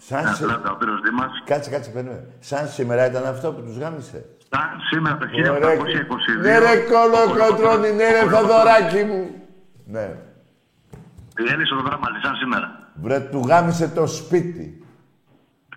Σαν 0.08 0.22
στην 0.22 0.34
σε- 0.36 0.44
Ατλάντα, 0.44 0.70
ο 0.74 0.76
πύρος 0.80 1.00
Δήμας. 1.04 1.32
Κάτσε, 1.50 1.70
κάτσε, 1.70 1.90
περίμενε. 1.94 2.22
Σαν 2.50 2.64
σήμερα 2.76 3.02
ήταν 3.10 3.24
αυτό 3.34 3.46
που 3.52 3.60
τους 3.66 3.76
γάμισε; 3.82 4.18
Σαν 4.52 4.68
σήμερα 4.90 5.16
το 5.18 5.26
Ωραία. 5.26 5.50
1822. 5.60 6.42
Ναι 6.46 6.58
ρε 6.64 6.72
ο 6.76 6.78
κολοκοτρώνη, 6.92 7.90
ναι 7.98 8.06
ρε 8.14 8.18
Κολοκοτρώνης 8.18 8.32
Θοδωράκι 8.32 9.02
μου. 9.10 9.22
Ναι. 9.94 10.06
Διέλυσε 11.38 11.74
τον 11.78 11.82
Δράμαλη, 11.88 12.20
σαν 12.24 12.34
σήμερα. 12.42 12.68
Βρε, 13.04 13.18
του 13.20 13.40
γάμησε 13.48 13.86
το 13.88 14.06
σπίτι. 14.06 14.66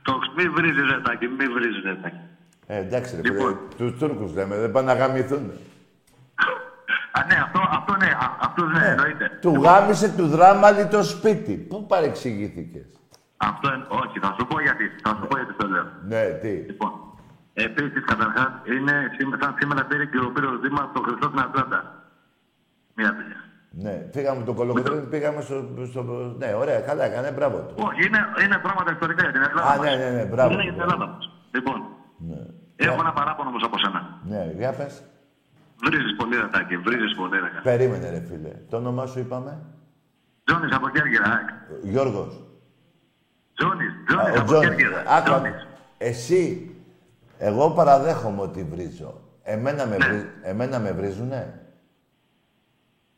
Το 0.01 0.13
μη 0.37 0.43
βρίζεις 0.49 0.85
ρε 0.91 1.01
Τάκη, 1.01 1.25
μη 1.27 1.45
βρίζεις 1.55 1.83
ρε 1.83 1.95
Τάκη. 1.95 2.23
Ε, 2.71 2.77
εντάξει 2.77 3.15
ρε 3.15 3.21
Λοιπόν. 3.21 3.37
φίλε, 3.77 3.89
τους 3.89 3.99
Τούρκους 3.99 4.33
λέμε, 4.33 4.55
δεν 4.57 4.71
πάνε 4.71 4.93
να 4.93 4.99
γαμηθούν. 4.99 5.51
Α, 7.17 7.19
ναι, 7.29 7.35
αυτό, 7.45 7.59
αυτό 7.77 7.95
ναι, 8.01 8.05
α, 8.25 8.25
αυτό 8.47 8.65
ναι, 8.65 8.85
εννοείται. 8.87 9.25
Του 9.41 9.53
γάμησε 9.63 10.07
του 10.17 10.27
Δράμαλη 10.27 10.85
το 10.87 11.03
σπίτι. 11.03 11.53
Πού 11.69 11.85
παρεξηγήθηκες; 11.85 12.85
Αυτό, 13.37 13.69
εν- 13.75 13.85
όχι, 14.01 14.19
θα 14.19 14.35
σου 14.39 14.45
πω 14.47 14.61
γιατί, 14.61 14.83
θα 15.03 15.09
σου 15.17 15.27
πω 15.29 15.37
γιατί 15.37 15.53
το 15.61 15.67
λέω. 15.67 15.85
Ναι, 16.11 16.23
τι; 16.41 16.49
Λοιπόν, 16.69 16.91
επίσης, 17.53 18.03
καταρχάς, 18.05 18.51
είναι, 18.73 18.93
σήμε- 19.17 19.41
σαν 19.43 19.55
σήμερα 19.59 19.85
πήρε 19.85 20.05
και 20.05 20.17
ο 20.27 20.31
Πύρρος 20.31 20.59
Δήμας 20.63 20.87
το 20.93 20.99
χρυσό 21.05 21.27
στην 21.27 21.39
Ατλάντα. 21.39 21.79
Μία 22.95 23.11
δουλειά. 23.17 23.39
Ναι, 23.85 23.95
φύγαμε 24.13 24.43
το 24.43 24.53
κολοκοτρώνη, 24.53 25.01
πήγαμε 25.13 25.41
στο, 25.41 25.55
στο... 25.91 26.01
Ναι, 26.37 26.53
ωραία, 26.61 26.79
καλά 26.79 27.03
έκανε, 27.05 27.31
μπράβο 27.31 27.57
του. 27.57 27.73
Όχι, 27.87 28.07
είναι, 28.07 28.19
είναι 28.43 28.57
πράγματα 28.65 28.91
ιστορικά 28.91 29.21
για 29.23 29.31
την 29.31 29.41
Ελλάδα. 29.49 29.69
Α, 29.71 29.77
μας. 29.77 29.85
ναι, 29.85 29.95
ναι, 30.03 30.09
ναι, 30.17 30.23
μπράβο. 30.31 30.51
Είναι 30.53 30.63
για 30.63 30.71
την 30.71 30.81
Ελλάδα 30.81 31.07
μας. 31.07 31.23
Λοιπόν, 31.55 31.77
Ναι. 32.29 32.41
Έχω 32.87 32.97
ένα 32.99 33.13
παράπονο 33.13 33.49
όμως 33.49 33.63
από 33.63 33.77
σένα. 33.77 34.19
Ναι, 34.23 34.51
για 34.57 34.71
πες. 34.73 35.03
Βρίζεις 35.85 36.15
πολύ 36.15 36.35
ρετάκι, 36.35 36.77
βρίζεις 36.77 37.15
πολύ 37.15 37.35
ρετάκι. 37.39 37.63
Περίμενε 37.63 38.09
ρε 38.09 38.19
φίλε. 38.29 38.51
Το 38.69 38.77
όνομά 38.77 39.05
σου 39.05 39.19
είπαμε; 39.19 39.59
Τζόνις 40.43 40.75
από 40.75 40.89
Κέρκυρα, 40.89 41.23
ΑΕΚ. 41.25 41.49
Γιώργος. 41.83 42.43
Τζόνις, 43.55 43.89
Α, 43.89 44.03
Τζόνις 44.07 44.37
Ο 44.37 44.41
από 44.41 44.43
Τζόνις. 44.45 44.67
Κέρκυρα. 44.69 45.03
Άκου, 45.07 45.23
Τζόνις. 45.31 45.67
εσύ, 45.97 46.71
εγώ 47.37 47.71
παραδέχομαι 47.71 48.41
ότι 48.41 48.63
βρίζω. 48.63 49.21
Εμένα 49.43 49.85
με, 49.85 49.97
Ναι. 49.97 50.05
βρίζ, 50.07 50.21
εμένα 50.41 50.79
με 50.79 50.91
βρίζουνε; 50.91 51.53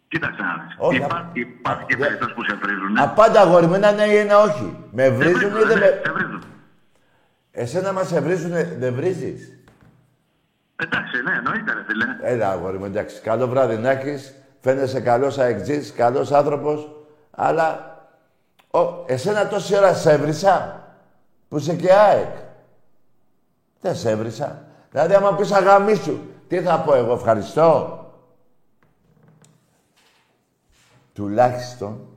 Κοίταξε 0.07 0.41
να 0.41 0.63
δεις. 0.63 0.75
Όχι, 0.77 0.95
Υπάρχει, 0.95 1.25
απ- 1.25 1.37
υπάρχει 1.37 1.85
και 1.85 1.93
απ- 1.93 2.01
περίπτωση 2.01 2.33
που 2.33 2.43
σε 2.43 2.55
βρίζουν. 2.55 2.97
Απάντα 2.97 3.41
αγόρι 3.41 3.67
μου, 3.67 3.73
ένα 3.73 3.91
ναι 3.91 4.03
ή 4.03 4.15
ένα 4.15 4.39
όχι. 4.39 4.75
Με 4.91 5.09
βρίζουν 5.09 5.49
ή 5.55 5.63
δεν 5.63 5.79
ναι, 5.79 5.85
με... 5.85 6.01
σε 7.53 7.61
βρίζουν. 7.61 7.75
Εσένα 7.81 7.93
μας 7.93 8.07
σε 8.07 8.19
βρίζουνε, 8.19 8.63
δεν 8.79 8.93
βρίζεις; 8.93 9.55
Εντάξει, 10.75 11.21
ναι, 11.23 11.35
εννοείται 11.35 11.73
ρε 11.73 11.83
φίλε. 11.87 12.05
Έλα, 12.21 12.51
αγόρι 12.51 12.77
μου, 12.77 12.85
εντάξει. 12.85 13.21
Καλό 13.21 13.47
βράδυ 13.47 13.77
να 13.77 13.89
έχεις. 13.89 14.35
Φαίνεσαι 14.59 15.01
καλός 15.01 15.37
αεκτζής, 15.37 15.91
καλός 15.91 16.31
άνθρωπος. 16.31 16.89
Αλλά, 17.31 17.95
ο, 18.71 19.03
εσένα 19.07 19.47
τόση 19.47 19.77
ώρα 19.77 19.93
σε 19.93 20.11
έβρισα, 20.11 20.83
που 21.47 21.57
είσαι 21.57 21.75
και 21.75 21.93
ΑΕΚ; 21.93 22.35
Δεν 23.81 23.95
σε 23.95 24.09
έβρισα. 24.09 24.65
Δηλαδή, 24.91 25.13
άμα 25.13 25.35
πεις 25.35 25.51
αγαμίσου, 25.51 26.19
τι 26.47 26.61
θα 26.61 26.79
πω 26.79 26.95
εγώ, 26.95 27.13
ευχαριστώ. 27.13 27.99
Τουλάχιστον, 31.13 32.07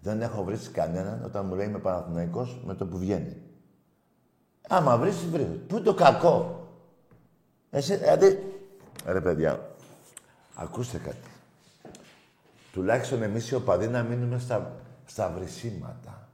δεν 0.00 0.22
έχω 0.22 0.44
βρει 0.44 0.56
κανέναν 0.72 1.22
όταν 1.24 1.46
μου 1.46 1.54
λέει 1.54 1.66
είμαι 1.66 1.78
Παναθηναϊκός 1.78 2.60
με 2.64 2.74
το 2.74 2.86
που 2.86 2.98
βγαίνει. 2.98 3.49
Άμα 4.72 4.96
βρεις, 4.96 5.26
βρεις. 5.26 5.46
Πού 5.66 5.76
είναι 5.76 5.84
το 5.84 5.94
κακό; 5.94 6.68
Εσύ, 7.70 7.96
δηλαδή... 7.96 8.54
Ρε 9.06 9.20
παιδιά, 9.20 9.70
ακούστε 10.54 10.98
κάτι. 10.98 11.28
Τουλάχιστον 12.72 13.22
εμείς 13.22 13.50
οι 13.50 13.54
οπαδοί 13.54 13.88
να 13.88 14.02
μείνουμε 14.02 14.38
στα, 14.38 14.72
στα 15.04 15.32
βρυσίματα. 15.36 16.28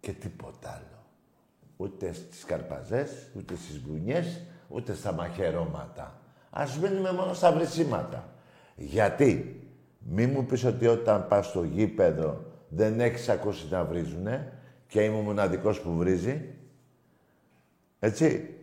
Και 0.00 0.12
τίποτα 0.12 0.70
άλλο. 0.70 1.04
Ούτε 1.76 2.12
στις 2.12 2.44
καρπαζές, 2.44 3.10
ούτε 3.36 3.56
στις 3.56 3.80
μπουνιές, 3.80 4.40
ούτε 4.68 4.94
στα 4.94 5.12
μαχαιρώματα. 5.12 6.20
Ας 6.50 6.78
μείνουμε 6.78 7.12
μόνο 7.12 7.34
στα 7.34 7.52
βρυσίματα. 7.52 8.28
Γιατί, 8.76 9.62
μη 9.98 10.26
μου 10.26 10.44
πεις 10.44 10.64
ότι 10.64 10.86
όταν 10.86 11.26
πας 11.28 11.46
στο 11.46 11.62
γήπεδο 11.62 12.44
δεν 12.68 13.00
έχεις 13.00 13.28
ακούσει 13.28 13.66
να 13.70 13.84
βρίζουνε 13.84 14.52
και 14.86 15.00
είμαι 15.00 15.16
ο 15.18 15.20
μοναδικός 15.20 15.80
που 15.80 15.96
βρίζει. 15.96 16.52
Έτσι. 17.98 18.54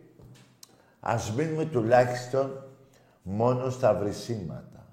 Ας 1.00 1.32
μείνουμε 1.32 1.64
τουλάχιστον 1.64 2.64
μόνο 3.22 3.70
στα 3.70 3.94
βρυσίματα. 3.94 4.86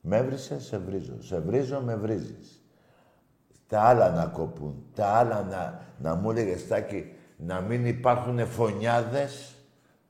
Με 0.00 0.16
έβρισε, 0.16 0.60
σε 0.60 0.78
βρίζω. 0.78 1.22
Σε 1.22 1.38
βρίζω, 1.38 1.80
με 1.80 1.96
βρίζεις. 1.96 2.64
Τα 3.68 3.80
άλλα 3.80 4.10
να 4.10 4.26
κοπούν. 4.26 4.84
Τα 4.94 5.06
άλλα 5.06 5.42
να, 5.42 5.80
να 5.98 6.14
μου 6.14 6.30
έλεγε 6.30 6.56
Στάκη, 6.56 7.12
να 7.36 7.60
μην 7.60 7.86
υπάρχουν 7.86 8.46
φωνιάδες, 8.46 9.54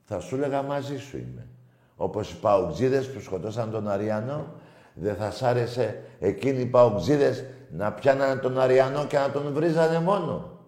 θα 0.03 0.19
σου 0.19 0.35
έλεγα 0.35 0.61
μαζί 0.61 0.97
σου 0.97 1.17
είμαι. 1.17 1.47
Όπως 1.95 2.31
οι 2.31 2.39
παουτζίδες 2.39 3.11
που 3.11 3.19
σκοτώσαν 3.19 3.71
τον 3.71 3.87
Αριανό, 3.87 4.53
δεν 4.93 5.15
θα 5.15 5.31
σ' 5.31 5.43
άρεσε 5.43 6.03
εκείνοι 6.19 6.61
οι 6.61 6.65
παουτζίδες 6.65 7.43
να 7.71 7.91
πιάνανε 7.91 8.41
τον 8.41 8.59
Αριανό 8.59 9.05
και 9.05 9.17
να 9.17 9.31
τον 9.31 9.53
βρίζανε 9.53 9.99
μόνο. 9.99 10.59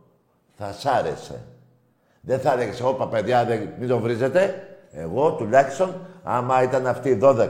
Θα 0.58 0.74
σ' 0.74 0.86
άρεσε. 0.86 1.42
Δεν 2.22 2.40
θα 2.40 2.54
έλεγες, 2.54 2.82
όπα 2.82 3.08
παιδιά, 3.08 3.46
δεν, 3.46 3.70
μην 3.80 3.88
τον 3.88 4.02
βρίζετε. 4.02 4.64
Εγώ 4.92 5.32
τουλάχιστον, 5.32 5.96
άμα 6.24 6.64
ήταν 6.64 6.88
αυτοί 6.88 7.10
οι 7.10 7.20
12 7.22 7.48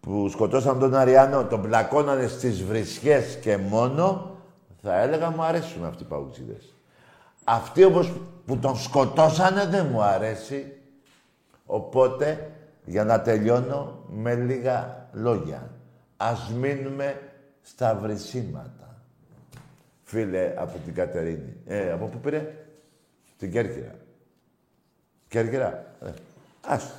που 0.00 0.28
σκοτώσαν 0.28 0.78
τον 0.78 0.94
Αριανό, 0.94 1.44
τον 1.44 1.62
πλακώνανε 1.62 2.26
στις 2.26 2.64
βρισιές 2.64 3.38
και 3.40 3.56
μόνο, 3.56 4.30
θα 4.82 5.00
έλεγα 5.00 5.30
μου 5.30 5.42
αρέσουν 5.42 5.84
αυτοί 5.84 6.02
οι 6.02 6.06
παουτσίδες. 6.06 6.74
Αυτοί 7.44 7.84
όμως 7.84 8.12
που 8.46 8.58
τον 8.58 8.76
σκοτώσανε 8.76 9.66
δεν 9.66 9.86
μου 9.90 10.02
αρέσει. 10.02 10.76
Οπότε, 11.66 12.50
για 12.84 13.04
να 13.04 13.20
τελειώνω 13.20 14.04
με 14.08 14.34
λίγα 14.34 15.08
λόγια. 15.12 15.70
Ας 16.16 16.52
μείνουμε 16.58 17.20
στα 17.62 17.94
βρυσίματα. 17.94 19.02
Φίλε 20.02 20.54
από 20.56 20.78
την 20.84 20.94
Κατερίνη. 20.94 21.56
Ε, 21.66 21.92
από 21.92 22.06
πού 22.06 22.18
πήρε; 22.18 22.63
Την 23.38 23.50
Κέρκυρα. 23.50 23.94
Κέρκυρα. 25.28 25.96
Ε. 26.00 26.10
Ας. 26.60 26.94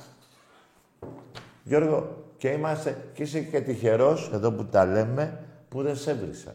Γιώργο, 1.64 2.24
και 2.38 2.48
είμαστε, 2.48 3.10
και 3.14 3.22
είσαι 3.22 3.40
και 3.40 3.60
τυχερός, 3.60 4.30
εδώ 4.32 4.52
που 4.52 4.64
τα 4.64 4.84
λέμε, 4.84 5.44
που 5.68 5.82
δεν 5.82 5.96
σε 5.96 6.10
έβρισα. 6.10 6.54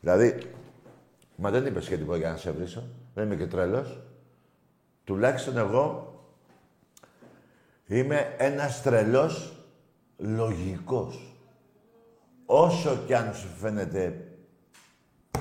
Δηλαδή, 0.00 0.52
μα 1.36 1.50
δεν 1.50 1.66
είπες 1.66 1.84
σχετικό 1.84 2.16
για 2.16 2.30
να 2.30 2.36
σε 2.36 2.50
βρίσω. 2.50 2.82
Δεν 3.14 3.24
είμαι 3.24 3.36
και 3.36 3.46
τρελός. 3.46 4.00
Τουλάχιστον 5.04 5.56
εγώ 5.56 6.12
είμαι 7.86 8.34
ένας 8.38 8.82
τρελός 8.82 9.52
λογικός. 10.16 11.36
Όσο 12.46 13.02
κι 13.06 13.14
αν 13.14 13.34
σου 13.34 13.48
φαίνεται 13.48 14.28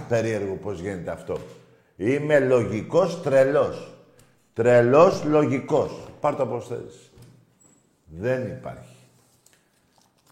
περίεργο 0.07 0.55
πώς 0.55 0.79
γίνεται 0.79 1.11
αυτό. 1.11 1.37
Είμαι 1.97 2.39
λογικός 2.39 3.21
τρελός. 3.21 3.93
Τρελός 4.53 5.23
λογικός. 5.23 6.07
Πάρ' 6.19 6.35
το 6.35 6.47
πώς 6.47 6.67
θέλεις. 6.67 7.11
Δεν 8.05 8.47
υπάρχει. 8.47 8.95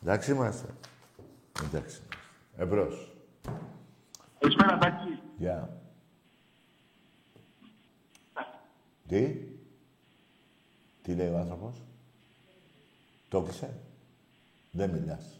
Εντάξει 0.02 0.32
είμαστε. 0.32 0.68
Εντάξει. 1.64 2.02
Εμπρός. 2.58 3.12
Καλησπέρα, 4.40 4.78
Τάκη. 4.78 5.20
Γεια. 5.38 5.82
Τι; 9.08 9.36
Τι 11.02 11.14
λέει 11.14 11.30
ο 11.30 11.38
άνθρωπος; 11.38 11.82
Το 13.30 13.42
κλείσε. 13.42 13.74
Δεν 14.72 14.90
μιλάς. 14.90 15.40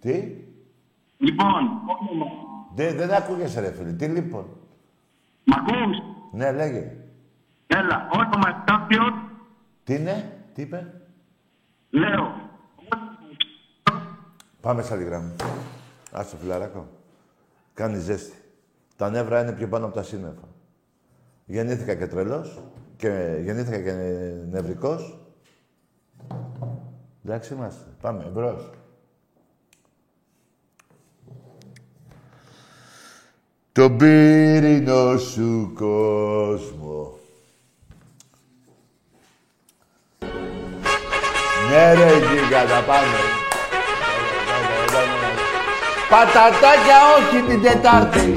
Τι; 0.00 0.36
Λοιπόν, 1.18 1.80
Δεν, 2.74 2.96
δεν 2.96 3.10
ακούγεσαι 3.12 3.60
ρε 3.60 3.72
φίλε. 3.72 3.92
Τι 3.92 4.06
λοιπόν; 4.06 4.57
Μ' 5.48 5.54
ακούς. 5.58 5.96
Ναι, 6.32 6.52
λέγε. 6.52 6.96
Έλα, 7.66 8.08
όνομα 8.12 8.64
κάποιον, 8.66 9.30
Τι 9.84 9.94
είναι. 9.94 10.42
Τι 10.54 10.62
είπε; 10.62 11.00
λέω. 11.90 12.34
Πάμε 14.60 14.82
σε 14.82 14.94
άλλη 14.94 15.04
γραμμή. 15.04 15.32
Άστο 16.12 16.36
φιλαράκο. 16.36 16.86
Κάνει 17.74 17.98
ζέστη. 17.98 18.36
Τα 18.96 19.10
νεύρα 19.10 19.42
είναι 19.42 19.52
πιο 19.52 19.68
πάνω 19.68 19.84
από 19.84 19.94
τα 19.94 20.02
σύννεφα. 20.02 20.48
Γεννήθηκα 21.44 21.94
και 21.94 22.06
τρελός 22.06 22.62
και 22.96 23.38
γεννήθηκα 23.40 23.78
και 23.82 23.92
νευρικός. 24.50 25.18
Εντάξει 27.24 27.54
είμαστε. 27.54 27.90
Πάμε, 28.00 28.24
εμπρός. 28.24 28.70
Το 33.78 33.90
πύρινο 33.90 35.18
σου 35.18 35.72
κόσμο. 35.74 37.18
Ναι 41.70 41.94
ρε 41.94 42.12
γίγαντα, 42.16 42.80
πάμε. 42.86 43.18
Πατατάκια 46.08 46.98
όχι 47.18 47.42
την 47.48 47.62
Τετάρτη. 47.62 48.34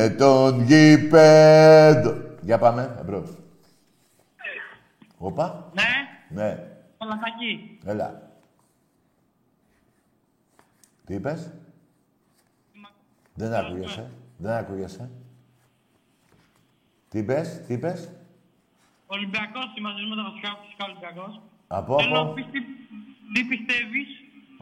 Θρύλε 0.00 0.14
τον 0.16 0.60
γήπεδο. 0.62 2.14
Για 2.42 2.58
πάμε, 2.58 2.96
εμπρός. 3.00 3.30
Όπα. 5.18 5.70
Ναι, 5.74 5.82
Ναι, 6.42 6.54
το 6.98 7.06
λαθακί. 7.06 7.78
έλα. 7.84 8.30
Τι 11.06 11.14
είπες; 11.14 11.52
Δεν 13.34 13.54
ακούγεσαι. 13.54 14.10
Δεν 14.36 14.52
ακούγεσαι. 14.52 15.10
Τι 17.08 17.18
είπες, 17.18 17.62
τι 17.66 17.72
είπες; 17.72 18.10
Ολυμπιακός, 19.06 19.74
είμαστε 19.78 20.02
με 20.02 20.16
τα 20.16 20.22
βασικά 20.22 20.48
φυσικά 20.64 20.84
Ολυμπιακός. 20.84 21.40
Από, 21.66 21.98
Θέλω 22.00 22.12
να 22.14 22.20
από. 22.20 22.32
πεις 22.32 22.44
τι, 22.52 22.60
τι 23.32 23.44
πιστεύεις 23.48 24.08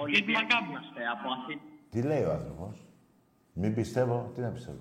για 0.09 0.23
τη 0.25 0.33
Μακάμπη. 0.33 0.75
από 1.13 1.29
Αθήνα. 1.33 1.61
Τι 1.91 2.03
λέει 2.03 2.23
ο 2.23 2.33
άνθρωπος; 2.33 2.87
Μην 3.53 3.75
πιστεύω. 3.75 4.31
Τι 4.35 4.41
να 4.41 4.49
πιστεύω. 4.49 4.79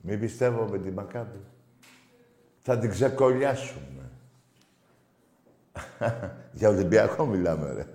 Μην 0.00 0.20
πιστεύω 0.20 0.64
με 0.64 0.78
τη 0.78 0.90
Μακάμπη. 0.90 1.40
Θα 2.62 2.78
την 2.78 2.90
ξεκολλιάσουμε. 2.90 4.10
Για 6.52 6.68
Ολυμπιακό 6.68 7.26
μιλάμε, 7.26 7.72
ρε. 7.72 7.86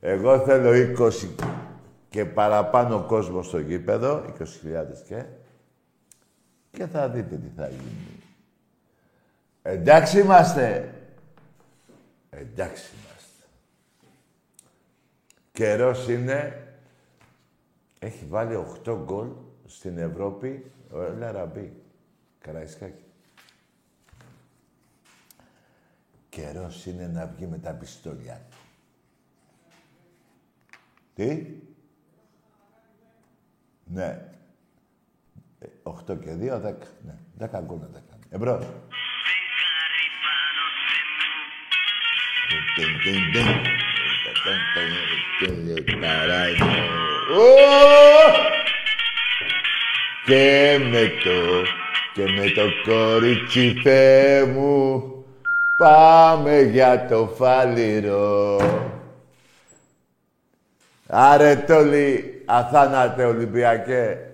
Εγώ 0.12 0.38
θέλω 0.38 0.94
20 0.98 1.10
και 2.08 2.24
παραπάνω 2.24 3.02
κόσμο 3.02 3.42
στο 3.42 3.58
γήπεδο, 3.58 4.24
20.000 4.38 4.44
και, 5.06 5.24
και 6.70 6.86
θα 6.86 7.08
δείτε 7.08 7.36
τι 7.36 7.48
θα 7.56 7.68
γίνει. 7.68 8.22
Εντάξει 9.62 10.20
είμαστε. 10.20 10.94
Εντάξει 12.30 12.92
είμαστε. 12.94 13.44
Καιρός 15.52 16.08
είναι, 16.08 16.65
έχει 18.06 18.24
βάλει 18.24 18.64
8 18.84 18.98
γκολ 19.04 19.28
στην 19.66 19.98
Ευρώπη 19.98 20.70
ο 20.90 21.02
Ελαραμπή. 21.02 21.72
Καραϊσκάκη. 22.38 23.04
Καιρός 26.28 26.86
είναι 26.86 27.06
να 27.06 27.26
βγει 27.26 27.46
με 27.46 27.58
τα 27.58 27.72
πιστόλια 27.72 28.46
του. 28.50 28.56
Τι? 31.14 31.46
Ναι. 33.84 34.28
Ε, 35.58 35.66
8 35.82 36.18
και 36.20 36.36
2, 36.40 36.60
10. 36.60 36.74
Ναι, 37.04 37.18
10 37.38 37.62
γκολ 37.64 37.78
να 37.78 37.88
τα 37.88 38.02
κάνει. 38.10 38.22
Εμπρός. 38.30 38.66
Και 50.24 50.78
με 50.90 51.10
το, 51.24 51.62
και 52.14 52.22
με 52.22 52.50
το 52.50 52.90
κορίτσι 52.90 53.80
Θεέ 53.82 54.44
μου 54.44 55.10
Πάμε 55.76 56.60
για 56.60 57.06
το 57.06 57.26
φάληρο. 57.26 58.60
Άρε 61.06 61.56
τόλι, 61.56 62.42
αθάνατε 62.46 63.24
Ολυμπιακέ. 63.24 64.30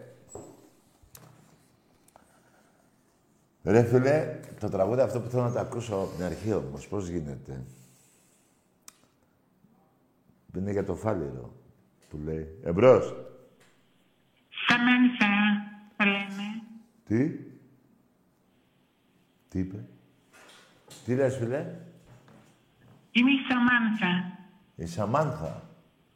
Ρε 3.65 3.83
φίλε, 3.83 4.41
το 4.61 4.69
τραγούδι 4.69 5.01
αυτό 5.01 5.21
που 5.21 5.29
θέλω 5.31 5.43
να 5.43 5.53
το 5.53 5.59
ακούσω 5.59 5.95
από 5.95 6.15
την 6.17 6.25
αρχή 6.25 6.53
όμως, 6.53 6.89
πώς 6.89 7.09
γίνεται; 7.09 7.65
Είναι 10.57 10.71
για 10.71 10.85
το 10.85 10.95
φάληρο, 10.95 11.53
που 12.13 12.19
λέει. 12.25 12.47
Εμπρός. 12.65 13.15
Σαμάνθα, 14.67 15.27
θα 15.97 16.05
λέμε. 16.05 16.63
Τι; 17.05 17.29
Τι 19.49 19.59
είπε; 19.59 19.85
Τι 21.05 21.15
λες, 21.15 21.37
φίλε; 21.37 21.75
Είμαι 23.13 23.31
η 23.31 23.39
Σαμάνθα. 23.49 24.39
Η 24.77 24.87
Σαμάνθα. 24.87 25.63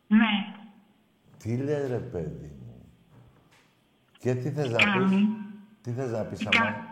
Ναι. 0.06 0.54
Τι 1.38 1.56
λέει 1.56 1.86
ρε 1.88 1.98
παιδί 1.98 2.50
μου; 2.64 2.86
Και 4.18 4.34
τι 4.34 4.50
θες 4.50 4.70
να 4.70 4.78
κάνει; 4.78 5.04
πεις; 5.08 5.26
Τι 5.82 5.90
θες 5.90 6.10
να 6.10 6.22
πεις, 6.24 6.38
Τι 6.38 6.44
Σαμάνθα. 6.44 6.72
κα- 6.72 6.84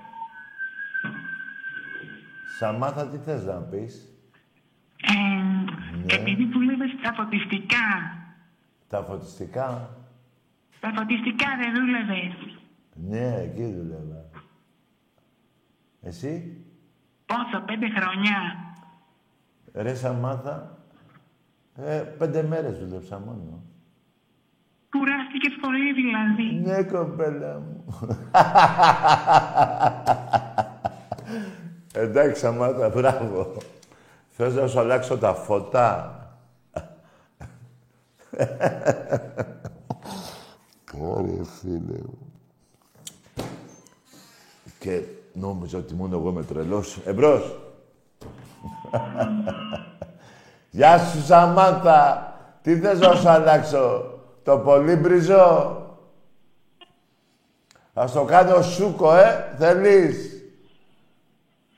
Σαμάνθα, 2.58 3.08
τι 3.08 3.18
θες 3.18 3.44
να 3.44 3.54
πεις; 3.60 4.08
Ε, 6.08 6.14
Επειδή 6.14 6.44
δούλευε 6.46 6.84
στα 6.98 7.12
φωτιστικά. 7.14 8.18
Τα 8.88 9.02
φωτιστικά. 9.02 9.90
Στα 10.76 10.92
φωτιστικά 10.96 11.46
δεν 11.58 11.74
δούλευε. 11.74 12.34
Ναι, 12.94 13.40
εκεί 13.42 13.64
δούλευα. 13.72 14.24
Εσύ, 16.00 16.64
Πόσο, 17.26 17.64
πέντε 17.66 17.86
χρονιά. 18.00 18.38
ρε 19.74 19.94
Σαμάνθα. 19.94 20.78
Ε, 21.76 21.98
πέντε 22.18 22.42
μέρες 22.42 22.78
δούλεψα 22.78 23.18
μόνο. 23.18 23.62
Κουράστηκε 24.90 25.48
πολύ 25.60 25.92
δηλαδή. 25.92 26.70
Ναι, 26.70 26.82
κοπέλα 26.82 27.58
μου. 27.60 27.84
Εντάξει, 31.92 32.40
Σαμάτα, 32.40 32.88
μπράβο. 32.88 33.56
Θες 34.28 34.54
να 34.54 34.66
σου 34.66 34.78
αλλάξω 34.78 35.18
τα 35.18 35.34
φώτα; 35.34 36.18
Ωραία, 41.00 41.44
φίλε 41.60 41.98
μου. 41.98 42.32
Και 44.78 45.02
νόμιζα 45.32 45.78
ότι 45.78 45.94
μόνο 45.94 46.16
εγώ 46.16 46.28
είμαι 46.28 46.42
τρελός. 46.42 47.00
Εμπρός. 47.04 47.58
Γεια 50.70 50.98
σου, 50.98 51.22
Σαμάντα. 51.22 52.32
Τι 52.62 52.78
θες 52.78 53.00
να 53.00 53.14
σου 53.14 53.28
αλλάξω. 53.28 54.04
Το 54.42 54.58
πολύ 54.58 54.96
μπριζό. 54.96 55.78
Ας 57.94 58.12
το 58.12 58.24
κάνω 58.24 58.62
σούκο, 58.62 59.16
ε. 59.16 59.54
Θέλεις; 59.58 60.32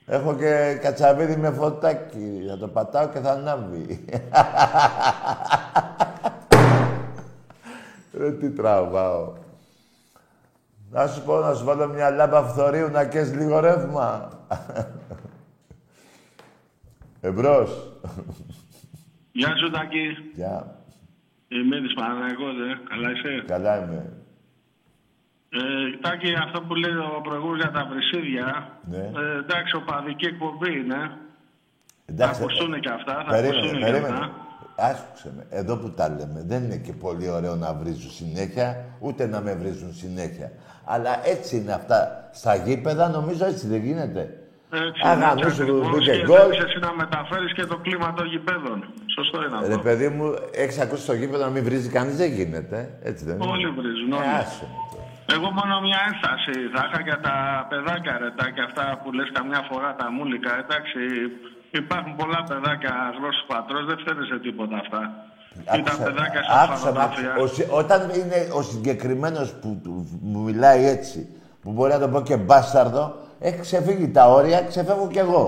Έχω 0.07 0.35
και 0.35 0.79
κατσαβίδι 0.83 1.37
με 1.37 1.51
φωτάκι. 1.51 2.45
Να 2.47 2.59
το 2.59 2.69
πατάω 2.69 3.09
και 3.09 3.19
θα 3.19 3.31
ανάβει. 3.31 4.05
Ρε 8.19 8.33
τι 8.33 8.51
τραβάω. 8.51 9.33
Να 10.91 11.07
σου 11.07 11.23
πω 11.25 11.39
να 11.41 11.55
σου 11.55 11.65
βάλω 11.65 11.89
μια 11.89 12.11
λάμπα 12.11 12.43
φθορείου 12.43 12.89
να 12.91 13.05
καίς 13.09 13.35
λίγο 13.35 13.61
ρεύμα. 13.61 14.31
Εμπρός. 17.21 17.93
Γεια 19.33 19.57
σου, 19.57 19.71
Τάκη. 19.71 20.07
Γεια. 20.35 20.77
Είμαι 21.49 21.81
της 21.81 21.95
Παναγιώτης, 21.95 22.73
ε. 22.73 22.81
Καλά 22.89 23.11
είσαι; 23.11 23.45
Καλά 23.47 23.85
είμαι. 23.85 24.13
Ε, 25.49 25.97
Τάκη, 26.01 26.33
αυτό 26.45 26.61
που 26.63 26.75
λέει 26.75 26.97
ο 26.97 27.21
προηγούμενος 27.23 27.61
για 27.61 27.71
τα 27.71 27.87
βρυσίδια, 27.91 28.71
Ναι. 28.91 28.97
ε, 28.97 29.39
εντάξει, 29.39 29.77
οπαδική 29.77 30.27
εκπομπή 30.27 30.79
είναι. 30.79 31.11
Εντάξει, 32.07 32.39
θα 32.41 32.45
ακουστούν 32.45 32.81
και 32.81 32.91
αυτά, 32.91 33.15
θα 33.25 33.31
Περίμενε, 33.31 33.57
ακουστούν 33.59 33.79
και 33.79 33.85
περίμενε. 33.85 34.15
αυτά. 34.15 34.46
Άκουσε 34.79 35.33
με. 35.37 35.47
Εδώ 35.51 35.77
που 35.77 35.91
τα 35.91 36.09
λέμε, 36.09 36.43
δεν 36.47 36.65
είναι 36.65 36.77
και 36.77 36.93
πολύ 36.93 37.29
ωραίο 37.31 37.55
να 37.55 37.75
βρίζουν 37.75 38.11
συνέχεια, 38.11 38.85
ούτε 38.99 39.27
να 39.27 39.41
με 39.41 39.53
βρίζουν 39.55 39.93
συνέχεια. 39.95 40.51
Αλλά 40.85 41.27
έτσι 41.27 41.57
είναι 41.57 41.73
αυτά. 41.73 42.29
Στα 42.33 42.55
γήπεδα 42.55 43.09
νομίζω 43.09 43.45
έτσι 43.47 43.67
δεν 43.67 43.81
γίνεται. 43.81 44.23
Έτσι, 44.73 45.01
Αγα, 45.05 45.31
έτσι 45.33 45.45
μη 45.45 45.51
σου 45.51 45.63
ακριβώς. 45.63 45.91
μπήκε 45.91 46.11
Και 46.17 46.23
γκολ. 46.27 46.39
θέλεις 46.39 46.65
εσύ 46.65 46.79
να 46.79 46.93
μεταφέρεις 47.03 47.53
και 47.53 47.65
το 47.73 47.77
κλίμα 47.85 48.09
των 48.19 48.27
γηπέδων. 48.33 48.79
Σωστό 49.17 49.37
είναι 49.45 49.57
αυτό. 49.57 49.69
Ρε 49.77 49.79
παιδί 49.87 50.09
μου, 50.09 50.27
έχεις 50.63 50.79
ακούσει 50.85 51.03
στο 51.03 51.15
γήπεδο 51.21 51.45
να 51.45 51.51
μην 51.51 51.65
βρίζει 51.65 51.89
κανείς, 51.89 52.17
δεν 52.17 52.31
γίνεται. 52.33 52.79
Έτσι 53.03 53.25
δεν 53.25 53.35
είναι. 53.37 53.51
Όλοι 53.55 53.69
βρίζουν, 53.79 54.13
Ε, 54.13 54.15
όλοι. 54.17 54.27
άσε 54.41 54.65
με 54.73 54.79
τώρα. 54.93 55.05
Εγώ 55.37 55.49
μόνο 55.59 55.75
μια 55.87 56.01
ένσταση 56.09 56.55
θα 56.75 56.81
είχα 56.87 57.01
για 57.09 57.19
τα 57.27 57.35
παιδάκια 57.71 58.13
ρε 58.23 58.31
και 58.57 58.63
αυτά 58.69 58.85
που 59.01 59.09
λες 59.17 59.29
καμιά 59.39 59.61
φορά 59.71 59.91
τα 60.01 60.07
μούλικα. 60.17 60.51
Εντάξει, 60.65 61.01
υπάρχουν 61.77 62.17
πολλά 62.17 62.41
παιδάκια 62.49 62.93
γνώστου 63.19 63.47
πατρός, 63.47 63.85
δεν 63.87 63.99
φταίνε 63.99 64.25
σε 64.31 64.39
τίποτα 64.39 64.77
αυτά. 64.83 65.01
Ήταν 65.63 65.79
Άκουσα, 65.79 66.03
παιδάκια 66.03 66.43
στα 66.43 66.61
άκουσα, 66.63 66.87
με, 66.93 66.99
φανατοφιά. 66.99 67.31
άκουσα. 67.31 67.43
Ο 67.45 67.47
συ- 67.47 67.73
όταν 67.81 68.01
είναι 68.19 68.39
ο 68.53 68.63
συγκεκριμένος 68.63 69.53
που 69.61 69.81
του- 69.83 70.19
μου 70.23 70.41
μιλάει 70.41 70.87
έτσι, 70.87 71.29
που 71.63 71.71
μπορεί 71.73 71.93
να 71.93 71.99
το 71.99 72.09
πω 72.09 72.21
και 72.23 72.37
μπάσταρδο, 72.37 73.15
έχει 73.41 73.61
ξεφύγει 73.61 74.09
τα 74.11 74.29
όρια, 74.29 74.61
ξεφεύγω 74.63 75.09
κι 75.09 75.19
εγώ. 75.19 75.45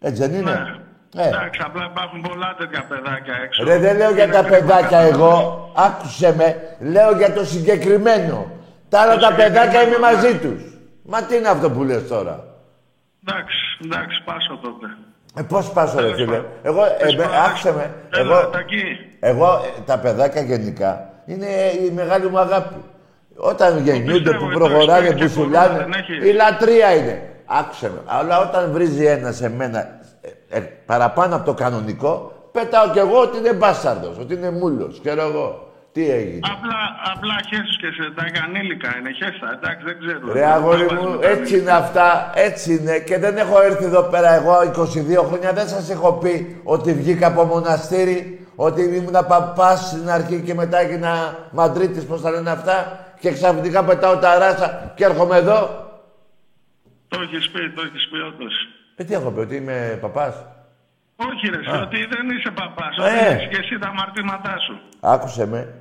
Έτσι 0.00 0.20
δεν 0.26 0.34
είναι; 0.40 0.80
Ε. 1.16 1.28
Εντάξει, 1.28 1.60
απλά 1.64 1.84
υπάρχουν 1.92 2.20
πολλά 2.20 2.54
τέτοια 2.58 2.84
παιδάκια 2.88 3.34
έξω. 3.44 3.64
Ρε, 3.64 3.78
δεν 3.78 3.96
λέω 3.96 4.10
για 4.12 4.24
Είναι 4.24 4.32
τα 4.32 4.42
κρίμα 4.42 4.56
παιδάκια 4.58 4.88
κατά- 4.88 5.00
εγώ. 5.14 5.34
Άκουσε 5.76 6.34
με. 6.36 6.76
Λέω 6.80 7.16
για 7.16 7.32
το 7.32 7.44
συγκεκριμένο. 7.44 8.46
Τα 8.88 9.00
άλλα 9.00 9.14
Το 9.14 9.20
τα 9.20 9.34
παιδάκια 9.34 9.82
είμαι 9.82 9.92
συγκεκριμένο, 9.92 10.14
μαζί 10.14 10.32
ναι. 10.32 10.38
τους. 10.38 10.62
Μα 11.04 11.22
τι 11.22 11.36
είναι 11.36 11.48
αυτό 11.48 11.70
που 11.70 11.82
λες 11.82 12.08
τώρα; 12.08 12.44
Εντάξει, 13.28 13.56
εντάξει, 13.84 14.22
πάσω 14.24 14.58
τότε. 14.62 14.86
Ε, 15.38 15.42
πώς 15.42 15.70
πάσω 15.70 15.96
ρε 15.96 16.02
Τέλος 16.02 16.14
φίλε; 16.16 16.26
πάντων. 16.26 16.44
Εγώ, 16.62 16.84
ε, 16.84 16.96
Τέλος 16.98 17.14
με- 17.16 17.22
πάντων, 17.22 17.38
άκουσε 17.38 17.72
με. 17.72 17.90
Έλα, 18.18 18.38
Εγώ, 18.38 18.48
Τακί. 18.48 18.82
εγώ, 19.20 19.46
ε, 19.78 19.80
τα 19.86 19.98
παιδάκια 19.98 20.42
γενικά, 20.42 21.08
είναι 21.26 21.46
η 21.86 21.90
μεγάλη 21.94 22.28
μου 22.28 22.38
αγάπη. 22.38 22.74
Όταν 23.36 23.78
γεννιούνται, 23.82 24.30
πιστεύω, 24.30 24.46
που 24.46 24.52
το 24.52 24.58
προχωράνε, 24.58 25.08
πιστεύω 25.08 25.12
που 25.12 25.18
και 25.18 25.28
σου 25.28 25.38
πολύ, 25.38 25.50
λάνε, 25.50 25.78
δεν 25.78 25.92
έχει. 25.92 26.28
η 26.28 26.32
λατρεία 26.32 26.94
είναι. 26.96 27.22
Άκουσε 27.46 27.90
με. 27.90 28.00
Αλλά 28.06 28.40
όταν 28.40 28.70
βρίζει 28.72 29.04
ένας 29.04 29.36
σε 29.36 29.48
μένα 29.50 29.78
ε, 30.50 30.56
ε, 30.56 30.60
παραπάνω 30.86 31.36
από 31.36 31.44
το 31.44 31.54
κανονικό, 31.54 32.32
πετάω 32.52 32.90
κι 32.90 32.98
εγώ 32.98 33.20
ότι 33.20 33.38
είναι 33.38 33.52
μπάσταρδος, 33.52 34.18
ότι 34.18 34.34
είναι 34.34 34.50
μούλος. 34.50 35.00
Ξέρω 35.04 35.22
εγώ. 35.22 35.65
Τι 35.96 36.10
έγινε; 36.10 36.40
Απλά, 36.42 36.80
απλά 37.14 37.36
χέσου 37.48 37.76
και 37.80 37.90
σε 37.96 38.10
τα 38.10 38.22
ανήλικα 38.44 38.98
είναι, 38.98 39.10
χέστα, 39.12 39.52
εντάξει, 39.52 39.84
δεν 39.84 39.96
ξέρω. 39.98 40.32
Ρε 40.32 40.46
αγόρι 40.46 40.84
μου, 40.92 41.18
έτσι 41.22 41.58
είναι 41.58 41.70
αυτά, 41.70 42.30
έτσι 42.34 42.74
είναι 42.74 42.98
και 42.98 43.18
δεν 43.18 43.36
έχω 43.36 43.62
έρθει 43.62 43.84
εδώ 43.84 44.02
πέρα 44.02 44.34
εγώ 44.34 44.52
22 44.60 45.24
χρόνια, 45.26 45.52
δεν 45.52 45.68
σας 45.68 45.90
έχω 45.90 46.12
πει 46.12 46.60
ότι 46.64 46.92
βγήκα 46.92 47.26
από 47.26 47.44
μοναστήρι, 47.44 48.46
ότι 48.56 48.82
ήμουν 48.82 49.26
παπάς 49.28 49.80
στην 49.80 50.10
αρχή 50.10 50.40
και 50.40 50.54
μετά 50.54 50.78
έγινα 50.78 51.36
μαντρίτης, 51.50 52.06
πώς 52.06 52.22
τα 52.22 52.30
λένε 52.30 52.50
αυτά, 52.50 53.06
και 53.20 53.32
ξαφνικά 53.32 53.84
πετάω 53.84 54.16
τα 54.16 54.38
ράσα 54.38 54.92
και 54.96 55.04
έρχομαι 55.04 55.36
εδώ. 55.36 55.60
Το 57.08 57.20
έχεις 57.22 57.50
πει, 57.50 57.70
το 57.70 57.82
έχεις 57.82 58.08
πει 58.08 58.16
όντως. 58.18 58.54
Ε, 58.96 59.04
τι 59.04 59.14
έχω 59.14 59.30
πει, 59.30 59.40
ότι 59.40 59.56
είμαι 59.56 59.98
παπάς; 60.00 60.34
Όχι 61.16 61.46
ρε, 61.48 61.76
Α. 61.76 61.82
ότι 61.82 61.96
δεν 61.96 62.30
είσαι 62.36 62.50
παπάς, 62.50 62.96
Ε. 62.96 63.02
ότι 63.02 63.34
έχεις 63.34 63.48
και 63.48 63.60
εσύ 63.62 63.78
τα 63.78 63.88
αμαρτήματά 63.88 64.58
σου. 64.66 64.80
Άκουσε 65.00 65.46
με. 65.46 65.80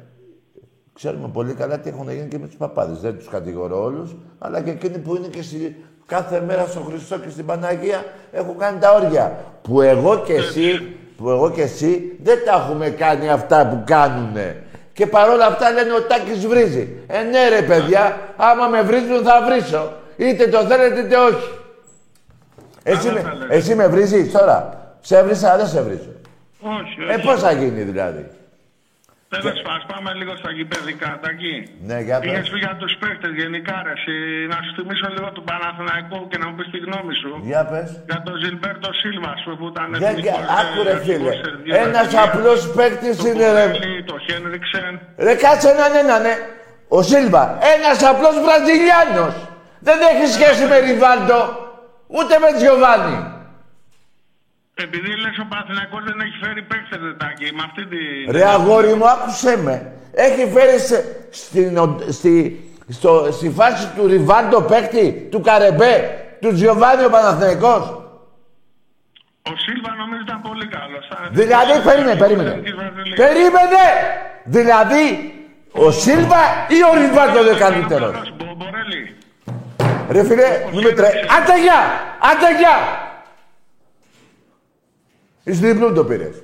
Ξέρουμε 0.96 1.28
πολύ 1.34 1.54
καλά 1.54 1.80
τι 1.80 1.90
έχουν 1.90 2.10
γίνει 2.12 2.28
και 2.28 2.38
με 2.40 2.48
τους 2.48 2.56
παπάδες. 2.56 3.00
Δεν 3.00 3.18
τους 3.18 3.28
κατηγορώ 3.28 3.84
όλους, 3.84 4.16
αλλά 4.40 4.62
και 4.62 4.70
εκείνοι 4.70 4.98
που 4.98 5.16
είναι 5.16 5.28
και 5.28 5.42
στη... 5.42 5.86
κάθε 6.06 6.42
μέρα 6.42 6.66
στο 6.66 6.80
Χριστό 6.80 7.20
και 7.20 7.30
στην 7.30 7.46
Παναγία 7.46 8.06
έχουν 8.32 8.58
κάνει 8.58 8.80
τα 8.80 8.94
όρια. 8.94 9.38
Που 9.62 9.82
εγώ 9.82 10.20
και 10.20 10.34
εσύ, 10.34 10.96
που 11.18 11.30
εγώ 11.30 11.52
και 11.52 11.62
εσύ 11.62 12.20
δεν 12.24 12.38
τα 12.46 12.52
έχουμε 12.52 12.90
κάνει 12.90 13.30
αυτά 13.30 13.68
που 13.68 13.84
κάνουνε. 13.86 14.64
Και 14.94 15.08
παρόλα 15.08 15.46
αυτά 15.46 15.72
λένε 15.72 15.94
ο 15.94 16.02
Τάκης 16.02 16.48
βρίζει. 16.48 16.90
Ε, 17.08 17.22
ναι 17.22 17.50
ρε 17.50 17.62
παιδιά, 17.62 18.18
άμα 18.36 18.68
με 18.68 18.82
βρίζουν 18.82 19.24
θα 19.24 19.42
βρίσω. 19.46 19.92
Είτε 20.18 20.48
το 20.48 20.58
θέλετε 20.58 21.00
είτε 21.00 21.16
όχι. 21.16 21.50
Εσύ, 22.84 23.10
με, 23.12 23.24
εσύ 23.50 23.76
με 23.76 23.88
βρίζεις 23.88 24.32
τώρα; 24.32 24.88
Σε 25.02 25.24
βρίζα, 25.24 25.58
δεν 25.58 25.68
σε 25.68 25.82
βρίζω. 25.82 26.14
Όχι, 26.62 27.02
όχι. 27.02 27.20
Ε, 27.20 27.24
πώς 27.24 27.42
θα 27.42 27.52
γίνει 27.52 27.82
δηλαδή; 27.82 28.26
Τέλος 29.36 29.62
πάντων, 29.68 29.86
πάμε 29.92 30.10
λίγο 30.20 30.34
στα 30.42 30.50
γηπαιδικά, 30.58 31.10
Τακί. 31.24 31.56
Ναι, 31.90 31.98
για 32.08 32.18
πες. 32.20 32.28
Είχες 32.30 32.48
πει 32.52 32.58
για 32.66 32.76
τους 32.82 32.94
παίχτες 33.02 33.32
γενικά, 33.42 33.76
ρε, 33.86 33.94
εσύ, 33.98 34.16
να 34.52 34.58
σου 34.64 34.72
θυμίσω 34.78 35.08
λίγο 35.16 35.30
του 35.36 35.44
Παναθηναϊκού 35.50 36.20
και 36.30 36.38
να 36.42 36.46
μου 36.48 36.56
πεις 36.58 36.68
τη 36.74 36.80
γνώμη 36.86 37.14
σου. 37.22 37.32
Για 37.52 37.64
πες. 37.72 37.88
Για 38.10 38.20
τον 38.26 38.36
Ζιλμπέρτο 38.44 38.90
Σίλβα, 39.00 39.30
ας 39.36 39.42
πούμε, 39.44 39.56
που 39.60 39.68
ήταν 39.74 39.88
Για, 40.04 40.12
για, 40.26 40.38
άκου 40.60 40.80
ρε 40.88 40.96
φίλε. 41.06 41.34
Ένας 41.84 42.08
απλός 42.26 42.62
παίκτης 42.76 43.18
είναι 43.28 43.48
ρε. 43.58 43.66
Το 44.12 44.16
Χένριξεν. 44.26 44.94
Ρε 45.26 45.34
κάτσε 45.44 45.68
έναν 45.76 45.92
έναν, 46.04 46.22
ναι. 46.26 46.36
Ο 46.98 47.00
Σίλβα, 47.10 47.44
ένας 47.76 47.98
απλός 48.12 48.36
Βραζιλιάνος. 48.46 49.36
Δεν 49.88 49.98
έχει 50.12 50.26
σχέση 50.36 50.64
με 50.70 50.78
Ριβάλτο, 50.86 51.40
ούτε 52.08 52.34
με 52.44 52.50
Τζιοβάνι. 52.58 53.35
Επειδή 54.84 55.08
λες 55.22 55.38
ο 55.40 55.46
Παναθηναϊκός 55.50 56.04
δεν 56.04 56.20
έχει 56.20 56.38
φέρει 56.44 56.62
παίκτες 56.62 57.00
δετάκι, 57.00 57.54
με 57.54 57.64
αυτή 57.66 57.86
τη... 57.86 57.98
Ρε 58.32 58.46
αγόρι 58.46 58.94
μου, 58.94 59.10
άκουσέ 59.10 59.58
με. 59.58 59.92
Έχει 60.14 60.50
φέρει 60.54 60.80
σε, 60.80 61.28
στην, 61.32 61.78
ο- 61.78 61.98
στη, 62.10 62.64
στο, 62.90 63.28
στη 63.32 63.50
φάση 63.50 63.88
του 63.96 64.08
Ριβάντο 64.08 64.62
παίκτη, 64.62 65.28
του 65.32 65.42
Καρεμπέ, 65.42 65.94
του 66.42 66.54
Τζιοβάνι 66.54 67.04
ο 67.06 67.10
Παναθηναϊκός. 67.10 67.84
Ο 69.52 69.54
Σίλβα 69.66 69.96
νομίζω 69.96 70.22
ήταν 70.28 70.42
πολύ 70.42 70.68
καλός. 70.68 71.08
Θα- 71.10 71.30
Δηλαδή, 71.32 71.82
περίμενε, 71.84 72.16
περίμενε. 72.16 72.50
Εθνική 72.50 72.74
Βραζιλία. 72.74 73.16
Περίμενε! 73.16 73.86
Δηλαδή, 74.44 75.34
ο 75.72 75.92
Σίλβα 75.92 76.42
ή 76.68 76.80
ο 76.92 77.00
Ριβάντο 77.02 77.40
είναι 77.48 77.58
καλύτερος; 77.58 78.12
Καλός, 78.12 78.34
Μπο- 78.38 78.56
Μπορέλη. 78.58 79.16
Ρε 80.10 80.24
φίλε, 80.24 80.48
μην 80.74 80.84
με 80.84 80.92
τρέ... 80.92 81.08
Άντε 81.08 81.56
γεια! 81.62 81.80
Άντε 82.32 82.50
γεια! 82.60 82.76
Εις 85.48 85.60
διπλού 85.60 85.94
το 85.94 86.06
πήρες. 86.06 86.42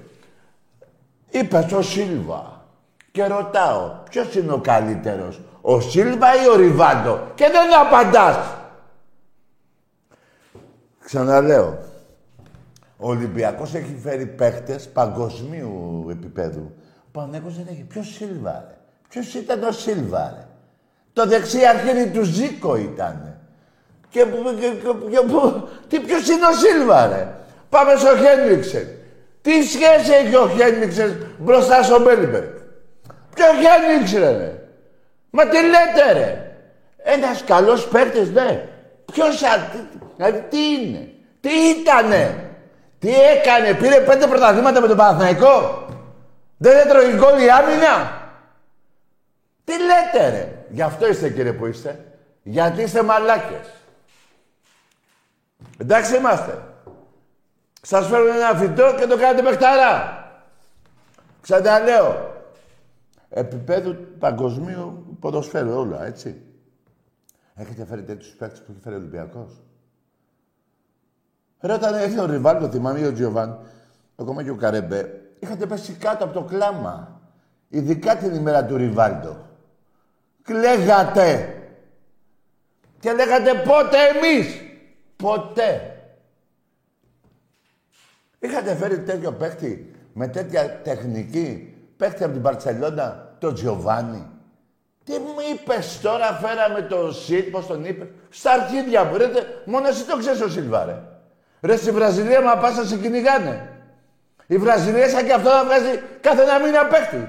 Είπα 1.30 1.62
στο 1.62 1.82
Σίλβα 1.82 2.66
και 3.12 3.26
ρωτάω 3.26 3.92
ποιος 4.10 4.36
είναι 4.36 4.52
ο 4.52 4.58
καλύτερος, 4.58 5.42
ο 5.62 5.80
Σίλβα 5.80 6.44
ή 6.44 6.48
ο 6.48 6.56
Ριβάντο 6.56 7.20
και 7.36 7.50
δεν 7.52 7.80
απαντάς. 7.86 8.38
Ξαναλέω, 11.04 11.78
ο 12.98 13.10
Ολυμπιακός 13.10 13.74
έχει 13.74 13.98
φέρει 14.04 14.26
παίχτες 14.26 14.90
παγκοσμίου 14.90 16.08
επίπεδου. 16.10 16.72
Ο 17.06 17.10
Παναγιώτος 17.12 17.56
δεν 17.56 17.66
έχει. 17.70 17.84
Ποιος 17.84 18.08
Σίλβα, 18.16 18.66
ρε. 18.68 18.76
Ποιος 19.10 19.34
ήταν 19.34 19.64
ο 19.64 19.72
Σίλβα, 19.72 20.34
ρε. 20.36 20.46
Το 21.14 21.26
δεξί 21.28 21.66
αρχίδι 21.66 22.10
του 22.10 22.24
Ζήκο 22.24 22.76
ήταν. 22.76 23.38
Και, 24.10 24.26
που- 24.26 24.56
και, 24.60 24.68
και, 24.70 25.10
και 25.10 25.20
που- 25.32 25.68
τι 25.88 26.00
ποιος 26.00 26.28
είναι 26.30 26.46
ο 26.46 26.54
Σίλβα, 26.54 27.08
ρε. 27.08 27.36
Πάμε 27.72 27.96
στο 27.96 28.18
Χένριξεν. 28.18 28.88
Τι 29.42 29.64
σχέση 29.64 30.12
έχει 30.14 30.36
ο 30.36 30.50
Χένριξεν 30.50 31.36
μπροστά 31.38 31.84
στο 31.84 32.02
Μέλμπεργκ; 32.02 32.50
Ποιο 33.36 33.46
Χένριξεν, 33.46 34.38
ρε. 34.38 34.54
Μα 35.30 35.48
τι 35.48 35.58
λέτε, 35.62 36.12
ρε; 36.14 36.56
Ένας 36.98 37.44
καλός 37.44 37.88
παίκτης, 37.88 38.30
ναι. 38.30 38.68
Ποιος, 39.12 39.44
α- 39.44 39.70
τι, 39.72 39.78
δηλαδή, 40.16 40.44
τι 40.50 40.58
είναι; 40.58 41.10
Τι 41.42 41.50
ήτανε; 41.50 42.50
Τι 43.00 43.10
έκανε; 43.22 43.74
Πήρε 43.74 44.00
πέντε 44.00 44.28
πρωταθλήματα 44.28 44.82
με 44.82 44.88
τον 44.88 44.98
Παναθηναϊκό; 44.98 45.88
Δεν 46.58 46.78
έτρωγε 46.88 47.16
γκολ 47.16 47.42
η 47.42 47.50
άμυνα; 47.50 48.22
Τι 49.64 49.74
λέτε 49.78 50.30
ρε; 50.30 50.48
Γι' 50.70 50.82
αυτό 50.82 51.08
είστε 51.08 51.30
κύριε 51.30 51.54
που 51.54 51.66
είστε. 51.66 52.06
Γιατί 52.44 52.82
είστε 52.82 53.04
μαλάκες. 53.04 53.68
Εντάξει 55.78 56.16
είμαστε. 56.16 56.71
Σας 57.82 58.08
φέρνω 58.08 58.34
ένα 58.34 58.56
φυτό 58.56 58.96
και 59.00 59.06
το 59.06 59.18
κάνετε 59.18 59.42
παιχταρά. 59.42 60.26
Ξαναλέω. 61.42 62.30
Επιπέδου 63.30 63.96
παγκοσμίου 64.20 65.18
ποδοσφαίρου 65.20 65.72
όλα, 65.72 66.06
έτσι. 66.06 66.42
Έχετε 67.56 67.86
φέρει 67.86 68.04
τέτοιους 68.04 68.36
παίκτες 68.36 68.60
που 68.60 68.72
έχει 68.72 68.82
φέρει 68.82 68.96
ο 68.96 68.98
Ολυμπιακός; 68.98 69.64
Ρε 71.60 71.74
όταν 71.74 72.02
ήρθε 72.02 72.22
ο 72.22 72.26
Ριβάλτο, 72.26 72.70
θυμάμαι 72.70 73.00
ή 73.00 73.06
ο 73.06 73.14
Τζιοβάν, 73.14 73.60
ακόμα 74.16 74.44
και 74.44 74.50
ο 74.50 74.56
Καρέμπε, 74.56 75.22
είχατε 75.40 75.66
πέσει 75.66 75.94
κάτω 75.94 76.24
από 76.24 76.34
το 76.34 76.44
κλάμα. 76.44 77.22
Ειδικά 77.70 78.16
την 78.16 78.36
ημέρα 78.36 78.66
του 78.66 78.78
Ριβάλτο. 78.78 79.38
Κλαίγατε. 80.44 81.56
Και 83.00 83.14
λέγατε 83.14 83.54
πότε 83.54 83.98
εμείς. 84.16 84.62
Ποτέ. 85.16 86.01
Είχατε 88.44 88.76
φέρει 88.76 89.00
τέτοιο 89.00 89.32
παίχτη 89.32 89.92
με 90.14 90.28
τέτοια 90.28 90.80
τεχνική. 90.82 91.76
Παίχτη 91.98 92.24
από 92.24 92.34
την 92.34 92.42
Παρσελόνα, 92.42 93.36
το 93.40 93.54
Τζιοβάνι. 93.54 94.28
Τι 95.04 95.12
μου 95.12 95.36
είπες 95.54 96.00
τώρα, 96.02 96.26
φέραμε 96.34 96.82
το 96.82 97.12
Σιτ, 97.12 97.52
πώς 97.52 97.68
τον 97.68 97.86
είπες. 97.86 98.08
Στα 98.30 98.52
αρχίδια 98.52 99.04
μου, 99.04 99.18
ρε, 99.18 99.28
τε- 99.28 99.46
μόνο 99.66 99.88
εσύ 99.88 100.06
το 100.06 100.18
ξέρεις 100.18 100.42
ο 100.42 100.50
Σίλβα, 100.50 100.86
ρε. 100.86 101.02
Ρε, 101.62 101.76
στη 101.76 101.92
Βραζιλία, 101.92 102.42
μα 102.42 102.58
πας 102.58 102.78
να 102.78 102.84
σε 102.84 102.98
κυνηγάνε. 102.98 103.70
Η 104.48 104.58
Βραζιλία 104.58 105.10
σαν 105.10 105.26
και 105.26 105.34
αυτό 105.34 105.50
να 105.50 105.64
βγάζει 105.66 106.02
κάθε 106.22 106.42
ένα 106.42 106.60
μήνα 106.60 106.86
παίχτη. 106.88 107.28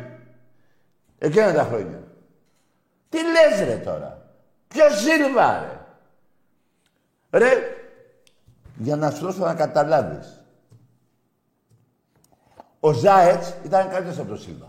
Εκείνα 1.19 1.53
τα 1.53 1.63
χρόνια. 1.63 2.03
Τι 3.09 3.19
λες 3.19 3.69
ρε 3.69 3.75
τώρα. 3.77 4.19
Ποιος 4.69 5.01
Σίλβα 5.01 5.61
ρε. 5.61 5.79
Ρε, 7.39 7.53
για 8.77 8.97
να 8.97 9.11
σου 9.11 9.25
δώσω 9.25 9.45
να 9.45 9.55
καταλάβεις. 9.55 10.42
Ο 12.85 12.93
Ζάετς 12.93 13.55
ήταν 13.65 13.89
καλύτερος 13.89 14.19
από 14.19 14.29
τον 14.29 14.39
Σίλβα. 14.39 14.69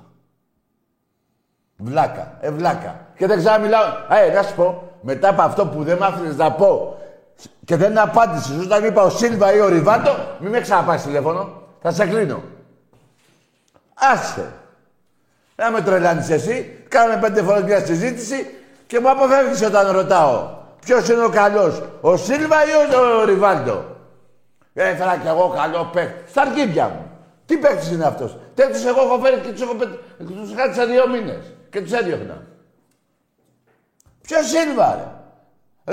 Βλάκα, 1.77 2.37
ε 2.41 2.51
βλάκα. 2.51 3.07
Και 3.17 3.27
δεν 3.27 3.37
ξαναμιλάω. 3.37 3.83
Ε, 4.09 4.33
να 4.33 4.43
σου 4.43 4.55
πω, 4.55 4.91
μετά 5.01 5.29
από 5.29 5.41
αυτό 5.41 5.67
που 5.67 5.83
δεν 5.83 5.97
μ' 5.97 6.03
άφηνες 6.03 6.35
να 6.35 6.51
πω 6.51 6.97
και 7.65 7.75
δεν 7.75 7.97
απάντησες 7.97 8.65
όταν 8.65 8.83
είπα 8.83 9.01
ο 9.03 9.09
Σίλβα 9.09 9.53
ή 9.53 9.59
ο 9.59 9.67
Ριβάτο, 9.67 10.15
μην 10.39 10.51
με 10.51 10.59
ξαναπάς 10.59 11.03
τηλέφωνο. 11.03 11.61
Θα 11.81 11.91
σε 11.91 12.05
κλείνω. 12.05 12.43
Άσε. 13.93 14.51
Να 15.55 15.71
με 15.71 15.81
τρελάνεις 15.81 16.29
εσύ, 16.29 16.85
κάναμε 16.87 17.19
πέντε 17.19 17.41
φορές 17.41 17.63
μια 17.63 17.85
συζήτηση 17.85 18.55
και 18.87 18.99
μου 18.99 19.09
αποφεύγεις 19.09 19.61
όταν 19.61 19.91
ρωτάω. 19.91 20.49
Ποιος 20.85 21.09
είναι 21.09 21.23
ο 21.23 21.29
καλός, 21.29 21.81
ο 22.01 22.17
Σίλβα 22.17 22.65
ή 22.65 22.95
ο, 22.95 23.19
ο 23.21 23.23
Ριβάλτο. 23.23 23.85
Έφερα 24.73 25.17
κι 25.17 25.27
εγώ 25.27 25.53
καλό 25.55 25.89
παίκτη. 25.93 26.29
Στα 26.29 26.41
αρχίδια 26.41 26.87
μου. 26.87 27.12
Τι 27.45 27.57
παίκτης 27.57 27.91
είναι 27.91 28.05
αυτός; 28.05 28.37
Τέτοιους 28.55 28.85
εγώ 28.85 29.01
έχω 29.01 29.19
φέρει 29.19 29.41
και 29.41 29.51
τους 29.51 29.61
έχω 29.61 29.75
πετ... 29.75 29.89
τους 30.17 30.53
κράτησα 30.53 30.85
δύο 30.85 31.09
μήνες. 31.09 31.53
Και 31.69 31.81
τους 31.81 31.91
έδιωχνα. 31.91 32.47
Ποιος 34.21 34.47
Σίλβα 34.47 34.95
ρε; 34.95 35.13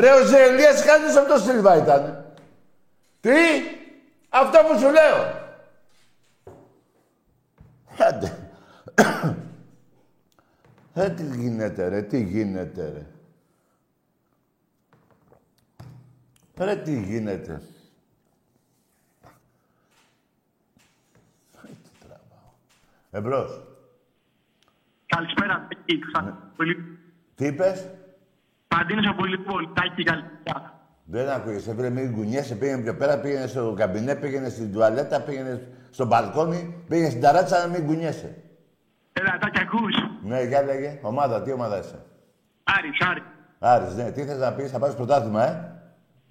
Ρε 0.01 0.13
ο 0.21 0.25
Ζελίας 0.25 0.85
κάνεις 0.85 1.17
από 1.17 1.29
το 1.29 1.39
Σίλβα 1.39 1.77
ήταν. 1.77 2.25
Τι; 3.21 3.31
Αυτό 4.29 4.59
που 4.69 4.79
σου 4.79 4.91
λέω. 4.91 5.39
Άντε. 7.99 8.51
Ε, 10.95 11.11
τι 11.11 11.23
γίνεται 11.23 11.89
ρε, 11.89 12.03
τι 12.03 12.23
γίνεται 12.23 12.93
ρε. 12.93 13.07
Ρε, 16.65 16.77
τι 16.77 17.01
γίνεται. 17.01 17.63
Ε, 21.63 21.69
τι 21.69 21.91
τραβάω. 22.01 22.53
Εμπρός. 23.11 23.63
Καλησπέρα, 25.07 25.69
Τάκη. 25.69 26.01
Ναι. 26.25 26.33
Πολύ... 26.57 26.99
Τι 27.35 27.47
είπες; 27.47 27.89
Παντίνος 28.69 29.07
από 29.07 29.25
Λιβόλη. 29.25 29.69
Τάκη, 29.75 30.03
καλησπέρα. 30.03 30.79
Δεν 31.05 31.29
ακούγεσαι, 31.29 31.75
φίλε, 31.75 31.91
μην 31.91 32.13
κουνιέσαι. 32.13 32.55
Πήγαινε 32.55 32.83
πιο 32.83 32.97
πέρα, 32.97 33.19
πήγαινε 33.19 33.47
στο 33.47 33.75
καμπινέ, 33.77 34.17
πήγαινε 34.17 34.49
στην 34.49 34.73
τουαλέτα, 34.73 35.21
πήγαινε 35.21 35.69
στο 35.91 36.07
μπαλκόνι, 36.07 36.85
πήγαινε 36.89 37.09
στην 37.09 37.23
ταράτσα 37.23 37.67
να 37.67 37.67
μην 37.67 37.87
κουνιέσαι. 37.87 38.43
Έλα, 39.13 39.39
Τάκη, 39.41 39.61
ακούς. 39.61 39.95
Ναι, 40.23 40.43
για 40.43 40.63
λέγε. 40.63 40.99
Ομάδα, 41.03 41.43
τι 41.43 41.53
ομάδα 41.53 41.79
είσαι; 41.79 42.05
Άρης, 42.65 43.01
Άρης. 43.01 43.23
Άρης, 43.59 43.95
ναι. 43.95 44.11
Τι 44.11 44.25
θες 44.25 44.39
να 44.39 44.53
πεις, 44.53 44.71
θα 44.71 44.79
πάρεις 44.79 44.95
πρωτάθλημα, 44.95 45.45
ε; 45.45 45.75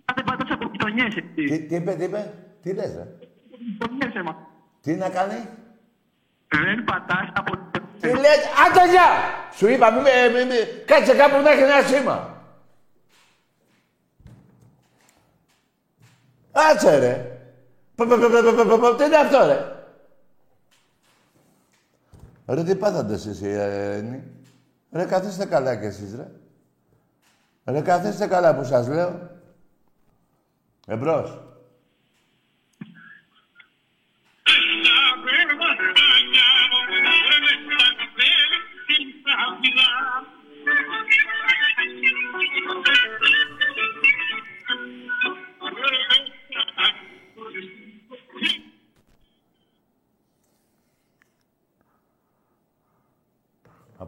Κάθε 0.06 0.24
πατάς 0.24 0.52
από 0.52 0.70
γειτονιές, 0.72 1.06
εσύ. 1.06 1.22
Τι, 1.22 1.66
τι 1.66 1.76
είπε, 1.76 1.96
τι 1.96 2.04
είπε. 2.04 2.34
Τι 2.62 2.74
λες, 2.74 2.96
ρε. 2.96 3.08
Γειτονιές, 3.50 4.16
έμα. 4.16 4.36
Τι 4.82 4.96
να 4.96 5.10
κάνει; 5.10 5.48
Δεν 6.50 6.84
πατάς 6.84 7.30
από 7.34 7.58
Τι 8.00 8.08
λες, 8.08 8.42
άντε 8.68 8.90
γεια! 8.92 9.10
Σου 9.54 9.68
είπα, 9.68 9.92
μη, 9.92 10.02
με- 10.02 10.30
μη, 10.34 10.46
μη, 10.46 10.84
κάτσε 10.86 11.16
κάπου 11.16 11.42
να 11.42 11.52
έχει 11.52 11.62
ένα 11.62 11.82
σήμα. 11.88 12.38
Άτσε 16.52 16.98
ρε. 16.98 17.40
Πο, 17.96 18.06
πο, 18.06 18.16
πο, 18.16 18.28
πο, 18.30 18.54
πο, 18.56 18.66
πο, 18.66 18.78
πο, 18.78 18.96
Τι 18.96 19.04
είναι 19.04 19.16
αυτό 19.16 19.46
ρε; 19.46 19.74
Ρε 22.56 22.64
τι 22.64 22.76
πάθατε 22.76 23.14
εσείς 23.14 23.42
οι 23.42 23.52
Ελλήνοι. 23.52 24.24
Ρε 24.92 25.06
καθίστε 25.06 25.46
καλά 25.46 25.76
κι 25.76 25.86
εσείς 25.86 26.16
ρε. 26.16 26.28
Ρε 27.66 27.82
καθίστε 27.82 28.28
καλά 28.28 28.56
που 28.56 28.64
σας 28.64 28.88
λέω. 28.88 29.30
Εμπρός. 30.88 31.49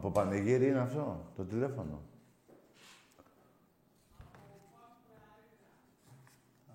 Από 0.02 0.10
Πανεγύρι 0.10 0.66
είναι 0.68 0.78
αυτό, 0.78 1.32
το 1.36 1.44
τηλέφωνο. 1.44 2.02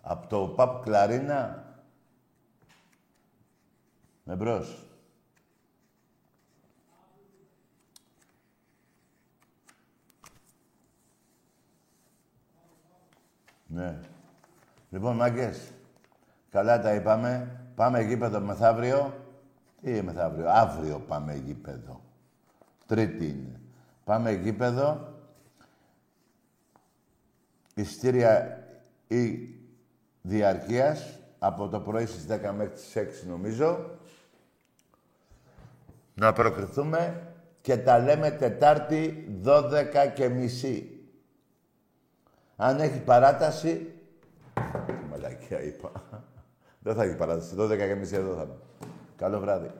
Από 0.02 0.28
το 0.28 0.48
ΠΑΠ 0.48 0.84
Κλαρίνα. 0.84 1.66
Με 4.24 4.36
μπρος. 4.36 4.86
Ναι. 13.68 14.00
Λοιπόν, 14.90 15.16
μάγκες, 15.16 15.72
καλά 16.50 16.82
τα 16.82 16.94
είπαμε. 16.94 17.62
Πάμε 17.76 18.02
γήπεδο 18.02 18.40
μεθαύριο. 18.40 19.26
Τι 19.82 20.02
μεθαύριο, 20.02 20.50
αύριο 20.50 21.00
πάμε 21.00 21.36
γήπεδο. 21.36 22.07
Τρίτη 22.88 23.26
είναι. 23.26 23.60
Πάμε 24.04 24.32
γήπεδο. 24.32 25.14
Ιστήρια 27.74 28.64
ή 29.08 29.50
διαρκείας 30.22 31.20
από 31.40 31.68
το 31.68 31.80
πρωί 31.80 32.06
στις 32.06 32.26
10 32.30 32.52
μέχρι 32.58 32.74
τις 32.74 32.96
6 32.96 33.28
νομίζω. 33.28 33.90
Να 36.14 36.34
προκριθούμε 36.34 37.28
και 37.62 37.78
τα 37.78 38.00
λέμε 38.00 38.32
Τετάρτη 38.32 39.28
12 39.44 40.12
και 40.16 40.30
μισή. 40.30 41.02
Αν 42.56 42.80
έχει 42.80 43.00
παράταση... 43.00 43.94
Τι 44.86 44.94
μαλακία 45.10 45.62
είπα. 45.62 45.92
Δεν 46.80 46.96
θα 46.96 47.04
έχει 47.04 47.16
παράταση. 47.16 47.56
12 47.58 47.78
και 47.78 47.96
μισή 47.96 48.16
εδώ 48.16 48.36
θα 48.36 48.42
είμαι. 48.42 48.58
Καλό 49.16 49.40
βράδυ. 49.40 49.72